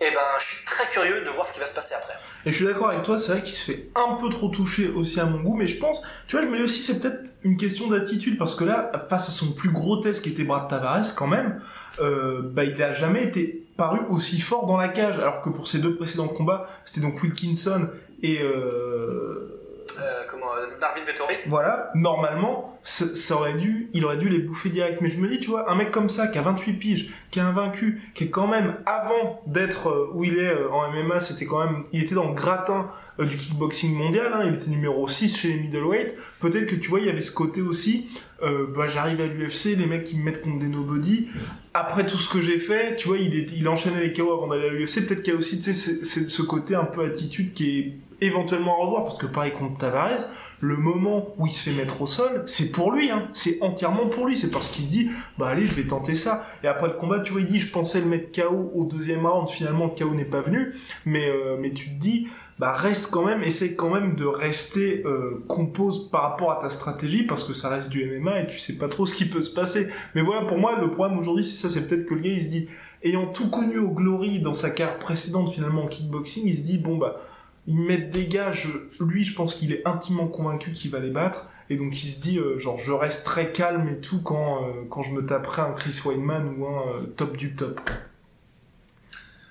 et 0.00 0.10
ben 0.10 0.20
je 0.38 0.44
suis 0.44 0.64
très 0.64 0.88
curieux 0.88 1.24
de 1.24 1.30
voir 1.30 1.46
ce 1.46 1.54
qui 1.54 1.60
va 1.60 1.66
se 1.66 1.74
passer 1.74 1.94
après. 1.94 2.14
Et 2.46 2.52
je 2.52 2.56
suis 2.56 2.64
d'accord 2.64 2.90
avec 2.90 3.04
toi, 3.04 3.18
c'est 3.18 3.32
vrai 3.32 3.42
qu'il 3.42 3.54
se 3.54 3.72
fait 3.72 3.90
un 3.94 4.14
peu 4.14 4.28
trop 4.28 4.48
toucher 4.48 4.88
aussi 4.88 5.18
à 5.18 5.24
mon 5.24 5.40
goût, 5.40 5.56
mais 5.56 5.66
je 5.66 5.78
pense, 5.78 6.02
tu 6.26 6.36
vois, 6.36 6.44
je 6.44 6.50
me 6.50 6.56
dis 6.56 6.62
aussi 6.62 6.82
c'est 6.82 7.00
peut-être 7.00 7.30
une 7.42 7.56
question 7.56 7.88
d'attitude 7.88 8.36
parce 8.36 8.54
que 8.54 8.64
là, 8.64 8.90
face 9.08 9.28
à 9.28 9.32
son 9.32 9.52
plus 9.52 9.70
gros 9.70 9.96
test 9.98 10.22
qui 10.22 10.30
était 10.30 10.44
Brad 10.44 10.68
Tavares 10.68 11.14
quand 11.16 11.28
même, 11.28 11.60
euh, 12.00 12.42
bah 12.42 12.64
il 12.64 12.80
a 12.82 12.92
jamais 12.92 13.24
été 13.24 13.66
paru 13.76 14.00
aussi 14.10 14.40
fort 14.40 14.66
dans 14.66 14.76
la 14.76 14.88
cage, 14.88 15.18
alors 15.18 15.42
que 15.42 15.48
pour 15.48 15.68
ses 15.68 15.78
deux 15.78 15.96
précédents 15.96 16.28
combats, 16.28 16.68
c'était 16.84 17.00
donc 17.00 17.22
Wilkinson 17.22 17.88
et 18.24 18.40
euh, 18.42 19.60
euh, 20.00 20.22
comment 20.30 20.46
Marvin 20.80 21.04
Vettori. 21.04 21.34
Voilà, 21.46 21.90
normalement, 21.94 22.78
ça, 22.82 23.34
aurait 23.36 23.54
dû, 23.54 23.90
il 23.92 24.04
aurait 24.04 24.16
dû 24.16 24.28
les 24.28 24.38
bouffer 24.38 24.70
direct. 24.70 25.00
Mais 25.00 25.08
je 25.08 25.20
me 25.20 25.28
dis, 25.28 25.40
tu 25.40 25.50
vois, 25.50 25.70
un 25.70 25.74
mec 25.74 25.90
comme 25.90 26.08
ça, 26.08 26.26
qui 26.28 26.38
a 26.38 26.42
28 26.42 26.72
piges, 26.74 27.10
qui 27.30 27.38
est 27.38 27.42
invaincu, 27.42 28.02
qui 28.14 28.24
est 28.24 28.30
quand 28.30 28.46
même, 28.46 28.76
avant 28.86 29.42
d'être 29.46 29.88
euh, 29.88 30.10
où 30.14 30.24
il 30.24 30.38
est 30.38 30.48
euh, 30.48 30.70
en 30.70 30.90
MMA, 30.90 31.20
c'était 31.20 31.46
quand 31.46 31.64
même, 31.64 31.84
il 31.92 32.02
était 32.02 32.14
dans 32.14 32.28
le 32.28 32.34
gratin 32.34 32.90
euh, 33.20 33.26
du 33.26 33.36
kickboxing 33.36 33.96
mondial, 33.96 34.32
hein, 34.34 34.42
il 34.46 34.54
était 34.54 34.70
numéro 34.70 35.06
6 35.06 35.36
chez 35.36 35.48
les 35.48 35.60
middleweight. 35.60 36.14
Peut-être 36.40 36.66
que 36.66 36.76
tu 36.76 36.88
vois, 36.88 37.00
il 37.00 37.06
y 37.06 37.10
avait 37.10 37.22
ce 37.22 37.32
côté 37.32 37.60
aussi, 37.60 38.10
euh, 38.42 38.66
bah 38.76 38.88
j'arrive 38.88 39.20
à 39.20 39.26
l'UFC, 39.26 39.76
les 39.76 39.86
mecs 39.86 40.04
qui 40.04 40.18
me 40.18 40.24
mettent 40.24 40.42
contre 40.42 40.58
des 40.58 40.66
nobody. 40.66 41.28
Après 41.72 42.04
tout 42.04 42.18
ce 42.18 42.32
que 42.32 42.40
j'ai 42.40 42.58
fait, 42.58 42.96
tu 42.96 43.08
vois, 43.08 43.18
il, 43.18 43.34
est, 43.36 43.48
il 43.56 43.68
enchaînait 43.68 44.02
les 44.02 44.12
KO 44.12 44.32
avant 44.32 44.48
d'aller 44.48 44.68
à 44.68 44.72
l'UFC. 44.72 45.06
Peut-être 45.06 45.22
qu'il 45.22 45.32
y 45.32 45.36
a 45.36 45.38
aussi, 45.38 45.60
tu 45.60 45.72
sais, 45.72 46.28
ce 46.28 46.42
côté 46.42 46.74
un 46.74 46.84
peu 46.84 47.04
attitude 47.04 47.54
qui 47.54 47.78
est 47.78 47.92
éventuellement 48.20 48.80
à 48.80 48.84
revoir 48.84 49.02
parce 49.04 49.18
que 49.18 49.26
pareil 49.26 49.52
contre 49.52 49.78
Tavares, 49.78 50.20
le 50.60 50.76
moment 50.76 51.34
où 51.38 51.46
il 51.46 51.52
se 51.52 51.68
fait 51.68 51.76
mettre 51.76 52.00
au 52.00 52.06
sol, 52.06 52.44
c'est 52.46 52.72
pour 52.72 52.92
lui, 52.92 53.10
hein. 53.10 53.28
c'est 53.34 53.62
entièrement 53.62 54.06
pour 54.06 54.26
lui, 54.26 54.36
c'est 54.36 54.50
parce 54.50 54.68
qu'il 54.68 54.84
se 54.84 54.90
dit, 54.90 55.10
bah 55.38 55.48
allez, 55.48 55.66
je 55.66 55.74
vais 55.74 55.84
tenter 55.84 56.14
ça. 56.14 56.46
Et 56.62 56.66
après 56.66 56.88
le 56.88 56.94
combat, 56.94 57.20
tu 57.20 57.32
vois, 57.32 57.42
il 57.42 57.48
dit, 57.48 57.60
je 57.60 57.70
pensais 57.72 58.00
le 58.00 58.06
mettre 58.06 58.32
KO 58.32 58.72
au 58.74 58.84
deuxième 58.86 59.26
round, 59.26 59.48
finalement 59.48 59.86
le 59.86 60.04
KO 60.04 60.14
n'est 60.14 60.24
pas 60.24 60.40
venu, 60.40 60.74
mais 61.04 61.28
euh, 61.28 61.56
mais 61.60 61.72
tu 61.72 61.90
te 61.90 62.00
dis, 62.00 62.28
bah 62.58 62.72
reste 62.72 63.10
quand 63.10 63.24
même, 63.24 63.42
essaie 63.42 63.74
quand 63.74 63.90
même 63.90 64.14
de 64.14 64.24
rester 64.24 65.02
euh, 65.04 65.44
compose 65.48 66.08
par 66.10 66.22
rapport 66.22 66.52
à 66.52 66.60
ta 66.60 66.70
stratégie 66.70 67.24
parce 67.24 67.44
que 67.44 67.52
ça 67.52 67.68
reste 67.68 67.88
du 67.88 68.04
MMA 68.18 68.42
et 68.42 68.46
tu 68.46 68.58
sais 68.58 68.78
pas 68.78 68.88
trop 68.88 69.06
ce 69.06 69.14
qui 69.14 69.24
peut 69.24 69.42
se 69.42 69.52
passer. 69.52 69.88
Mais 70.14 70.22
voilà, 70.22 70.46
pour 70.46 70.58
moi, 70.58 70.78
le 70.80 70.90
problème 70.90 71.18
aujourd'hui, 71.18 71.44
c'est 71.44 71.56
ça, 71.56 71.68
c'est 71.68 71.88
peut-être 71.88 72.06
que 72.06 72.14
le 72.14 72.20
gars, 72.20 72.30
il 72.30 72.44
se 72.44 72.50
dit, 72.50 72.68
ayant 73.02 73.26
tout 73.26 73.50
connu 73.50 73.78
au 73.78 73.90
Glory 73.90 74.40
dans 74.40 74.54
sa 74.54 74.70
carrière 74.70 74.98
précédente 74.98 75.52
finalement 75.52 75.84
en 75.84 75.88
kickboxing, 75.88 76.46
il 76.46 76.56
se 76.56 76.62
dit, 76.62 76.78
bon 76.78 76.96
bah 76.96 77.20
ils 77.66 77.80
mettent 77.80 78.10
des 78.10 78.26
gars, 78.26 78.52
lui 79.00 79.24
je 79.24 79.34
pense 79.34 79.54
qu'il 79.54 79.72
est 79.72 79.86
intimement 79.86 80.28
convaincu 80.28 80.72
qu'il 80.72 80.90
va 80.90 80.98
les 80.98 81.10
battre, 81.10 81.46
et 81.70 81.76
donc 81.76 82.02
il 82.02 82.10
se 82.10 82.20
dit 82.20 82.38
euh, 82.38 82.58
genre 82.58 82.78
je 82.78 82.92
reste 82.92 83.24
très 83.24 83.52
calme 83.52 83.88
et 83.88 84.00
tout 84.00 84.20
quand, 84.22 84.64
euh, 84.64 84.84
quand 84.90 85.02
je 85.02 85.12
me 85.12 85.24
taperai 85.24 85.62
un 85.62 85.72
Chris 85.72 85.98
Weidman 86.04 86.56
ou 86.58 86.66
un 86.66 86.88
euh, 86.88 87.06
top 87.16 87.36
du 87.36 87.56
top. 87.56 87.80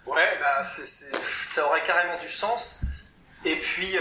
Ouais, 0.05 0.37
bah 0.39 0.61
ça 0.63 1.67
aurait 1.67 1.81
carrément 1.81 2.19
du 2.21 2.29
sens. 2.29 2.85
Et 3.45 3.55
puis 3.55 3.97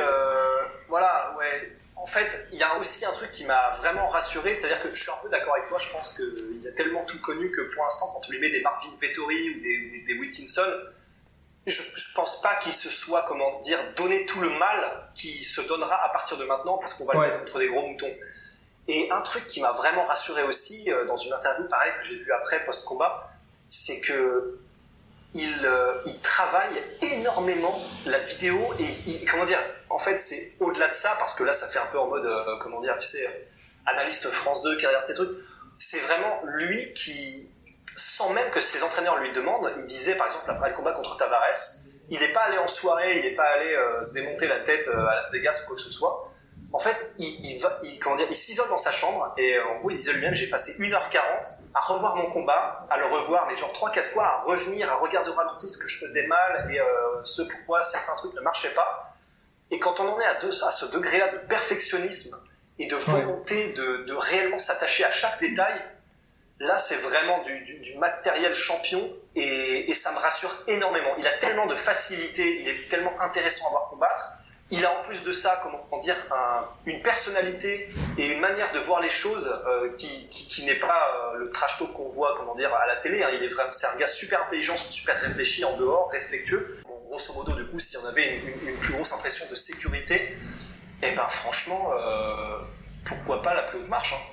voilà, 0.88 1.34
ouais. 1.38 1.76
En 1.96 2.06
fait, 2.06 2.48
il 2.52 2.58
y 2.58 2.62
a 2.62 2.76
aussi 2.78 3.04
un 3.04 3.12
truc 3.12 3.30
qui 3.30 3.44
m'a 3.44 3.70
vraiment 3.78 4.08
rassuré, 4.08 4.54
c'est-à-dire 4.54 4.82
que 4.82 4.88
je 4.92 5.00
suis 5.00 5.10
un 5.10 5.22
peu 5.22 5.30
d'accord 5.30 5.54
avec 5.54 5.68
toi, 5.68 5.78
je 5.78 5.88
pense 5.90 6.16
qu'il 6.16 6.66
a 6.66 6.72
tellement 6.72 7.04
tout 7.04 7.20
connu 7.20 7.50
que 7.50 7.60
pour 7.72 7.84
l'instant, 7.84 8.10
quand 8.12 8.20
tu 8.20 8.32
lui 8.32 8.40
mets 8.40 8.50
des 8.50 8.60
Marvin 8.60 8.90
Vettori 9.00 9.50
ou 9.50 9.60
des 10.04 10.14
Wilkinson, 10.18 10.62
je, 11.66 11.82
je 11.94 12.14
pense 12.14 12.40
pas 12.40 12.56
qu'il 12.56 12.72
se 12.72 12.90
soit, 12.90 13.24
comment 13.28 13.60
dire, 13.60 13.78
donné 13.96 14.26
tout 14.26 14.40
le 14.40 14.50
mal 14.50 15.10
qui 15.14 15.42
se 15.44 15.60
donnera 15.60 16.04
à 16.04 16.08
partir 16.08 16.36
de 16.36 16.44
maintenant 16.44 16.78
parce 16.78 16.94
qu'on 16.94 17.04
va 17.04 17.16
ouais. 17.16 17.26
le 17.26 17.32
mettre 17.32 17.44
contre 17.44 17.58
des 17.58 17.68
gros 17.68 17.86
moutons. 17.86 18.12
Et 18.88 19.08
un 19.12 19.20
truc 19.20 19.46
qui 19.46 19.60
m'a 19.60 19.72
vraiment 19.72 20.06
rassuré 20.06 20.42
aussi 20.42 20.90
euh, 20.90 21.04
dans 21.06 21.16
une 21.16 21.32
interview 21.32 21.68
pareil 21.68 21.92
que 22.00 22.08
j'ai 22.08 22.16
vu 22.16 22.32
après 22.32 22.64
post-combat, 22.64 23.30
c'est 23.70 24.00
que 24.00 24.58
il, 25.34 25.64
euh, 25.64 26.02
il 26.04 26.18
travaille 26.20 26.82
énormément 27.00 27.80
la 28.04 28.18
vidéo 28.18 28.74
et 28.78 29.24
comment 29.24 29.44
dire, 29.44 29.60
en 29.88 29.98
fait, 29.98 30.16
c'est 30.16 30.52
au-delà 30.60 30.88
de 30.88 30.94
ça 30.94 31.14
parce 31.18 31.34
que 31.34 31.44
là, 31.44 31.52
ça 31.52 31.68
fait 31.68 31.78
un 31.78 31.86
peu 31.86 31.98
en 31.98 32.08
mode, 32.08 32.26
euh, 32.26 32.58
comment 32.60 32.80
dire, 32.80 32.96
tu 32.96 33.06
sais, 33.06 33.48
analyste 33.86 34.28
France 34.30 34.62
2 34.62 34.76
qui 34.76 34.86
regarde 34.86 35.04
ces 35.04 35.14
trucs. 35.14 35.30
C'est 35.78 36.00
vraiment 36.00 36.42
lui 36.44 36.92
qui, 36.94 37.50
sans 37.96 38.32
même 38.32 38.50
que 38.50 38.60
ses 38.60 38.82
entraîneurs 38.82 39.18
lui 39.18 39.32
demandent, 39.32 39.72
il 39.78 39.86
disait 39.86 40.14
par 40.14 40.26
exemple 40.26 40.50
après 40.50 40.70
le 40.70 40.76
combat 40.76 40.92
contre 40.92 41.16
Tavares, 41.16 41.54
il 42.08 42.18
n'est 42.18 42.32
pas 42.32 42.42
allé 42.42 42.58
en 42.58 42.66
soirée, 42.66 43.18
il 43.18 43.22
n'est 43.24 43.36
pas 43.36 43.44
allé 43.44 43.74
euh, 43.74 44.02
se 44.02 44.14
démonter 44.14 44.46
la 44.48 44.58
tête 44.60 44.88
euh, 44.88 45.06
à 45.06 45.16
Las 45.16 45.32
Vegas 45.32 45.62
ou 45.62 45.66
quoi 45.68 45.76
que 45.76 45.82
ce 45.82 45.90
soit. 45.90 46.28
En 46.74 46.78
fait, 46.78 47.14
il, 47.18 47.60
va, 47.60 47.78
il, 47.82 47.98
comment 47.98 48.16
dire, 48.16 48.26
il 48.30 48.36
s'isole 48.36 48.68
dans 48.70 48.78
sa 48.78 48.92
chambre 48.92 49.34
et 49.36 49.58
en 49.60 49.76
gros, 49.76 49.90
il 49.90 49.96
disait 49.96 50.14
lui-même, 50.14 50.34
j'ai 50.34 50.48
passé 50.48 50.72
1h40 50.78 51.20
à 51.74 51.80
revoir 51.80 52.16
mon 52.16 52.30
combat, 52.30 52.86
à 52.88 52.96
le 52.96 53.04
revoir, 53.04 53.46
mais 53.46 53.56
genre 53.56 53.72
3-4 53.72 54.04
fois, 54.04 54.24
à 54.24 54.38
revenir, 54.40 54.90
à 54.90 54.96
regarder 54.96 55.30
au 55.30 55.34
ralenti 55.34 55.68
ce 55.68 55.76
que 55.76 55.86
je 55.86 55.98
faisais 55.98 56.26
mal 56.28 56.70
et 56.72 56.80
ce 57.24 57.42
pourquoi 57.42 57.82
certains 57.82 58.14
trucs 58.14 58.32
ne 58.32 58.40
marchaient 58.40 58.72
pas. 58.72 59.12
Et 59.72 59.78
quand 59.78 60.00
on 60.00 60.08
en 60.08 60.20
est 60.20 60.24
à, 60.24 60.38
à 60.38 60.70
ce 60.70 60.86
degré-là 60.92 61.28
de 61.28 61.38
perfectionnisme 61.46 62.36
et 62.78 62.86
de 62.86 62.94
volonté 62.94 63.72
de, 63.72 64.04
de, 64.04 64.12
réellement 64.14 64.58
s'attacher 64.58 65.04
à 65.04 65.10
chaque 65.10 65.40
détail, 65.40 65.74
là 66.62 66.78
c'est 66.78 66.96
vraiment 66.96 67.40
du, 67.42 67.98
matériel 67.98 68.54
champion 68.54 69.08
et, 69.36 69.92
ça 69.94 70.12
me 70.12 70.18
rassure 70.18 70.52
énormément. 70.66 71.14
Il 71.18 71.26
a 71.26 71.32
tellement 71.38 71.66
de 71.66 71.76
facilité, 71.76 72.60
il 72.62 72.68
est 72.68 72.88
tellement 72.88 73.12
intéressant 73.20 73.66
à 73.68 73.70
voir 73.70 73.88
combattre. 73.90 74.32
Il 74.70 74.84
a 74.86 74.90
en 74.90 75.02
plus 75.02 75.22
de 75.22 75.30
ça, 75.32 75.60
comment 75.62 75.98
dire, 75.98 76.16
un, 76.30 76.66
une 76.86 77.02
personnalité 77.02 77.90
et 78.16 78.24
une 78.24 78.40
manière 78.40 78.72
de 78.72 78.78
voir 78.78 79.02
les 79.02 79.10
choses 79.10 79.54
euh, 79.66 79.94
qui, 79.98 80.64
n'est 80.64 80.78
pas 80.78 81.34
euh, 81.34 81.38
le 81.38 81.50
trash 81.50 81.78
talk 81.78 81.92
qu'on 81.92 82.08
voit, 82.08 82.34
comment 82.38 82.54
dire, 82.54 82.74
à 82.74 82.86
la 82.86 82.96
télé. 82.96 83.22
Hein. 83.22 83.28
Il 83.34 83.42
est 83.42 83.48
vraiment, 83.48 83.70
c'est 83.70 83.86
un 83.86 83.96
gars 83.96 84.06
super 84.06 84.42
intelligent, 84.42 84.76
super 84.76 85.14
réfléchi 85.14 85.64
en 85.66 85.76
dehors, 85.76 86.10
respectueux 86.10 86.82
grosso 87.12 87.34
modo, 87.34 87.52
du 87.52 87.66
coup, 87.66 87.78
si 87.78 87.96
on 87.98 88.06
avait 88.06 88.38
une, 88.38 88.78
plus 88.78 88.94
grosse 88.94 89.12
impression 89.12 89.44
de 89.50 89.54
sécurité, 89.54 90.34
eh 91.02 91.12
ben 91.12 91.28
franchement, 91.28 91.92
euh, 91.92 92.58
pourquoi 93.04 93.42
pas 93.42 93.54
la 93.54 93.62
plus 93.62 93.80
haute 93.80 93.88
marche 93.88 94.14
hein. 94.14 94.31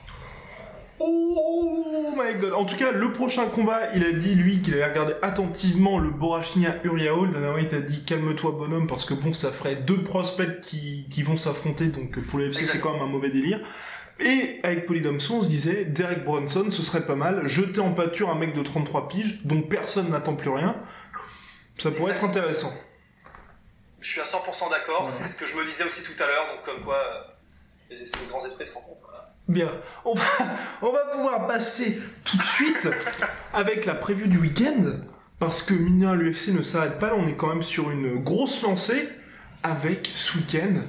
Oh 0.99 2.13
my 2.17 2.39
god. 2.39 2.53
En 2.53 2.65
tout 2.65 2.75
cas, 2.75 2.91
le 2.91 3.13
prochain 3.13 3.47
combat, 3.47 3.93
il 3.95 4.03
a 4.03 4.11
dit, 4.11 4.35
lui, 4.35 4.61
qu'il 4.61 4.73
avait 4.73 4.85
regardé 4.85 5.13
attentivement 5.21 5.97
le 5.97 6.09
Borachnia 6.09 6.75
Uriaol. 6.83 7.31
Dernièrement, 7.31 7.57
il 7.57 7.69
t'a 7.69 7.79
dit, 7.79 8.03
calme-toi, 8.03 8.51
bonhomme, 8.51 8.87
parce 8.87 9.05
que 9.05 9.13
bon, 9.13 9.33
ça 9.33 9.51
ferait 9.51 9.75
deux 9.75 10.03
prospects 10.03 10.61
qui, 10.61 11.07
qui 11.09 11.23
vont 11.23 11.37
s'affronter, 11.37 11.87
donc 11.87 12.19
pour 12.27 12.39
les 12.39 12.47
FC, 12.47 12.65
c'est 12.65 12.79
quand 12.79 12.93
même 12.93 13.03
un 13.03 13.07
mauvais 13.07 13.29
délire. 13.29 13.61
Et 14.19 14.59
avec 14.63 14.85
Polydomson, 14.85 15.35
on 15.35 15.41
se 15.41 15.47
disait, 15.47 15.85
Derek 15.85 16.25
Bronson, 16.25 16.67
ce 16.71 16.83
serait 16.83 17.05
pas 17.05 17.15
mal, 17.15 17.47
jeter 17.47 17.79
en 17.79 17.93
pâture 17.93 18.29
un 18.29 18.35
mec 18.35 18.53
de 18.53 18.61
33 18.61 19.07
piges, 19.07 19.41
dont 19.45 19.61
personne 19.61 20.09
n'attend 20.09 20.35
plus 20.35 20.49
rien. 20.49 20.81
Ça 21.77 21.91
pourrait 21.91 22.11
être 22.11 22.25
intéressant. 22.25 22.73
Je 24.01 24.11
suis 24.11 24.21
à 24.21 24.25
100% 24.25 24.69
d'accord, 24.69 25.09
c'est 25.09 25.27
ce 25.27 25.35
que 25.37 25.45
je 25.45 25.55
me 25.55 25.63
disais 25.63 25.85
aussi 25.85 26.03
tout 26.03 26.21
à 26.21 26.27
l'heure, 26.27 26.47
donc 26.53 26.63
comme 26.63 26.83
quoi 26.83 26.95
euh, 26.95 27.95
les, 27.95 28.27
grands 28.29 28.45
esprits 28.45 28.65
se 28.65 28.73
rencontrent. 28.73 29.18
Bien, 29.49 29.71
on 30.05 30.13
va, 30.13 31.05
pouvoir 31.11 31.47
passer 31.47 31.99
tout 32.23 32.37
de 32.37 32.43
suite 32.43 32.87
avec 33.51 33.87
la 33.87 33.95
preview 33.95 34.27
du 34.27 34.37
week-end, 34.37 34.83
parce 35.39 35.63
que 35.63 35.73
mine 35.73 36.13
l'UFC 36.13 36.49
ne 36.49 36.61
s'arrête 36.61 36.99
pas, 36.99 37.07
là. 37.07 37.15
On 37.17 37.27
est 37.27 37.33
quand 37.33 37.47
même 37.47 37.63
sur 37.63 37.89
une 37.89 38.23
grosse 38.23 38.61
lancée, 38.61 39.09
avec 39.63 40.07
ce 40.15 40.37
week-end. 40.37 40.83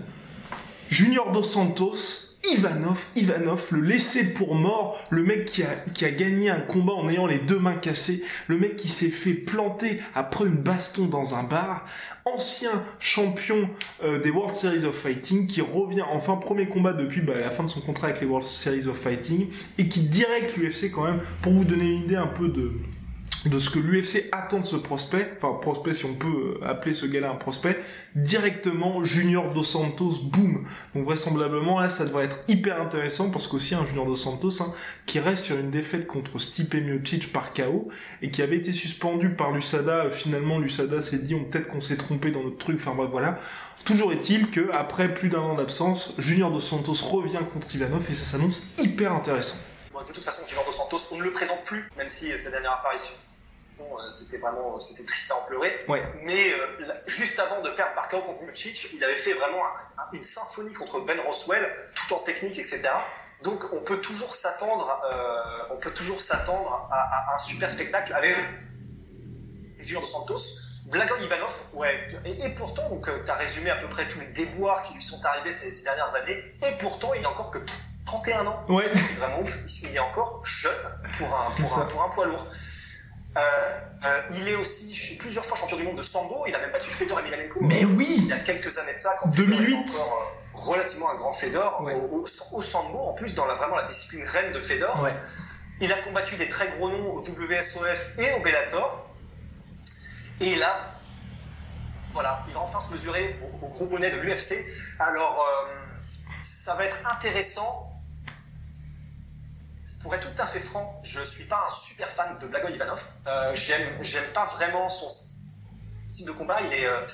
Junior 0.91 1.33
Dos 1.33 1.43
Santos 1.43 2.30
Ivanov, 2.49 3.05
Ivanov, 3.17 3.69
le 3.73 3.81
laissé 3.81 4.33
pour 4.33 4.55
mort, 4.55 4.99
le 5.11 5.23
mec 5.23 5.45
qui 5.45 5.63
a, 5.63 5.75
qui 5.93 6.07
a 6.07 6.11
gagné 6.11 6.49
un 6.49 6.61
combat 6.61 6.95
en 6.95 7.09
ayant 7.09 7.27
les 7.27 7.39
deux 7.39 7.59
mains 7.59 7.75
cassées, 7.75 8.23
le 8.49 8.57
mec 8.57 8.77
qui 8.77 8.89
s'est 8.89 9.11
fait 9.11 9.35
planter 9.35 10.01
après 10.15 10.47
une 10.47 10.57
baston 10.57 11.07
dans 11.07 11.35
un 11.35 11.43
bar, 11.43 11.87
ancien 12.25 12.83
champion 12.99 13.69
euh, 14.05 14.21
des 14.23 14.31
World 14.31 14.55
Series 14.55 14.87
of 14.87 14.95
Fighting, 14.95 15.47
qui 15.47 15.61
revient 15.61 16.05
enfin 16.11 16.37
premier 16.37 16.67
combat 16.67 16.95
depuis 16.95 17.21
bah, 17.21 17.39
la 17.39 17.51
fin 17.51 17.65
de 17.65 17.69
son 17.69 17.83
contrat 17.83 18.09
avec 18.09 18.23
les 18.23 18.27
World 18.27 18.47
Series 18.47 18.87
of 18.87 18.99
Fighting, 18.99 19.49
et 19.77 19.89
qui 19.89 20.01
direct 20.05 20.57
l'UFC 20.57 20.91
quand 20.91 21.05
même, 21.05 21.21
pour 21.43 21.53
vous 21.53 21.65
donner 21.65 21.91
une 21.91 22.05
idée 22.05 22.17
un 22.17 22.27
peu 22.27 22.49
de, 22.49 22.73
de 23.47 23.59
ce 23.59 23.71
que 23.71 23.79
l'UFC 23.79 24.29
attend 24.33 24.61
de 24.61 24.67
ce 24.67 24.77
prospect, 24.77 25.33
enfin 25.37 25.59
prospect 25.61 25.95
si 25.95 26.05
on 26.05 26.15
peut 26.15 26.59
euh, 26.61 26.67
appeler 26.67 26.95
ce 26.95 27.07
gars-là 27.07 27.31
un 27.31 27.37
prospect, 27.37 27.83
directement 28.15 29.03
Junior 29.03 29.53
Dos 29.55 29.65
Santos, 29.65 30.19
boum. 30.25 30.67
Donc 30.95 31.05
vraisemblablement 31.05 31.81
là 31.81 31.89
ça 31.89 32.05
devrait 32.05 32.27
être 32.27 32.39
hyper 32.49 32.81
intéressant 32.81 33.31
parce 33.31 33.47
qu'aussi 33.47 33.75
un 33.75 33.87
Junior 33.87 34.05
Dos 34.05 34.17
Santos 34.17 34.63
hein, 34.63 34.75
qui 35.07 35.21
reste 35.21 35.45
sur 35.45 35.59
une 35.59 35.71
défaite 35.71 36.07
contre 36.07 36.39
Stipe 36.39 36.75
Miocic 36.75 37.33
par 37.33 37.55
KO 37.55 37.89
et 38.21 38.31
qui 38.31 38.43
avait 38.43 38.57
été 38.57 38.73
suspendu 38.73 39.31
par 39.31 39.53
l'USADA. 39.53 40.05
Euh, 40.05 40.11
finalement 40.11 40.59
l'USADA 40.59 41.01
s'est 41.01 41.21
dit 41.21 41.35
on 41.35 41.45
peut-être 41.45 41.69
qu'on 41.69 41.81
s'est 41.81 41.97
trompé 41.97 42.31
dans 42.31 42.43
notre 42.43 42.59
truc. 42.59 42.77
Enfin 42.79 42.95
bref 42.95 43.09
voilà. 43.11 43.39
Toujours 43.87 44.13
est-il 44.13 44.51
que 44.51 44.71
après 44.73 45.15
plus 45.15 45.31
d'un 45.31 45.41
an 45.41 45.55
d'absence, 45.55 46.13
Junior 46.19 46.51
Dos 46.51 46.61
Santos 46.61 46.93
revient 47.09 47.41
contre 47.55 47.75
Ivanov 47.75 48.05
et 48.11 48.15
ça 48.15 48.27
s'annonce 48.27 48.65
hyper 48.77 49.13
intéressant. 49.13 49.57
de 50.07 50.13
toute 50.13 50.23
façon, 50.23 50.43
Junior 50.47 50.67
Dos 50.67 50.73
Santos, 50.73 50.99
on 51.13 51.19
ne 51.19 51.25
le 51.25 51.33
présente 51.33 51.65
plus, 51.65 51.89
même 51.97 52.11
si 52.11 52.31
euh, 52.31 52.37
sa 52.37 52.51
dernière 52.51 52.73
apparition 52.73 53.15
c'était 54.11 54.39
vraiment 54.39 54.79
c'était 54.79 55.05
triste 55.05 55.31
à 55.31 55.37
en 55.37 55.43
pleurer. 55.43 55.87
Mais 56.23 56.53
euh, 56.53 56.95
juste 57.07 57.39
avant 57.39 57.61
de 57.61 57.71
perdre 57.71 57.95
par 57.95 58.09
KO 58.09 58.21
contre 58.21 58.43
Miocic, 58.43 58.91
il 58.93 59.03
avait 59.05 59.17
fait 59.17 59.35
vraiment 59.35 59.63
une 60.13 60.23
symphonie 60.23 60.73
contre 60.73 61.01
Ben 61.01 61.19
Roswell, 61.21 61.71
tout 61.95 62.15
en 62.15 62.19
technique, 62.19 62.59
etc. 62.59 62.89
Donc 63.43 63.65
on 63.73 63.83
peut 63.83 64.01
toujours 64.01 64.35
s'attendre, 64.35 65.01
euh, 65.11 65.75
on 65.75 65.77
peut 65.77 65.93
toujours 65.93 66.21
s'attendre 66.21 66.89
à, 66.93 67.35
un 67.35 67.39
super 67.39 67.71
spectacle 67.71 68.13
avec 68.13 68.37
Junior 69.81 70.03
de 70.03 70.09
Santos. 70.09 70.39
Blagon 70.87 71.15
Ivanov, 71.21 71.63
ouais, 71.75 72.09
et, 72.25 72.49
pourtant, 72.55 72.89
donc 72.89 73.09
tu 73.25 73.31
as 73.31 73.35
résumé 73.35 73.71
à 73.71 73.77
peu 73.77 73.87
près 73.87 74.09
tous 74.09 74.19
les 74.19 74.27
déboires 74.29 74.83
qui 74.83 74.95
lui 74.95 75.03
sont 75.03 75.25
arrivés 75.25 75.53
ces, 75.53 75.85
dernières 75.85 76.13
années, 76.17 76.43
et 76.67 76.77
pourtant 76.79 77.15
il 77.15 77.21
n'a 77.21 77.31
encore 77.31 77.51
que 77.53 77.59
31 78.07 78.47
ans. 78.47 78.65
Ouais. 78.69 78.89
C'est 78.89 78.99
vraiment 79.19 79.41
ouf. 79.41 79.57
Il 79.85 79.95
est 79.95 80.01
encore 80.01 80.45
jeune 80.45 80.73
pour 81.17 81.29
un, 81.29 81.51
pour 81.51 81.79
un, 81.79 81.85
pour 81.85 82.03
un 82.03 82.09
poids 82.09 82.27
lourd. 82.27 82.45
Euh, 83.37 83.41
euh, 84.05 84.23
il 84.33 84.49
est 84.49 84.57
aussi 84.57 85.17
plusieurs 85.19 85.45
fois 85.45 85.57
champion 85.57 85.77
du 85.77 85.85
monde 85.85 85.97
de 85.97 86.03
sambo. 86.03 86.45
Il 86.49 86.55
a 86.55 86.59
même 86.59 86.73
battu 86.73 86.91
Fedor 86.91 87.21
Emelianenko. 87.21 87.61
Mais 87.63 87.85
oui 87.85 88.15
Il 88.19 88.27
y 88.27 88.33
a 88.33 88.39
quelques 88.39 88.77
années 88.79 88.95
de 88.95 88.99
ça, 88.99 89.17
quand 89.21 89.29
2008. 89.29 89.65
Fedor 89.65 89.81
était 89.81 89.97
encore 89.99 90.23
euh, 90.23 90.59
relativement 90.59 91.11
un 91.11 91.15
grand 91.15 91.33
Fedor 91.33 91.83
au, 92.53 92.63
sambo, 92.63 92.99
en 92.99 93.13
plus 93.15 93.35
dans 93.35 93.47
la, 93.47 93.55
vraiment 93.55 93.77
la 93.77 93.85
discipline 93.85 94.25
reine 94.25 94.53
de 94.53 94.61
Fedor. 94.61 95.09
Il 95.81 95.93
a 95.93 95.97
combattu 95.99 96.37
des 96.37 96.49
très 96.49 96.69
gros 96.69 96.91
noms 96.91 97.13
au 97.15 97.21
WSOF 97.21 98.19
et 98.19 98.33
au 98.33 98.41
Bellator. 98.41 99.07
Et 100.41 100.57
là, 100.57 100.77
voilà, 102.13 102.45
il 102.49 102.55
va 102.55 102.61
enfin 102.61 102.81
se 102.81 102.93
mesurer 102.93 103.37
au, 103.63 103.69
gros 103.69 103.87
bonnet 103.87 104.11
de 104.11 104.19
l'UFC. 104.19 104.67
Alors, 104.99 105.47
ça 106.43 106.75
va 106.75 106.85
être 106.85 106.99
intéressant 107.07 107.90
pour 110.01 110.15
être 110.15 110.35
tout 110.35 110.43
à 110.43 110.47
fait 110.47 110.61
franc, 110.61 111.01
je 111.05 111.23
suis 111.23 111.45
pas 111.45 111.67
un 111.67 111.71
super 111.71 112.09
fan 112.09 112.37
de 112.41 112.47
Blagoy 112.47 112.73
Ivanov. 112.73 113.07
Euh, 113.27 113.55
j'aime, 113.55 113.87
j'aime 114.01 114.25
pas 114.35 114.45
vraiment 114.47 114.89
son 114.89 115.09
style 116.07 116.27
de 116.27 116.33
combat. 116.33 116.61
Il 116.63 116.73
est, 116.73 116.87
euh, 116.87 117.07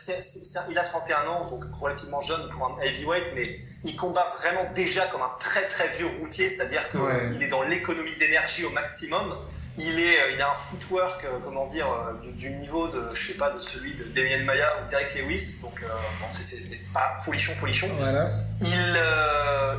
il 0.71 0.79
a 0.79 0.85
31 0.85 1.27
ans, 1.27 1.47
donc 1.47 1.65
relativement 1.73 2.21
jeune 2.21 2.49
pour 2.49 2.67
un 2.67 2.81
heavyweight, 2.83 3.33
mais 3.35 3.59
il 3.85 3.97
combat 3.97 4.27
vraiment 4.39 4.71
déjà 4.75 5.07
comme 5.09 5.23
un 5.23 5.33
très 5.41 5.67
très 5.67 5.89
vieux 5.89 6.07
routier, 6.21 6.49
c'est-à-dire 6.49 6.89
qu'il 6.91 7.43
est 7.43 7.49
dans 7.49 7.63
l'économie 7.63 8.17
d'énergie 8.17 8.65
au 8.65 8.71
maximum. 8.71 9.37
Il 9.79 10.01
est, 10.01 10.21
euh, 10.21 10.31
il 10.33 10.41
a 10.41 10.51
un 10.51 10.55
footwork, 10.55 11.25
euh, 11.25 11.39
comment 11.45 11.67
dire, 11.67 11.87
du, 12.23 12.51
niveau 12.51 12.89
de, 12.89 13.13
je 13.13 13.33
sais 13.33 13.39
pas, 13.39 13.51
de 13.51 13.61
celui 13.61 13.95
de 13.95 14.05
Damien 14.05 14.43
Maya 14.45 14.69
ou 14.81 14.89
Derek 14.89 15.15
Lewis. 15.15 15.59
Donc, 15.63 15.81
bon, 15.81 16.27
c'est 16.31 16.93
pas 16.93 17.15
folichon, 17.17 17.55
folichon. 17.55 17.89
Voilà. 17.99 18.25
Il, 18.63 18.99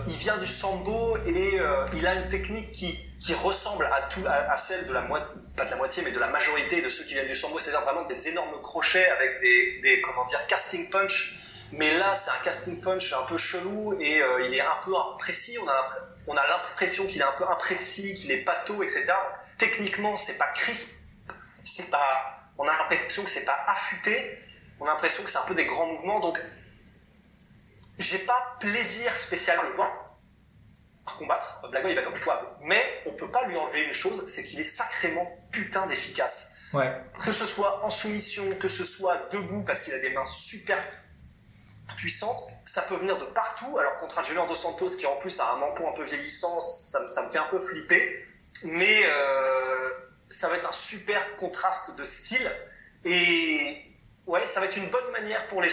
il 0.07 0.15
vient 0.15 0.37
du 0.37 0.45
sambo 0.45 1.17
et 1.25 1.59
il 1.93 2.07
a 2.07 2.15
une 2.15 2.29
technique 2.29 2.71
qui, 2.71 2.99
qui 3.19 3.33
ressemble 3.33 3.85
à, 3.85 4.03
tout, 4.03 4.21
à, 4.27 4.55
celle 4.55 4.85
de 4.87 4.93
la 4.93 5.01
moitié, 5.01 5.27
pas 5.55 5.65
de 5.65 5.71
la 5.71 5.77
moitié, 5.77 6.03
mais 6.03 6.11
de 6.11 6.19
la 6.19 6.27
majorité 6.27 6.81
de 6.81 6.89
ceux 6.89 7.03
qui 7.03 7.15
viennent 7.15 7.27
du 7.27 7.33
sambo, 7.33 7.57
c'est-à-dire 7.57 7.81
vraiment 7.81 8.05
des 8.05 8.27
énormes 8.27 8.61
crochets 8.61 9.09
avec 9.09 9.41
des, 9.41 9.79
des, 9.81 10.01
comment 10.01 10.25
dire, 10.25 10.45
casting 10.47 10.89
punch. 10.89 11.35
Mais 11.73 11.97
là, 11.97 12.13
c'est 12.15 12.31
un 12.31 12.43
casting 12.43 12.79
punch 12.81 13.13
un 13.13 13.25
peu 13.25 13.37
chelou 13.37 13.99
et 13.99 14.21
il 14.45 14.53
est 14.53 14.61
un 14.61 14.77
peu 14.85 14.93
imprécis. 14.95 15.57
On 15.61 15.67
a, 15.67 15.87
on 16.27 16.35
a 16.35 16.47
l'impression 16.47 17.07
qu'il 17.07 17.19
est 17.19 17.25
un 17.25 17.35
peu 17.37 17.45
imprécis, 17.49 18.13
qu'il 18.13 18.31
est 18.31 18.43
pâteau, 18.43 18.83
etc 18.83 19.13
techniquement, 19.57 20.15
c'est 20.15 20.37
pas 20.37 20.47
crisp, 20.47 21.03
c'est 21.63 21.89
pas, 21.89 22.51
on 22.57 22.67
a 22.67 22.77
l'impression 22.77 23.23
que 23.23 23.29
c'est 23.29 23.45
pas 23.45 23.65
affûté, 23.67 24.37
on 24.79 24.85
a 24.85 24.89
l'impression 24.89 25.23
que 25.23 25.29
c'est 25.29 25.37
un 25.37 25.45
peu 25.45 25.55
des 25.55 25.65
grands 25.65 25.87
mouvements, 25.87 26.19
donc 26.19 26.39
j'ai 27.97 28.19
pas 28.19 28.57
plaisir 28.59 29.11
spécial 29.15 29.59
à 29.59 29.63
le 29.63 29.73
voir 29.73 30.07
combattre. 31.17 31.61
Blago, 31.71 31.87
il 31.87 31.95
va 31.95 32.03
comme 32.03 32.19
toi, 32.19 32.57
mais 32.61 32.83
on 33.05 33.13
peut 33.13 33.31
pas 33.31 33.45
lui 33.47 33.57
enlever 33.57 33.81
une 33.81 33.93
chose, 33.93 34.25
c'est 34.25 34.43
qu'il 34.43 34.59
est 34.59 34.63
sacrément 34.63 35.25
putain 35.51 35.87
d'efficace. 35.87 36.55
Ouais. 36.73 37.01
Que 37.23 37.31
ce 37.31 37.45
soit 37.45 37.83
en 37.85 37.89
soumission, 37.89 38.43
que 38.55 38.67
ce 38.67 38.83
soit 38.83 39.29
debout 39.31 39.63
parce 39.63 39.81
qu'il 39.81 39.93
a 39.93 39.99
des 39.99 40.09
mains 40.09 40.25
super 40.25 40.83
puissantes, 41.95 42.41
ça 42.65 42.81
peut 42.81 42.95
venir 42.95 43.17
de 43.17 43.25
partout. 43.25 43.77
Alors 43.77 43.97
contre 43.99 44.19
un 44.19 44.23
Junior 44.23 44.45
Dos 44.47 44.55
Santos 44.55 44.97
qui 44.97 45.05
en 45.05 45.15
plus 45.15 45.39
a 45.39 45.53
un 45.53 45.57
menton 45.57 45.89
un 45.89 45.93
peu 45.93 46.03
vieillissant, 46.03 46.59
ça, 46.59 47.07
ça 47.07 47.23
me 47.23 47.29
fait 47.31 47.37
un 47.37 47.47
peu 47.49 47.59
flipper 47.59 48.26
mais 48.65 49.03
euh, 49.05 49.89
ça 50.29 50.49
va 50.49 50.57
être 50.57 50.67
un 50.67 50.71
super 50.71 51.35
contraste 51.35 51.97
de 51.97 52.03
style 52.03 52.51
et 53.05 53.77
ouais, 54.25 54.45
ça 54.45 54.59
va 54.59 54.65
être 54.65 54.77
une 54.77 54.89
bonne 54.89 55.11
manière 55.11 55.47
pour 55.47 55.61
les 55.61 55.69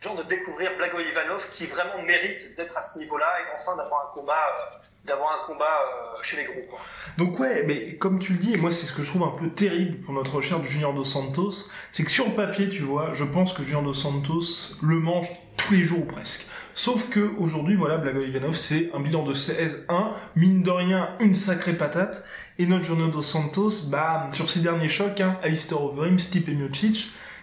gens 0.00 0.14
de 0.14 0.22
découvrir 0.24 0.76
Blago 0.76 0.98
Ivanov 0.98 1.48
qui 1.50 1.66
vraiment 1.66 2.02
mérite 2.02 2.56
d'être 2.56 2.76
à 2.76 2.82
ce 2.82 2.98
niveau-là 2.98 3.26
et 3.40 3.54
enfin 3.54 3.76
d'avoir 3.76 4.10
un 4.10 4.14
combat, 4.14 5.68
euh, 5.74 6.18
euh, 6.18 6.22
chez 6.22 6.38
les 6.38 6.44
gros. 6.44 6.78
Donc 7.18 7.38
ouais, 7.38 7.64
mais 7.66 7.96
comme 7.96 8.18
tu 8.18 8.32
le 8.32 8.38
dis, 8.38 8.54
et 8.54 8.56
moi 8.56 8.72
c'est 8.72 8.86
ce 8.86 8.92
que 8.92 9.02
je 9.02 9.08
trouve 9.08 9.22
un 9.22 9.36
peu 9.38 9.50
terrible 9.50 10.04
pour 10.04 10.14
notre 10.14 10.36
recherche 10.36 10.62
du 10.62 10.68
Junior 10.68 10.92
Dos 10.94 11.04
Santos, 11.04 11.68
c'est 11.92 12.04
que 12.04 12.10
sur 12.10 12.26
le 12.26 12.34
papier, 12.34 12.68
tu 12.68 12.82
vois, 12.82 13.12
je 13.14 13.24
pense 13.24 13.52
que 13.52 13.62
Junior 13.62 13.82
Dos 13.82 13.94
Santos 13.94 14.74
le 14.82 14.98
mange 14.98 15.28
tous 15.56 15.74
les 15.74 15.84
jours 15.84 16.06
presque. 16.06 16.46
Sauf 16.74 17.10
que 17.10 17.32
aujourd'hui, 17.38 17.76
voilà, 17.76 17.98
Blago 17.98 18.20
Ivanov, 18.20 18.56
c'est 18.56 18.90
un 18.94 19.00
bilan 19.00 19.24
de 19.24 19.34
16-1, 19.34 20.12
mine 20.36 20.62
de 20.62 20.70
rien, 20.70 21.10
une 21.20 21.34
sacrée 21.34 21.74
patate. 21.74 22.24
Et 22.58 22.66
notre 22.66 22.84
Junior 22.84 23.10
Dos 23.10 23.22
Santos, 23.22 23.88
bah, 23.90 24.28
sur 24.32 24.48
ces 24.48 24.60
derniers 24.60 24.88
chocs, 24.88 25.20
hein, 25.20 25.38
Alistair 25.42 25.82
Overeem, 25.82 26.18
Stipe 26.18 26.48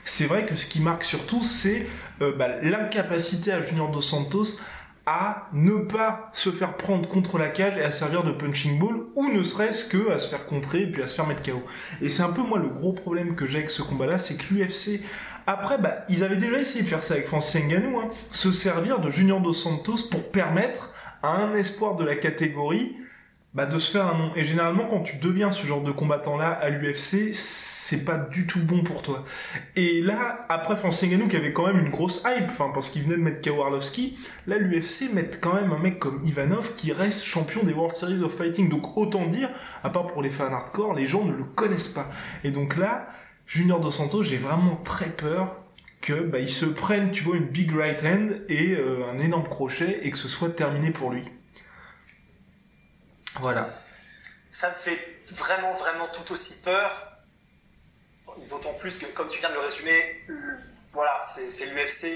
c'est 0.06 0.26
vrai 0.26 0.46
que 0.46 0.56
ce 0.56 0.66
qui 0.66 0.82
marque 0.82 1.04
surtout, 1.04 1.44
c'est 1.44 1.86
euh, 2.22 2.34
bah, 2.36 2.48
l'incapacité 2.64 3.52
à 3.52 3.62
Junior 3.62 3.92
Dos 3.92 4.02
Santos 4.02 4.60
à 5.06 5.48
ne 5.54 5.78
pas 5.78 6.30
se 6.34 6.52
faire 6.52 6.78
prendre 6.78 7.08
contre 7.08 7.40
la 7.40 7.50
cage 7.50 7.78
et 7.78 7.84
à 7.84 7.92
servir 7.92 8.24
de 8.24 8.32
punching 8.32 8.80
ball, 8.80 9.06
ou 9.16 9.30
ne 9.30 9.44
serait-ce 9.44 9.90
que 9.90 10.12
à 10.12 10.20
se 10.20 10.30
faire 10.30 10.46
contrer 10.46 10.84
et 10.84 10.88
puis 10.88 11.02
à 11.02 11.08
se 11.08 11.16
faire 11.16 11.26
mettre 11.26 11.42
KO. 11.42 11.64
Et 12.02 12.10
c'est 12.10 12.22
un 12.22 12.32
peu 12.32 12.42
moi 12.42 12.60
le 12.60 12.70
gros 12.70 12.94
problème 12.94 13.36
que 13.36 13.48
j'ai 13.48 13.60
avec 13.60 13.72
ce 13.72 13.82
combat-là, 13.82 14.20
c'est 14.20 14.36
que 14.36 14.54
l'UFC, 14.54 15.02
après, 15.50 15.80
bah, 15.80 16.06
ils 16.10 16.24
avaient 16.24 16.36
déjà 16.36 16.60
essayé 16.60 16.84
de 16.84 16.88
faire 16.88 17.04
ça 17.04 17.16
avec 17.16 17.26
Francis 17.26 17.66
Ngannou, 17.66 17.98
hein, 17.98 18.12
se 18.32 18.52
servir 18.52 19.00
de 19.00 19.10
Junior 19.10 19.42
Dos 19.42 19.56
Santos 19.56 20.08
pour 20.12 20.30
permettre 20.32 20.94
à 21.24 21.30
un 21.30 21.56
espoir 21.56 21.96
de 21.96 22.06
la 22.06 22.16
catégorie 22.16 22.96
bah, 23.56 23.66
de 23.66 23.80
se 23.80 23.90
faire 23.90 24.06
un 24.06 24.16
nom. 24.16 24.32
Et 24.36 24.46
généralement, 24.46 24.86
quand 24.86 25.00
tu 25.02 25.18
deviens 25.18 25.52
ce 25.52 25.66
genre 25.66 25.82
de 25.82 25.92
combattant-là 25.92 26.52
à 26.52 26.70
l'UFC, 26.70 27.34
c'est 27.34 28.06
pas 28.06 28.20
du 28.20 28.46
tout 28.46 28.60
bon 28.60 28.84
pour 28.84 29.02
toi. 29.02 29.26
Et 29.76 30.04
là, 30.04 30.46
après 30.50 30.78
Francis 30.78 31.10
Ngannou 31.10 31.28
qui 31.28 31.38
avait 31.38 31.52
quand 31.52 31.66
même 31.66 31.80
une 31.80 31.90
grosse 31.90 32.24
hype, 32.28 32.56
parce 32.56 32.92
qu'il 32.92 33.02
venait 33.02 33.18
de 33.18 33.24
mettre 33.24 33.50
Arlovski, 33.50 34.20
là 34.46 34.60
l'UFC 34.60 35.12
met 35.12 35.32
quand 35.42 35.56
même 35.56 35.72
un 35.72 35.80
mec 35.80 35.98
comme 35.98 36.22
Ivanov 36.26 36.76
qui 36.76 36.94
reste 36.94 37.24
champion 37.24 37.64
des 37.64 37.74
World 37.74 37.96
Series 37.96 38.22
of 38.22 38.38
Fighting. 38.38 38.70
Donc 38.70 38.96
autant 38.96 39.26
dire, 39.26 39.50
à 39.84 39.90
part 39.90 40.06
pour 40.06 40.22
les 40.22 40.30
fans 40.30 40.54
hardcore, 40.54 40.94
les 40.94 41.08
gens 41.08 41.26
ne 41.26 41.34
le 41.34 41.44
connaissent 41.44 41.88
pas. 41.88 42.06
Et 42.44 42.52
donc 42.52 42.78
là, 42.78 43.08
Junior 43.50 43.80
Dos 43.80 43.90
Santos, 43.90 44.24
j'ai 44.24 44.38
vraiment 44.38 44.76
très 44.76 45.10
peur 45.10 45.56
que 46.02 46.14
bah, 46.14 46.38
il 46.38 46.52
se 46.52 46.68
prenne, 46.68 47.12
tu 47.12 47.24
vois, 47.24 47.36
une 47.36 47.48
big 47.48 47.76
right 47.76 48.00
hand 48.04 48.46
et 48.48 48.76
euh, 48.76 49.10
un 49.10 49.18
énorme 49.18 49.50
crochet 49.50 50.02
et 50.04 50.12
que 50.12 50.20
ce 50.20 50.28
soit 50.28 50.52
terminé 50.52 50.92
pour 50.92 51.10
lui. 51.10 51.28
Voilà. 53.40 53.74
Ça 54.52 54.70
me 54.70 54.76
fait 54.76 55.24
vraiment, 55.32 55.74
vraiment 55.74 56.08
tout 56.10 56.32
aussi 56.32 56.62
peur. 56.62 57.18
D'autant 58.52 58.76
plus 58.76 59.00
que, 59.00 59.08
comme 59.08 59.28
tu 59.30 59.40
viens 59.40 59.50
de 59.50 59.56
le 59.56 59.62
résumer, 59.62 60.22
voilà, 60.94 61.24
c'est 61.26 61.74
l'UFC 61.74 62.08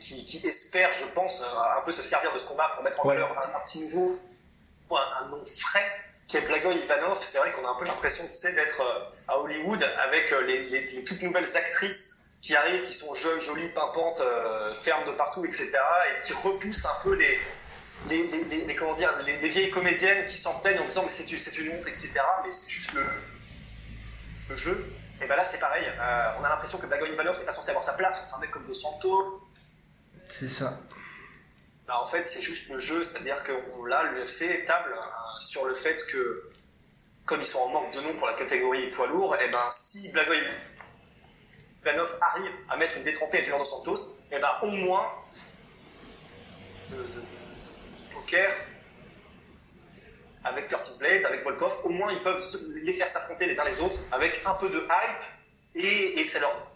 qui, 0.00 0.40
espère, 0.44 0.90
je 0.90 1.04
pense, 1.14 1.42
un 1.42 1.80
peu 1.82 1.92
se 1.92 2.02
servir 2.02 2.32
de 2.32 2.38
ce 2.38 2.48
combat 2.48 2.72
pour 2.74 2.82
mettre 2.82 3.06
en 3.06 3.08
valeur 3.08 3.30
un, 3.40 3.60
petit 3.60 3.82
nouveau, 3.82 4.18
un, 4.90 5.24
un, 5.24 5.28
nom 5.28 5.40
frais, 5.44 6.03
qui 6.28 6.36
est 6.36 6.42
Blagoy 6.42 6.76
Ivanov. 6.76 7.18
C'est 7.22 7.38
vrai 7.38 7.52
qu'on 7.52 7.66
a 7.66 7.70
un 7.70 7.78
peu 7.78 7.84
l'impression 7.84 8.24
d'être 8.24 8.80
euh, 8.80 9.04
à 9.28 9.38
Hollywood 9.38 9.82
avec 10.02 10.32
euh, 10.32 10.42
les, 10.42 11.04
toutes 11.04 11.22
nouvelles 11.22 11.56
actrices 11.56 12.24
qui 12.40 12.54
arrivent, 12.54 12.84
qui 12.84 12.92
sont 12.92 13.14
jeunes, 13.14 13.40
jolies, 13.40 13.68
pimpantes, 13.70 14.20
euh, 14.20 14.74
fermes 14.74 15.06
de 15.06 15.12
partout, 15.12 15.44
etc. 15.44 15.70
et 15.72 16.20
qui 16.20 16.34
repoussent 16.34 16.84
un 16.84 17.02
peu 17.02 17.14
les, 17.14 17.38
les, 18.08 18.74
comment 18.74 18.94
dire, 18.94 19.18
les, 19.22 19.48
vieilles 19.48 19.70
comédiennes 19.70 20.24
qui 20.26 20.36
s'en 20.36 20.58
plaignent 20.60 20.80
en 20.80 20.84
disant 20.84 21.02
mais 21.04 21.08
c'est 21.08 21.58
une 21.58 21.72
honte, 21.72 21.86
etc. 21.86 22.12
Mais 22.44 22.50
c'est 22.50 22.70
juste 22.70 22.92
le, 22.92 23.04
le, 24.48 24.54
jeu. 24.54 24.92
Et 25.22 25.26
ben 25.26 25.36
là 25.36 25.44
c'est 25.44 25.58
pareil. 25.58 25.86
Euh, 25.86 26.32
on 26.38 26.44
a 26.44 26.48
l'impression 26.48 26.78
que 26.78 26.86
Blagoy 26.86 27.10
Ivanov 27.10 27.38
n'est 27.38 27.44
pas 27.44 27.52
censé 27.52 27.70
avoir 27.70 27.82
sa 27.82 27.94
place 27.94 28.20
contre 28.20 28.36
un 28.36 28.40
mec 28.40 28.50
comme 28.50 28.64
Dos 28.64 28.74
Santos. 28.74 29.40
C'est 30.38 30.48
ça. 30.48 30.78
Bah, 31.86 32.00
en 32.00 32.06
fait 32.06 32.24
c'est 32.24 32.42
juste 32.42 32.68
le 32.70 32.78
jeu, 32.78 33.02
c'est-à-dire 33.02 33.42
que 33.42 33.52
là 33.88 34.04
l'UFC 34.12 34.64
table 34.66 34.92
euh, 34.92 35.03
sur 35.38 35.66
le 35.66 35.74
fait 35.74 36.04
que 36.10 36.50
comme 37.24 37.40
ils 37.40 37.46
sont 37.46 37.60
en 37.60 37.68
manque 37.70 37.92
de 37.94 38.00
nom 38.00 38.14
pour 38.16 38.26
la 38.26 38.34
catégorie 38.34 38.90
poids 38.90 39.06
lourd, 39.06 39.34
et 39.36 39.48
ben 39.48 39.64
si 39.70 40.10
Blagoy 40.10 40.38
Ivanov 41.82 42.18
arrive 42.20 42.52
à 42.68 42.76
mettre 42.76 42.96
une 42.96 43.02
détrempée 43.02 43.38
à 43.38 43.42
Junior 43.42 43.58
Dos 43.58 43.64
Santos, 43.64 44.20
et 44.30 44.38
ben 44.38 44.50
au 44.62 44.70
moins 44.70 45.10
de 46.90 46.96
avec 50.44 50.68
Curtis 50.68 50.98
Blades, 50.98 51.24
avec 51.24 51.42
Volkov, 51.42 51.80
au 51.84 51.88
moins 51.88 52.12
ils 52.12 52.20
peuvent 52.20 52.44
les 52.74 52.92
faire 52.92 53.08
s'affronter 53.08 53.46
les 53.46 53.58
uns 53.58 53.64
les 53.64 53.80
autres 53.80 53.96
avec 54.12 54.42
un 54.44 54.54
peu 54.54 54.68
de 54.68 54.78
hype 54.78 55.22
et, 55.74 56.22
ça 56.22 56.40
leur 56.40 56.70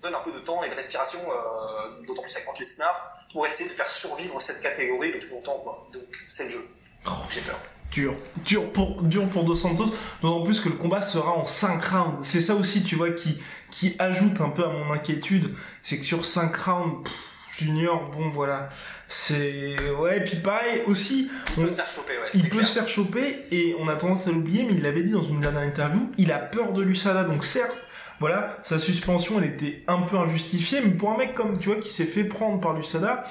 donne 0.00 0.14
un 0.14 0.20
peu 0.20 0.32
de 0.32 0.40
temps 0.40 0.64
et 0.64 0.68
de 0.68 0.74
respiration, 0.74 1.20
euh, 1.30 2.02
d'autant 2.06 2.22
plus 2.22 2.34
avec 2.34 2.58
Lesnar, 2.58 3.26
pour 3.30 3.46
essayer 3.46 3.68
de 3.68 3.74
faire 3.74 3.88
survivre 3.88 4.40
cette 4.40 4.60
catégorie 4.60 5.12
le 5.12 5.18
plus 5.18 5.30
longtemps. 5.30 5.62
Donc 5.92 6.24
c'est 6.26 6.44
le 6.44 6.50
jeu. 6.50 6.68
Oh. 7.06 7.10
J'ai 7.28 7.40
peur. 7.40 7.58
Dur, 7.90 8.14
dur 8.46 8.72
pour, 8.72 9.02
dur 9.02 9.28
pour 9.28 9.44
Dos 9.44 9.54
Santos, 9.54 9.92
d'autant 10.22 10.42
plus 10.44 10.60
que 10.60 10.70
le 10.70 10.76
combat 10.76 11.02
sera 11.02 11.32
en 11.32 11.44
5 11.44 11.84
rounds. 11.84 12.18
C'est 12.22 12.40
ça 12.40 12.54
aussi, 12.54 12.84
tu 12.84 12.96
vois, 12.96 13.10
qui, 13.10 13.38
qui 13.70 13.94
ajoute 13.98 14.40
un 14.40 14.48
peu 14.48 14.64
à 14.64 14.68
mon 14.68 14.90
inquiétude. 14.92 15.54
C'est 15.82 15.98
que 15.98 16.04
sur 16.04 16.24
5 16.24 16.56
rounds, 16.56 17.10
Junior, 17.58 18.10
bon 18.10 18.30
voilà, 18.30 18.70
c'est 19.08 19.76
ouais. 19.98 20.18
Et 20.18 20.24
puis 20.24 20.38
pareil 20.38 20.82
aussi, 20.86 21.30
il 21.56 21.62
peut 21.62 21.68
se 21.68 21.76
faire 21.76 21.86
choper. 21.86 22.12
Ouais, 22.12 22.30
il 22.32 22.48
peut 22.48 22.62
se 22.62 22.72
faire 22.72 22.88
choper 22.88 23.46
et 23.50 23.76
on 23.78 23.88
a 23.88 23.96
tendance 23.96 24.26
à 24.26 24.30
l'oublier, 24.30 24.64
mais 24.64 24.72
il 24.72 24.82
l'avait 24.82 25.02
dit 25.02 25.10
dans 25.10 25.22
une 25.22 25.40
dernière 25.40 25.62
interview, 25.62 26.10
il 26.16 26.32
a 26.32 26.38
peur 26.38 26.72
de 26.72 26.80
l'USADA. 26.80 27.24
Donc 27.24 27.44
certes, 27.44 27.76
voilà, 28.20 28.56
sa 28.64 28.78
suspension, 28.78 29.38
elle 29.38 29.50
était 29.50 29.84
un 29.86 30.00
peu 30.00 30.16
injustifiée, 30.16 30.80
mais 30.82 30.92
pour 30.92 31.12
un 31.12 31.18
mec 31.18 31.34
comme 31.34 31.58
tu 31.58 31.68
vois 31.68 31.78
qui 31.78 31.90
s'est 31.90 32.06
fait 32.06 32.24
prendre 32.24 32.58
par 32.58 32.72
l'USADA 32.72 33.26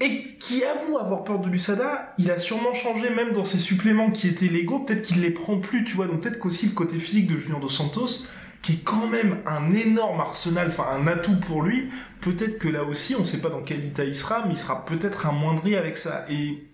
et 0.00 0.36
qui 0.40 0.64
avoue 0.64 0.98
avoir 0.98 1.24
peur 1.24 1.38
de 1.38 1.48
l'USADA, 1.48 2.14
il 2.18 2.30
a 2.30 2.38
sûrement 2.38 2.74
changé 2.74 3.10
même 3.10 3.32
dans 3.32 3.44
ses 3.44 3.58
suppléments 3.58 4.10
qui 4.10 4.28
étaient 4.28 4.46
légaux. 4.46 4.80
Peut-être 4.80 5.02
qu'il 5.02 5.20
les 5.20 5.30
prend 5.30 5.58
plus, 5.58 5.84
tu 5.84 5.94
vois. 5.94 6.06
Donc 6.06 6.22
peut-être 6.22 6.38
qu'aussi 6.38 6.66
le 6.66 6.72
côté 6.72 6.98
physique 6.98 7.26
de 7.26 7.36
Junior 7.36 7.60
dos 7.60 7.68
Santos 7.68 8.26
qui 8.62 8.72
est 8.72 8.84
quand 8.84 9.06
même 9.06 9.38
un 9.46 9.72
énorme 9.72 10.20
arsenal, 10.20 10.68
enfin 10.68 10.86
un 10.90 11.06
atout 11.06 11.38
pour 11.38 11.62
lui, 11.62 11.90
peut-être 12.20 12.58
que 12.58 12.68
là 12.68 12.82
aussi, 12.84 13.14
on 13.14 13.20
ne 13.20 13.24
sait 13.24 13.40
pas 13.40 13.50
dans 13.50 13.62
quel 13.62 13.84
état 13.84 14.04
il 14.04 14.16
sera, 14.16 14.44
mais 14.46 14.54
il 14.54 14.58
sera 14.58 14.84
peut-être 14.84 15.26
amoindri 15.26 15.76
avec 15.76 15.96
ça. 15.96 16.26
Et 16.28 16.64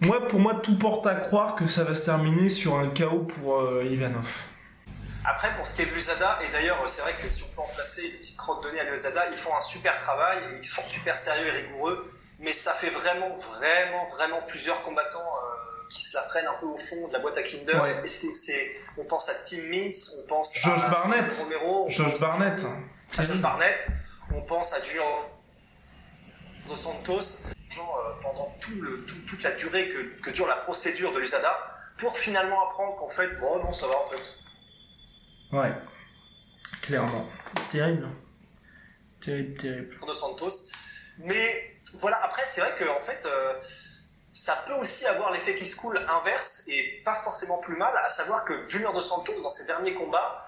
moi, 0.00 0.28
pour 0.28 0.40
moi, 0.40 0.54
tout 0.54 0.76
porte 0.78 1.06
à 1.06 1.14
croire 1.14 1.56
que 1.56 1.66
ça 1.66 1.84
va 1.84 1.94
se 1.94 2.04
terminer 2.04 2.48
sur 2.48 2.78
un 2.78 2.88
chaos 2.88 3.26
pour 3.40 3.58
euh, 3.58 3.84
Ivanov. 3.90 4.28
Après, 5.24 5.54
pour 5.56 5.66
ce 5.66 5.74
qui 5.74 5.82
est 5.82 5.86
de 5.86 5.92
l'USADA, 5.92 6.40
et 6.44 6.48
d'ailleurs, 6.50 6.82
c'est 6.88 7.02
vrai 7.02 7.14
que 7.14 7.28
si 7.28 7.44
on 7.44 7.54
peut 7.54 7.62
en 7.62 7.74
placer 7.74 8.02
une 8.02 8.16
petite 8.16 8.36
crotte 8.36 8.62
donnée 8.62 8.80
à 8.80 8.84
l'USADA, 8.84 9.28
ils 9.30 9.36
font 9.36 9.54
un 9.56 9.60
super 9.60 9.96
travail, 9.98 10.38
ils 10.56 10.64
sont 10.64 10.82
super 10.82 11.16
sérieux 11.16 11.46
et 11.46 11.50
rigoureux, 11.50 12.10
mais 12.40 12.52
ça 12.52 12.74
fait 12.74 12.90
vraiment, 12.90 13.34
vraiment, 13.36 14.04
vraiment 14.06 14.42
plusieurs 14.42 14.82
combattants 14.82 15.20
euh, 15.20 15.86
qui 15.88 16.02
se 16.02 16.16
la 16.16 16.22
prennent 16.24 16.48
un 16.48 16.54
peu 16.54 16.66
au 16.66 16.76
fond 16.76 17.06
de 17.06 17.12
la 17.12 17.20
boîte 17.20 17.38
à 17.38 17.42
Kinder. 17.42 17.80
Et 17.86 18.76
on 18.98 19.04
pense 19.04 19.28
à 19.28 19.34
Tim 19.44 19.62
Mintz, 19.70 20.16
on 20.24 20.26
pense 20.26 20.54
Josh 20.56 20.82
à 20.82 20.88
Barnett. 20.88 21.32
Romero, 21.32 21.86
Josh 21.88 22.18
Barnett. 22.18 22.60
À 23.16 23.22
Josh 23.22 23.40
Barnett, 23.40 23.86
on 24.34 24.42
pense 24.42 24.72
à 24.72 24.78
Dos 26.66 26.76
Santos, 26.76 27.46
genre, 27.70 27.98
euh, 27.98 28.22
pendant 28.22 28.56
tout 28.60 28.80
le, 28.80 29.04
toute 29.04 29.42
la 29.42 29.52
durée 29.52 29.88
que, 29.88 30.20
que, 30.20 30.30
dure 30.30 30.46
la 30.46 30.56
procédure 30.56 31.12
de 31.12 31.18
l'USADA, 31.18 31.56
pour 31.98 32.16
finalement 32.18 32.64
apprendre 32.66 32.96
qu'en 32.96 33.08
fait, 33.08 33.28
bon, 33.40 33.62
non, 33.62 33.72
ça 33.72 33.86
va 33.86 33.98
en 33.98 34.04
fait. 34.04 34.41
Ouais, 35.52 35.72
clairement. 36.80 37.28
Terrible. 37.70 38.08
Terrible, 39.20 39.60
terrible. 39.60 39.98
Dos 40.06 40.14
Santos. 40.14 40.70
Mais 41.18 41.76
voilà, 41.94 42.24
après, 42.24 42.42
c'est 42.46 42.62
vrai 42.62 42.74
qu'en 42.78 42.96
en 42.96 43.00
fait, 43.00 43.26
euh, 43.26 43.60
ça 44.32 44.64
peut 44.66 44.72
aussi 44.74 45.04
avoir 45.06 45.30
l'effet 45.30 45.54
qui 45.54 45.66
se 45.66 45.76
coule 45.76 45.98
inverse 46.08 46.64
et 46.68 47.02
pas 47.04 47.14
forcément 47.16 47.58
plus 47.58 47.76
mal, 47.76 47.94
à 47.98 48.08
savoir 48.08 48.46
que 48.46 48.66
Junior 48.66 48.94
Dos 48.94 49.02
Santos, 49.02 49.42
dans 49.42 49.50
ses 49.50 49.66
derniers 49.66 49.94
combats, 49.94 50.46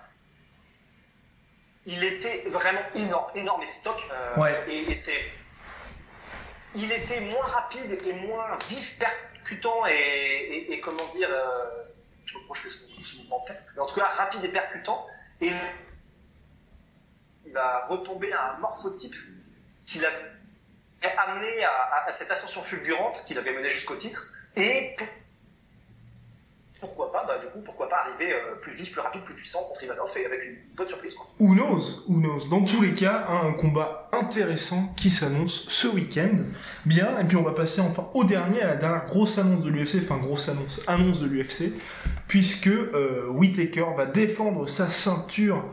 il 1.85 2.03
était 2.03 2.45
vraiment 2.47 2.81
énorme, 2.95 3.31
énorme 3.37 3.63
et 3.63 3.67
stock. 3.67 4.09
Euh, 4.39 4.67
et, 4.67 4.95
c'est. 4.95 5.21
Il 6.75 6.91
était 6.91 7.21
moins 7.21 7.45
rapide 7.45 7.99
et 8.07 8.13
moins 8.15 8.57
vif, 8.69 8.99
percutant 8.99 9.87
et, 9.87 10.67
et 10.71 10.81
comment 10.81 11.07
dire. 11.09 11.29
Euh, 11.31 11.83
je 12.25 12.39
me 12.39 12.55
fais 12.55 12.69
ce, 12.69 13.19
mouvement 13.19 13.37
en 13.37 13.41
tête, 13.41 13.65
mais 13.75 13.83
en 13.83 13.87
tout 13.87 13.97
cas 13.97 14.09
rapide 14.09 14.45
et 14.45 14.49
percutant. 14.49 15.07
Et 15.41 15.53
il 17.45 17.53
va 17.53 17.81
retomber 17.89 18.33
à 18.33 18.55
un 18.55 18.59
morphotype 18.59 19.15
qu'il 19.85 20.05
a 20.05 20.11
amené 21.19 21.65
à, 21.65 22.11
cette 22.11 22.31
ascension 22.31 22.63
fulgurante 22.63 23.25
qu'il 23.27 23.39
avait 23.39 23.53
menée 23.53 23.69
jusqu'au 23.69 23.97
titre. 23.97 24.33
Et 24.57 24.97
pourquoi 26.85 27.11
pas, 27.11 27.25
bah, 27.27 27.39
du 27.41 27.47
coup, 27.47 27.61
pourquoi 27.65 27.89
pas 27.89 28.05
arriver 28.07 28.33
euh, 28.33 28.55
plus 28.61 28.73
vif, 28.73 28.93
plus 28.93 29.01
rapide, 29.01 29.23
plus 29.23 29.35
puissant 29.35 29.61
contre 29.69 29.83
Ivanov 29.85 30.11
et 30.17 30.27
avec 30.27 30.45
une 30.45 30.57
bonne 30.77 30.89
surprise. 30.89 31.15
Quoi. 31.15 31.27
Who 31.41 31.55
knows. 31.55 32.49
Dans 32.51 32.65
tous 32.65 32.83
les 32.83 32.95
cas, 32.95 33.27
hein, 33.29 33.49
un 33.49 33.53
combat 33.53 34.09
intéressant 34.13 34.93
qui 34.97 35.11
s'annonce 35.11 35.67
ce 35.69 35.89
week-end. 35.89 36.37
Bien, 36.85 37.19
et 37.19 37.25
puis 37.25 37.37
on 37.37 37.43
va 37.43 37.53
passer 37.53 37.81
enfin 37.81 38.09
au 38.15 38.25
dernier, 38.25 38.63
à 38.63 38.69
la 38.69 38.77
dernière 38.77 39.07
grosse 39.07 39.39
annonce 39.39 39.63
de 39.63 39.71
l'UFC, 39.71 40.03
enfin 40.03 40.19
grosse 40.19 40.49
annonce, 40.49 40.81
annonce 40.87 41.21
de 41.21 41.27
l'UFC, 41.27 41.73
puisque 42.29 42.69
euh, 42.69 43.29
Whitaker 43.31 43.87
va 43.97 44.07
défendre 44.07 44.69
sa 44.69 44.91
ceinture 44.91 45.65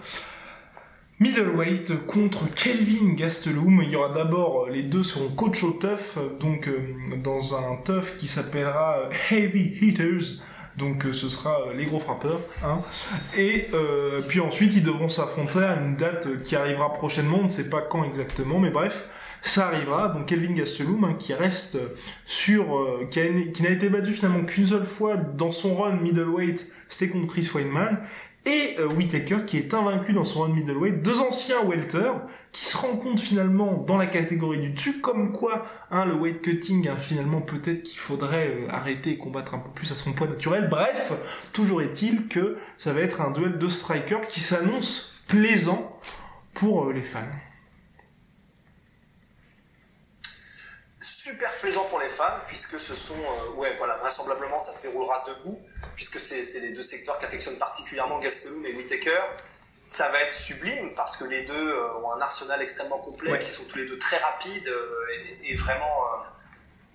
Middleweight 1.22 2.08
contre 2.08 2.52
Kelvin 2.56 3.14
Gastelum. 3.14 3.84
Il 3.84 3.92
y 3.92 3.96
aura 3.96 4.10
d'abord, 4.10 4.68
les 4.70 4.82
deux 4.82 5.04
seront 5.04 5.30
coach 5.30 5.64
au 5.64 5.74
tough, 5.74 6.18
donc 6.40 6.68
euh, 6.68 6.96
dans 7.24 7.56
un 7.56 7.76
tough 7.76 8.18
qui 8.18 8.28
s'appellera 8.28 8.98
euh, 8.98 9.10
Heavy 9.30 9.78
Hitters. 9.82 10.42
Donc 10.82 11.06
euh, 11.06 11.14
ce 11.14 11.30
sera 11.30 11.58
les 11.76 11.86
gros 11.86 12.00
frappeurs. 12.00 12.42
Hein. 12.66 12.82
Et 13.38 13.68
puis 14.28 14.42
ensuite 14.42 14.76
ils 14.76 14.84
devront 14.84 15.08
s'affronter 15.08 15.60
à 15.60 15.80
une 15.82 15.96
date 15.96 16.44
qui 16.44 16.56
arrivera 16.56 16.94
prochainement, 16.94 17.40
on 17.42 17.46
ne 17.46 17.50
sait 17.50 17.70
pas 17.70 17.82
quand 17.82 18.04
exactement, 18.04 18.60
mais 18.60 18.72
bref, 18.72 19.08
ça 19.42 19.68
arrivera. 19.68 20.10
Donc 20.10 20.26
Kelvin 20.26 20.54
Gastelum 20.54 21.04
hein, 21.04 21.16
qui 21.18 21.34
reste 21.34 21.78
sur, 22.26 23.00
qui 23.10 23.64
n'a 23.64 23.70
été 23.70 23.90
battu 23.90 24.12
finalement 24.12 24.44
qu'une 24.44 24.68
seule 24.68 24.86
fois 24.86 25.16
dans 25.16 25.52
son 25.52 25.76
run 25.76 25.94
middleweight, 25.98 26.68
c'était 26.90 27.10
contre 27.10 27.28
Chris 27.28 27.50
Weidman 27.54 28.00
et 28.46 28.76
euh, 28.80 28.88
Whitaker 28.88 29.46
qui 29.46 29.58
est 29.58 29.74
invaincu 29.74 30.14
dans 30.14 30.26
son 30.26 30.42
run 30.42 30.50
middleweight, 30.50 31.04
deux 31.04 31.20
anciens 31.20 31.64
welter 31.64 32.12
qui 32.52 32.66
se 32.66 32.76
rencontrent 32.76 33.22
finalement 33.22 33.78
dans 33.78 33.98
la 33.98 34.08
catégorie 34.08 34.60
du 34.60 34.70
dessus, 34.72 35.00
comme 35.00 35.32
quoi 35.32 35.66
hein, 35.92 36.06
le 36.06 36.16
weight 36.16 36.42
cutting, 36.42 36.88
hein, 36.88 36.98
finalement 36.98 37.42
peut-être 37.42 37.84
qu'il 37.84 38.00
faudrait 38.00 38.48
euh, 38.48 38.72
arrêter 38.72 39.12
et 39.12 39.18
combattre 39.18 39.54
un 39.54 39.60
peu 39.60 39.70
plus 39.70 39.92
à 39.92 39.96
son 39.96 40.14
poids 40.14 40.28
naturel. 40.28 40.68
Bref, 40.70 41.14
toujours 41.54 41.82
est-il 41.82 42.28
que 42.28 42.58
ça 42.78 42.94
va 42.94 43.02
être 43.02 43.22
un 43.22 43.32
duel 43.32 43.58
de 43.58 43.70
strikers 43.70 44.28
qui 44.28 44.40
s'annonce 44.40 45.22
plaisant 45.28 46.00
pour 46.54 46.86
euh, 46.86 46.94
les 46.94 47.04
fans. 47.04 47.22
super 51.00 51.56
plaisant 51.60 51.84
pour 51.86 52.00
les 52.00 52.10
fans, 52.10 52.40
puisque 52.48 52.80
ce 52.80 52.96
sont, 52.96 53.16
ouais, 53.58 53.74
voilà, 53.76 53.98
vraisemblablement, 53.98 54.60
ça 54.60 54.74
se 54.74 54.82
déroulera 54.82 55.24
debout, 55.28 55.60
puisque 55.96 56.20
c'est 56.20 56.60
les 56.62 56.74
deux 56.74 56.82
secteurs 56.82 57.18
qu'affectionnent 57.20 57.58
particulièrement 57.58 58.20
Gastelum 58.20 58.66
et 58.66 58.74
Whitaker. 58.74 59.22
Ça 59.86 60.10
va 60.10 60.22
être 60.22 60.32
sublime, 60.32 60.94
parce 60.96 61.18
que 61.18 61.26
les 61.26 61.44
deux 61.44 61.54
euh, 61.54 61.98
ont 62.00 62.14
un 62.14 62.22
arsenal 62.22 62.62
extrêmement 62.62 63.00
complet, 63.00 63.38
qui 63.40 63.50
sont 63.50 63.66
tous 63.66 63.80
les 63.80 63.88
deux 63.88 63.98
très 63.98 64.18
rapides 64.18 64.68
euh, 64.68 65.08
et, 65.44 65.56
vraiment, 65.56 66.26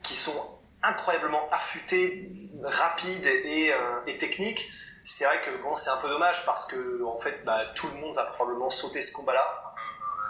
qui 0.02 0.14
sont 0.24 0.58
incroyablement 0.82 1.48
affûtés, 1.50 2.30
rapides 2.62 3.26
et, 3.26 3.72
et 4.06 4.18
techniques. 4.18 4.70
C'est 5.02 5.24
vrai 5.24 5.40
que 5.42 5.62
bon, 5.62 5.74
c'est 5.76 5.90
un 5.90 5.96
peu 5.96 6.08
dommage, 6.08 6.46
parce 6.46 6.66
que 6.66 7.04
en 7.04 7.18
fait, 7.18 7.44
bah, 7.44 7.66
tout 7.74 7.88
le 7.88 8.00
monde 8.00 8.14
va 8.14 8.24
probablement 8.24 8.70
sauter 8.70 9.02
ce 9.02 9.12
combat-là. 9.12 9.74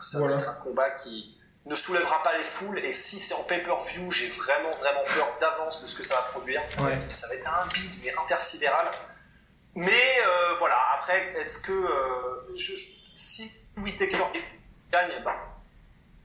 Ça 0.01 0.21
va 0.21 0.33
être 0.33 0.49
un 0.49 0.55
combat 0.55 0.91
qui 0.91 1.37
ne 1.67 1.75
soulèvera 1.75 2.23
pas 2.23 2.39
les 2.39 2.45
foules 2.45 2.79
et 2.79 2.93
si 2.93 3.19
c'est 3.19 3.35
en 3.35 3.43
pay-per-view, 3.43 4.11
j'ai 4.11 4.29
vraiment 4.29 4.71
vraiment 4.77 5.03
peur 5.15 5.37
d'avance 5.41 5.83
de 5.83 5.89
ce 5.89 5.97
que 5.97 6.05
ça 6.05 6.15
va 6.15 6.23
produire. 6.23 6.63
Ça, 6.67 6.83
va, 6.83 6.93
être, 6.93 7.13
ça 7.13 7.27
va 7.27 7.35
être 7.35 7.53
un 7.53 7.67
beat 7.67 7.93
mais 8.05 8.15
intersidéral. 8.17 8.87
Mais 9.75 9.91
euh, 10.27 10.55
voilà, 10.59 10.81
après, 10.95 11.35
est-ce 11.37 11.59
que 11.59 11.73
euh, 11.73 12.55
je, 12.55 12.73
si 13.07 13.53
Whittaker 13.79 14.17
gagne, 14.93 15.23
bah, 15.25 15.37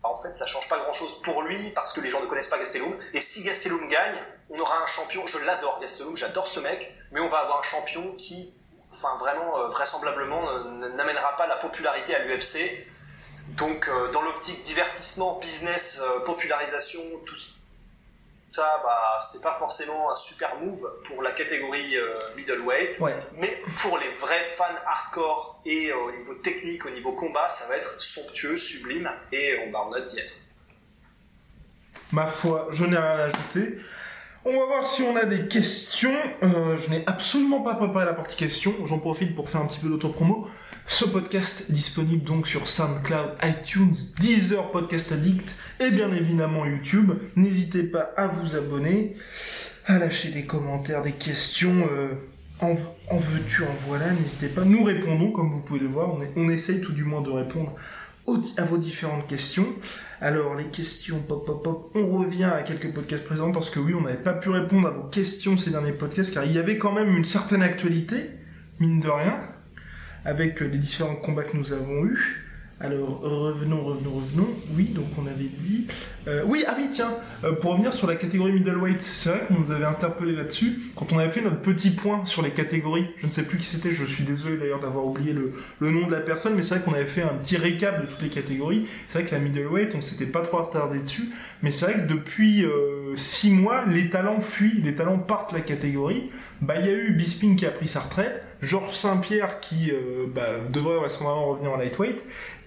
en 0.03 0.15
fait, 0.15 0.33
ça 0.35 0.45
change 0.45 0.69
pas 0.69 0.77
grand-chose 0.77 1.21
pour 1.23 1.41
lui 1.41 1.71
parce 1.71 1.91
que 1.91 2.01
les 2.01 2.11
gens 2.11 2.21
ne 2.21 2.27
connaissent 2.27 2.47
pas 2.47 2.59
Gastelum. 2.59 2.95
Et 3.13 3.19
si 3.19 3.43
Gastelum 3.43 3.89
gagne, 3.89 4.23
on 4.51 4.59
aura 4.59 4.83
un 4.83 4.85
champion. 4.85 5.25
Je 5.25 5.39
l'adore 5.39 5.79
Gastelum, 5.81 6.15
j'adore 6.15 6.45
ce 6.45 6.59
mec, 6.59 6.95
mais 7.11 7.19
on 7.19 7.29
va 7.29 7.39
avoir 7.39 7.59
un 7.59 7.63
champion 7.63 8.13
qui, 8.13 8.53
enfin 8.91 9.17
vraiment, 9.17 9.59
euh, 9.59 9.67
vraisemblablement, 9.69 10.63
n'amènera 10.95 11.35
pas 11.35 11.47
la 11.47 11.55
popularité 11.55 12.15
à 12.15 12.19
l'UFC 12.19 12.85
donc, 13.57 13.87
euh, 13.87 14.11
dans 14.11 14.21
l'optique 14.21 14.61
divertissement, 14.63 15.37
business, 15.39 16.01
euh, 16.01 16.23
popularisation, 16.23 17.01
tout 17.25 17.35
ça, 17.35 18.81
bah, 18.83 19.17
c'est 19.19 19.41
pas 19.41 19.53
forcément 19.53 20.11
un 20.11 20.15
super 20.15 20.57
move 20.59 20.89
pour 21.05 21.21
la 21.21 21.31
catégorie 21.31 21.97
euh, 21.97 22.35
middleweight. 22.35 23.01
Mais 23.37 23.61
pour 23.81 23.97
les 23.97 24.09
vrais 24.09 24.47
fans 24.49 24.63
hardcore 24.85 25.61
et 25.65 25.91
au 25.93 26.11
niveau 26.11 26.35
technique, 26.35 26.85
au 26.85 26.89
niveau 26.89 27.13
combat, 27.13 27.47
ça 27.49 27.67
va 27.69 27.77
être 27.77 27.99
somptueux, 27.99 28.57
sublime, 28.57 29.09
et 29.31 29.59
on, 29.65 29.71
bah, 29.71 29.85
on 29.87 29.93
a 29.93 30.01
d'y 30.01 30.19
être. 30.19 30.33
Ma 32.11 32.27
foi, 32.27 32.67
je 32.71 32.83
n'ai 32.83 32.97
rien 32.97 33.05
à 33.05 33.23
ajouter. 33.23 33.77
On 34.43 34.57
va 34.57 34.65
voir 34.65 34.87
si 34.87 35.03
on 35.03 35.15
a 35.15 35.23
des 35.23 35.47
questions. 35.47 36.17
je 36.41 36.89
n'ai 36.89 37.03
absolument 37.05 37.61
pas 37.61 37.75
préparé 37.75 38.05
la 38.05 38.13
partie 38.13 38.35
questions. 38.35 38.73
J'en 38.85 38.99
profite 38.99 39.35
pour 39.35 39.49
faire 39.49 39.61
un 39.61 39.67
petit 39.67 39.79
peu 39.79 39.87
d'auto-promo. 39.87 40.49
Ce 40.87 41.05
podcast 41.05 41.65
est 41.69 41.73
disponible 41.73 42.23
donc 42.23 42.47
sur 42.47 42.67
SoundCloud, 42.67 43.37
iTunes, 43.43 43.95
Deezer, 44.19 44.71
Podcast 44.71 45.11
Addict 45.11 45.55
et 45.79 45.89
bien 45.89 46.11
évidemment 46.11 46.65
YouTube. 46.65 47.11
N'hésitez 47.35 47.83
pas 47.83 48.11
à 48.17 48.27
vous 48.27 48.55
abonner, 48.55 49.15
à 49.85 49.99
lâcher 49.99 50.29
des 50.29 50.45
commentaires, 50.45 51.03
des 51.03 51.13
questions. 51.13 51.87
Euh, 51.91 52.09
en, 52.59 52.73
veux-tu, 53.17 53.63
en 53.63 53.75
voilà, 53.87 54.11
n'hésitez 54.11 54.47
pas. 54.47 54.63
Nous 54.63 54.83
répondons, 54.83 55.31
comme 55.31 55.51
vous 55.51 55.61
pouvez 55.61 55.79
le 55.79 55.87
voir, 55.87 56.09
on, 56.13 56.19
on 56.35 56.49
essaye 56.49 56.81
tout 56.81 56.93
du 56.93 57.03
moins 57.03 57.21
de 57.21 57.31
répondre 57.31 57.73
à 58.57 58.63
vos 58.63 58.77
différentes 58.77 59.27
questions. 59.27 59.67
Alors 60.19 60.55
les 60.55 60.65
questions, 60.65 61.19
pop 61.19 61.45
pop 61.45 61.63
pop, 61.63 61.91
on 61.95 62.19
revient 62.19 62.43
à 62.55 62.61
quelques 62.61 62.93
podcasts 62.93 63.25
présents 63.25 63.51
parce 63.51 63.69
que 63.69 63.79
oui, 63.79 63.93
on 63.93 64.01
n'avait 64.01 64.17
pas 64.17 64.33
pu 64.33 64.49
répondre 64.49 64.87
à 64.87 64.91
vos 64.91 65.03
questions 65.03 65.57
ces 65.57 65.71
derniers 65.71 65.93
podcasts 65.93 66.33
car 66.33 66.45
il 66.45 66.51
y 66.51 66.59
avait 66.59 66.77
quand 66.77 66.91
même 66.91 67.15
une 67.15 67.25
certaine 67.25 67.63
actualité, 67.63 68.29
mine 68.79 68.99
de 68.99 69.09
rien 69.09 69.39
avec 70.25 70.59
les 70.59 70.77
différents 70.77 71.15
combats 71.15 71.43
que 71.43 71.57
nous 71.57 71.73
avons 71.73 72.05
eus. 72.05 72.41
Alors 72.83 73.21
revenons, 73.21 73.83
revenons, 73.83 74.15
revenons. 74.15 74.47
Oui, 74.75 74.85
donc 74.85 75.05
on 75.15 75.27
avait 75.27 75.49
dit. 75.59 75.85
Euh, 76.27 76.43
oui, 76.47 76.63
ah 76.67 76.73
oui, 76.75 76.87
tiens, 76.91 77.13
euh, 77.43 77.53
pour 77.53 77.73
revenir 77.73 77.93
sur 77.93 78.07
la 78.07 78.15
catégorie 78.15 78.51
middleweight, 78.53 79.01
c'est 79.03 79.29
vrai 79.29 79.41
qu'on 79.47 79.59
nous 79.59 79.71
avait 79.71 79.85
interpellé 79.85 80.35
là-dessus 80.35 80.79
quand 80.95 81.13
on 81.13 81.19
avait 81.19 81.29
fait 81.29 81.41
notre 81.41 81.61
petit 81.61 81.91
point 81.91 82.25
sur 82.25 82.41
les 82.41 82.49
catégories. 82.49 83.07
Je 83.17 83.27
ne 83.27 83.31
sais 83.31 83.43
plus 83.43 83.59
qui 83.59 83.65
c'était. 83.65 83.91
Je 83.91 84.03
suis 84.05 84.23
désolé 84.23 84.57
d'ailleurs 84.57 84.79
d'avoir 84.79 85.05
oublié 85.05 85.31
le, 85.33 85.91
nom 85.91 86.07
de 86.07 86.11
la 86.11 86.21
personne, 86.21 86.55
mais 86.55 86.63
c'est 86.63 86.75
vrai 86.75 86.83
qu'on 86.83 86.93
avait 86.93 87.05
fait 87.05 87.21
un 87.21 87.35
petit 87.35 87.57
récap 87.57 88.01
de 88.01 88.07
toutes 88.07 88.21
les 88.21 88.29
catégories. 88.29 88.87
C'est 89.09 89.19
vrai 89.19 89.29
que 89.29 89.35
la 89.35 89.41
middleweight, 89.41 89.93
on 89.93 90.01
s'était 90.01 90.25
pas 90.25 90.41
trop 90.41 90.63
retardé 90.63 90.99
dessus, 90.99 91.29
mais 91.61 91.71
c'est 91.71 91.85
vrai 91.85 91.93
que 92.07 92.11
depuis 92.11 92.65
6 93.15 93.51
euh, 93.51 93.53
mois, 93.53 93.85
les 93.85 94.09
talents 94.09 94.41
fuient, 94.41 94.81
les 94.83 94.95
talents 94.95 95.19
partent 95.19 95.53
la 95.53 95.61
catégorie. 95.61 96.31
Bah, 96.61 96.75
il 96.79 96.87
y 96.87 96.89
a 96.89 96.93
eu 96.93 97.11
Bisping 97.11 97.55
qui 97.55 97.67
a 97.67 97.71
pris 97.71 97.87
sa 97.87 97.99
retraite, 97.99 98.43
Georges 98.61 98.95
Saint-Pierre 98.95 99.59
qui 99.59 99.91
bah, 100.27 100.59
devrait 100.69 100.97
vraisemblablement 100.97 101.47
revenir 101.47 101.71
en 101.71 101.77
lightweight. 101.77 102.21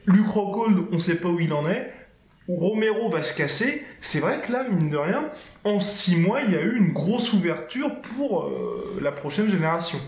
Luc 0.06 0.26
Rockhold, 0.26 0.88
on 0.92 0.98
sait 0.98 1.16
pas 1.16 1.28
où 1.28 1.40
il 1.40 1.52
en 1.52 1.68
est. 1.68 1.92
Romero 2.48 3.08
va 3.10 3.24
se 3.24 3.34
casser. 3.34 3.86
C'est 4.02 4.20
vrai 4.20 4.42
que 4.42 4.52
là, 4.52 4.64
mine 4.64 4.90
de 4.90 4.96
rien, 4.96 5.30
en 5.64 5.80
six 5.80 6.16
mois, 6.16 6.42
il 6.42 6.52
y 6.52 6.56
a 6.56 6.60
eu 6.60 6.76
une 6.76 6.92
grosse 6.92 7.32
ouverture 7.32 8.00
pour 8.02 8.44
euh, 8.44 8.98
la 9.00 9.12
prochaine 9.12 9.50
génération. 9.50 9.98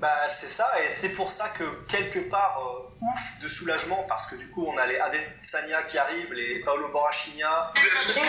Bah, 0.00 0.26
c'est 0.26 0.48
ça, 0.48 0.66
et 0.84 0.90
c'est 0.90 1.10
pour 1.10 1.30
ça 1.30 1.48
que 1.56 1.64
quelque 1.86 2.18
part, 2.18 2.58
euh, 2.60 3.06
ouf 3.06 3.40
de 3.40 3.48
soulagement, 3.48 4.04
parce 4.08 4.26
que 4.26 4.36
du 4.36 4.50
coup, 4.50 4.66
on 4.66 4.76
a 4.76 4.86
les 4.86 4.98
Adesanya 4.98 5.82
qui 5.84 5.96
arrivent, 5.96 6.32
les 6.34 6.60
Paolo 6.60 6.88
Borrachina, 6.88 7.72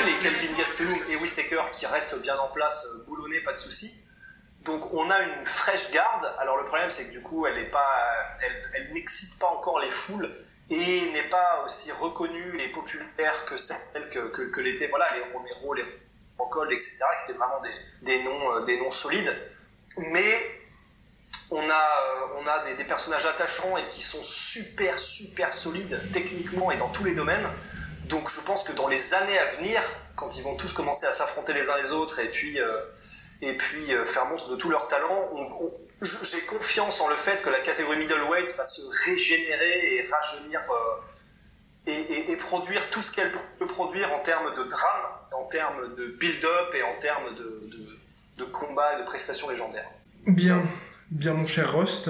les 0.06 0.14
Kelvin 0.22 0.56
Gastelum 0.58 0.98
et 1.10 1.16
Wistaker 1.18 1.72
qui 1.72 1.88
restent 1.88 2.22
bien 2.22 2.38
en 2.38 2.48
place, 2.50 2.86
euh, 2.86 3.06
boulonnés, 3.08 3.40
pas 3.40 3.52
de 3.52 3.58
soucis. 3.58 4.05
Donc 4.66 4.92
on 4.94 5.10
a 5.12 5.22
une 5.22 5.46
fraîche 5.46 5.92
garde. 5.92 6.34
Alors 6.40 6.58
le 6.58 6.66
problème 6.66 6.90
c'est 6.90 7.06
que 7.08 7.12
du 7.12 7.22
coup 7.22 7.46
elle 7.46 7.72
elle, 8.74 8.94
n'excite 8.94 9.38
pas 9.40 9.48
encore 9.48 9.80
les 9.80 9.92
foules 9.92 10.30
et 10.72 11.12
n'est 11.12 11.30
pas 11.30 11.64
aussi 11.64 11.92
reconnue 11.92 12.60
et 12.60 12.72
populaire 12.72 13.46
que 13.46 13.56
celle 13.56 14.10
que, 14.10 14.48
que, 14.48 14.62
l'étaient 14.62 14.88
voilà 14.88 15.08
les 15.16 15.32
Romero, 15.32 15.76
les 15.76 15.86
Rockhold, 16.40 16.72
etc. 16.72 16.98
qui 16.98 17.32
étaient 17.32 17.38
vraiment 17.38 17.62
des, 18.02 18.24
noms 18.24 18.52
euh, 18.52 18.66
des 18.66 18.80
noms 18.80 18.92
solides. 18.92 19.32
Mais 20.12 20.64
on 21.52 21.70
a 21.70 22.64
euh, 22.64 22.76
des, 22.76 22.84
personnages 22.86 23.26
attachants 23.28 23.78
et 23.78 23.88
qui 23.90 24.02
sont 24.02 24.24
super 24.24 24.98
super 24.98 25.54
solides 25.54 26.02
techniquement 26.12 26.72
et 26.72 26.78
dans 26.78 26.90
tous 26.90 27.04
les 27.04 27.14
domaines. 27.14 27.48
Donc 28.06 28.30
je 28.30 28.42
pense 28.42 28.64
que 28.64 28.72
dans 28.72 28.88
les 28.88 29.14
années 29.14 29.38
à 29.38 29.46
venir, 29.46 29.84
quand 30.16 30.36
ils 30.38 30.44
vont 30.44 30.56
tous 30.56 30.74
commencer 30.74 31.06
à 31.06 31.12
s'affronter 31.12 31.54
les 31.54 31.70
uns 31.70 31.78
les 31.78 31.92
autres 31.92 32.20
et 32.20 32.30
puis 32.30 32.60
euh, 32.60 32.82
et 33.42 33.54
puis 33.58 33.94
euh, 33.94 34.06
faire 34.06 34.26
montre 34.28 34.50
de 34.50 34.56
tout 34.56 34.70
leur 34.70 34.88
talent. 34.88 35.32
J'ai 36.02 36.42
confiance 36.42 37.02
en 37.02 37.10
le 37.10 37.16
fait 37.16 37.42
que 37.42 37.50
la 37.50 37.60
catégorie 37.60 37.98
middleweight 37.98 38.56
va 38.58 38.66
se 38.66 38.82
régénérer 39.10 39.96
et 39.96 40.08
rajeunir 40.10 40.60
euh, 40.70 41.92
et, 42.28 42.36
produire 42.38 42.90
tout 42.90 43.02
ce 43.02 43.12
qu'elle 43.12 43.32
peut 43.60 43.68
produire 43.68 44.12
en 44.14 44.20
termes 44.20 44.52
de 44.52 44.64
drame, 44.64 45.12
en 45.32 45.46
termes 45.46 45.96
de 45.96 46.08
build-up 46.08 46.74
et 46.76 46.84
en 46.84 47.00
termes 47.00 47.36
de, 47.36 47.70
de, 48.38 48.44
combat 48.46 48.96
et 48.96 49.02
de 49.02 49.06
prestations 49.06 49.50
légendaires. 49.50 49.90
Bien, 50.28 50.64
bien 51.12 51.34
mon 51.34 51.46
cher 51.46 51.74
Rust. 51.74 52.10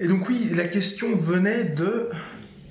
Et 0.00 0.08
donc 0.08 0.28
oui, 0.28 0.50
la 0.54 0.66
question 0.66 1.14
venait 1.16 1.64
de 1.64 2.10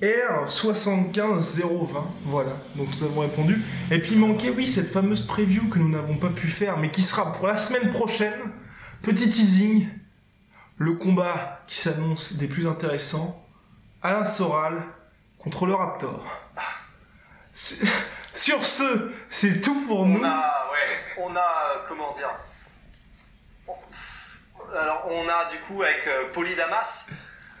R75020. 0.02 2.04
Voilà, 2.24 2.56
donc 2.76 2.88
nous 2.88 3.04
avons 3.04 3.20
répondu. 3.20 3.62
Et 3.90 3.98
puis 3.98 4.12
il 4.12 4.18
manquait, 4.18 4.50
oui, 4.50 4.66
cette 4.66 4.92
fameuse 4.92 5.26
preview 5.26 5.68
que 5.68 5.78
nous 5.78 5.88
n'avons 5.88 6.16
pas 6.16 6.28
pu 6.28 6.48
faire, 6.48 6.78
mais 6.78 6.90
qui 6.90 7.02
sera 7.02 7.32
pour 7.32 7.46
la 7.46 7.56
semaine 7.56 7.90
prochaine. 7.90 8.52
Petit 9.02 9.30
teasing. 9.30 9.88
Le 10.76 10.94
combat 10.94 11.60
qui 11.68 11.78
s'annonce 11.78 12.34
des 12.34 12.48
plus 12.48 12.66
intéressants. 12.66 13.46
Alain 14.02 14.26
Soral 14.26 14.82
contre 15.38 15.66
le 15.66 15.74
Raptor. 15.74 16.26
Sur 18.34 18.66
ce, 18.66 19.12
c'est 19.30 19.60
tout 19.60 19.86
pour 19.86 20.06
nous. 20.06 20.18
On 20.18 20.24
a, 20.24 20.66
ouais, 20.72 20.88
on 21.18 21.36
a, 21.36 21.84
comment 21.86 22.10
dire? 22.12 22.30
Alors, 24.76 25.06
on 25.08 25.28
a 25.28 25.48
du 25.50 25.58
coup 25.60 25.82
avec 25.82 26.04
euh, 26.08 26.32
Polydamas 26.32 27.10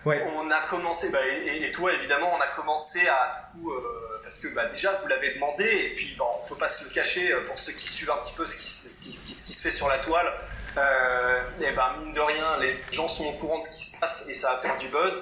On 0.06 0.50
a 0.50 0.60
commencé, 0.68 1.10
bah, 1.10 1.20
et, 1.46 1.70
toi 1.70 1.92
évidemment, 1.92 2.32
on 2.36 2.40
a 2.40 2.46
commencé 2.48 3.06
à 3.08 3.50
euh, 3.56 4.20
parce 4.22 4.38
que 4.38 4.48
bah, 4.48 4.66
déjà 4.66 4.92
vous 4.92 5.08
l'avez 5.08 5.34
demandé, 5.34 5.64
et 5.64 5.92
puis 5.92 6.14
bah, 6.18 6.24
on 6.42 6.48
peut 6.48 6.56
pas 6.56 6.68
se 6.68 6.84
le 6.84 6.90
cacher 6.90 7.32
euh, 7.32 7.44
pour 7.44 7.58
ceux 7.58 7.72
qui 7.72 7.88
suivent 7.88 8.10
un 8.10 8.16
petit 8.16 8.34
peu 8.34 8.44
ce 8.44 8.56
qui, 8.56 8.64
ce 8.64 9.00
qui, 9.00 9.12
ce 9.12 9.44
qui 9.46 9.52
se 9.52 9.62
fait 9.62 9.70
sur 9.70 9.88
la 9.88 9.98
toile. 9.98 10.30
Euh, 10.76 11.40
et 11.60 11.70
ben 11.70 11.94
mine 12.00 12.12
de 12.12 12.20
rien, 12.20 12.58
les 12.58 12.76
gens 12.90 13.08
sont 13.08 13.26
au 13.26 13.32
courant 13.34 13.58
de 13.58 13.64
ce 13.64 13.70
qui 13.70 13.84
se 13.84 14.00
passe 14.00 14.24
et 14.28 14.34
ça 14.34 14.54
va 14.54 14.58
faire 14.58 14.76
du 14.76 14.88
buzz. 14.88 15.14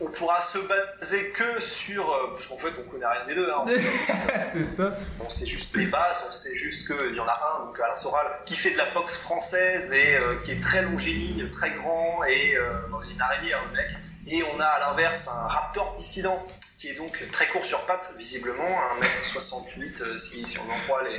On 0.00 0.10
pourra 0.10 0.40
se 0.40 0.58
baser 0.58 1.30
que 1.30 1.60
sur, 1.60 2.10
euh, 2.10 2.34
parce 2.34 2.46
qu'en 2.46 2.58
fait 2.58 2.72
on 2.78 2.88
connaît 2.90 3.06
rien 3.06 3.24
des 3.26 3.34
deux. 3.34 3.50
Hein, 3.50 3.64
c'est 4.52 4.76
ça. 4.76 4.96
On 5.20 5.28
sait 5.28 5.46
juste 5.46 5.76
les 5.76 5.86
bases, 5.86 6.24
on 6.28 6.32
sait 6.32 6.54
juste 6.54 6.86
qu'il 6.86 7.14
y 7.14 7.20
en 7.20 7.26
a 7.26 7.40
un, 7.56 7.66
donc 7.66 7.78
Alain 7.80 7.94
Soral, 7.94 8.26
qui 8.46 8.54
fait 8.54 8.70
de 8.70 8.78
la 8.78 8.90
boxe 8.90 9.18
française 9.18 9.92
et 9.92 10.16
euh, 10.16 10.36
qui 10.42 10.52
est 10.52 10.60
très 10.60 10.82
longiligne, 10.82 11.48
très 11.50 11.70
grand 11.70 12.24
et 12.24 12.56
euh, 12.56 12.72
une 13.10 13.20
araignée, 13.20 13.52
hein, 13.52 13.60
le 13.70 13.76
mec. 13.76 13.90
Et 14.26 14.42
on 14.54 14.60
a 14.60 14.64
à 14.64 14.80
l'inverse 14.80 15.28
un 15.28 15.48
raptor 15.48 15.92
dissident 15.92 16.46
qui 16.78 16.88
est 16.88 16.94
donc 16.94 17.22
très 17.30 17.46
court 17.46 17.64
sur 17.64 17.84
pattes, 17.86 18.14
visiblement, 18.18 18.78
1m68 19.00 20.18
si, 20.18 20.44
si 20.44 20.58
on 20.58 20.70
en 20.70 20.78
croit 20.84 21.02
les, 21.02 21.16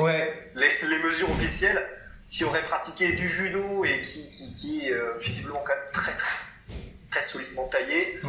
les, 0.55 0.87
les 0.87 0.99
mesures 1.03 1.29
officielles 1.31 1.83
qui 2.29 2.43
aurait 2.43 2.63
pratiqué 2.63 3.13
du 3.13 3.27
judo 3.27 3.85
et 3.85 4.01
qui, 4.01 4.53
qui, 4.55 4.87
est 4.87 4.91
euh, 4.91 5.13
visiblement 5.19 5.63
quand 5.65 5.75
même 5.75 5.91
très 5.93 6.11
très 6.13 6.37
très 7.15 7.21
solidement 7.21 7.65
taillé. 7.67 8.19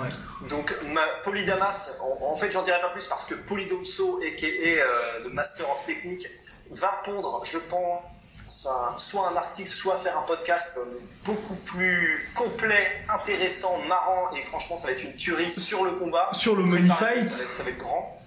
Donc 0.49 0.75
ma, 0.87 1.05
Polydamas, 1.25 1.99
en, 2.23 2.35
fait 2.37 2.53
j'en 2.53 2.63
dirai 2.63 2.81
pas 2.81 2.91
plus 2.91 3.07
parce 3.07 3.25
que 3.25 3.35
Polydomso, 3.35 4.21
qui 4.37 4.47
est 4.47 4.81
euh, 4.81 5.25
le 5.25 5.31
Master 5.31 5.69
of 5.71 5.85
Technique, 5.85 6.29
va 6.71 7.01
pondre, 7.05 7.43
je 7.45 7.59
pense, 7.59 8.69
soit 8.97 9.29
un 9.29 9.37
article, 9.37 9.71
soit 9.71 9.99
faire 9.99 10.17
un 10.17 10.23
podcast 10.23 10.79
euh, 10.79 11.01
beaucoup 11.25 11.57
plus 11.57 12.31
complet, 12.35 13.05
intéressant, 13.13 13.79
marrant, 13.89 14.31
et 14.37 14.41
franchement 14.41 14.77
ça 14.77 14.87
va 14.87 14.93
être 14.93 15.03
une 15.03 15.17
tuerie 15.17 15.51
sur 15.51 15.85
le 15.85 15.93
combat. 15.93 16.29
Sur 16.33 16.55
le 16.55 16.63
money 16.63 16.89
fight. 16.95 17.25
Ça 17.25 17.65
va, 17.65 17.71
être, 17.71 17.79
grand. 17.79 18.23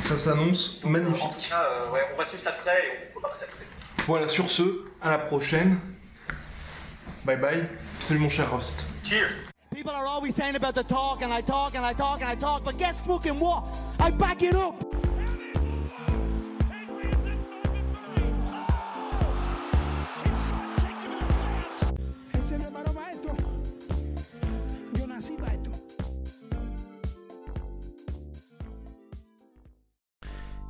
Ça 0.00 0.16
s'annonce 0.16 0.82
magnifique. 0.84 1.22
En 1.22 1.28
tout 1.28 1.48
cas, 1.50 1.90
ouais, 1.92 2.06
on 2.14 2.16
va 2.16 2.24
suivre 2.24 2.42
ça 2.42 2.50
de 2.50 2.56
près 2.56 2.86
et 2.86 2.90
on 3.10 3.14
peut 3.14 3.20
pas 3.20 3.28
passer 3.28 3.44
à 3.44 3.52
côté. 3.52 3.64
Voilà, 4.06 4.28
sur 4.28 4.50
ce, 4.50 4.84
à 5.02 5.10
la 5.10 5.18
prochaine. 5.18 5.78
Bye 7.24 7.36
bye. 7.36 7.68
Salut 8.04 8.20
mon 8.20 8.28
cher 8.28 8.46
Rost. 8.50 8.84
Cheers. 9.02 9.38
People 9.74 9.92
are 9.92 10.04
always 10.04 10.34
saying 10.34 10.56
about 10.56 10.74
the 10.74 10.82
talk 10.82 11.22
and 11.22 11.32
I 11.32 11.40
talk 11.40 11.74
and 11.74 11.86
I 11.86 11.94
talk 11.94 12.20
and 12.20 12.28
I 12.28 12.34
talk, 12.34 12.62
but 12.62 12.76
guess 12.76 13.00
fucking 13.00 13.40
what? 13.40 13.64
I 13.98 14.10
back 14.10 14.42
it 14.42 14.54
up. 14.54 14.93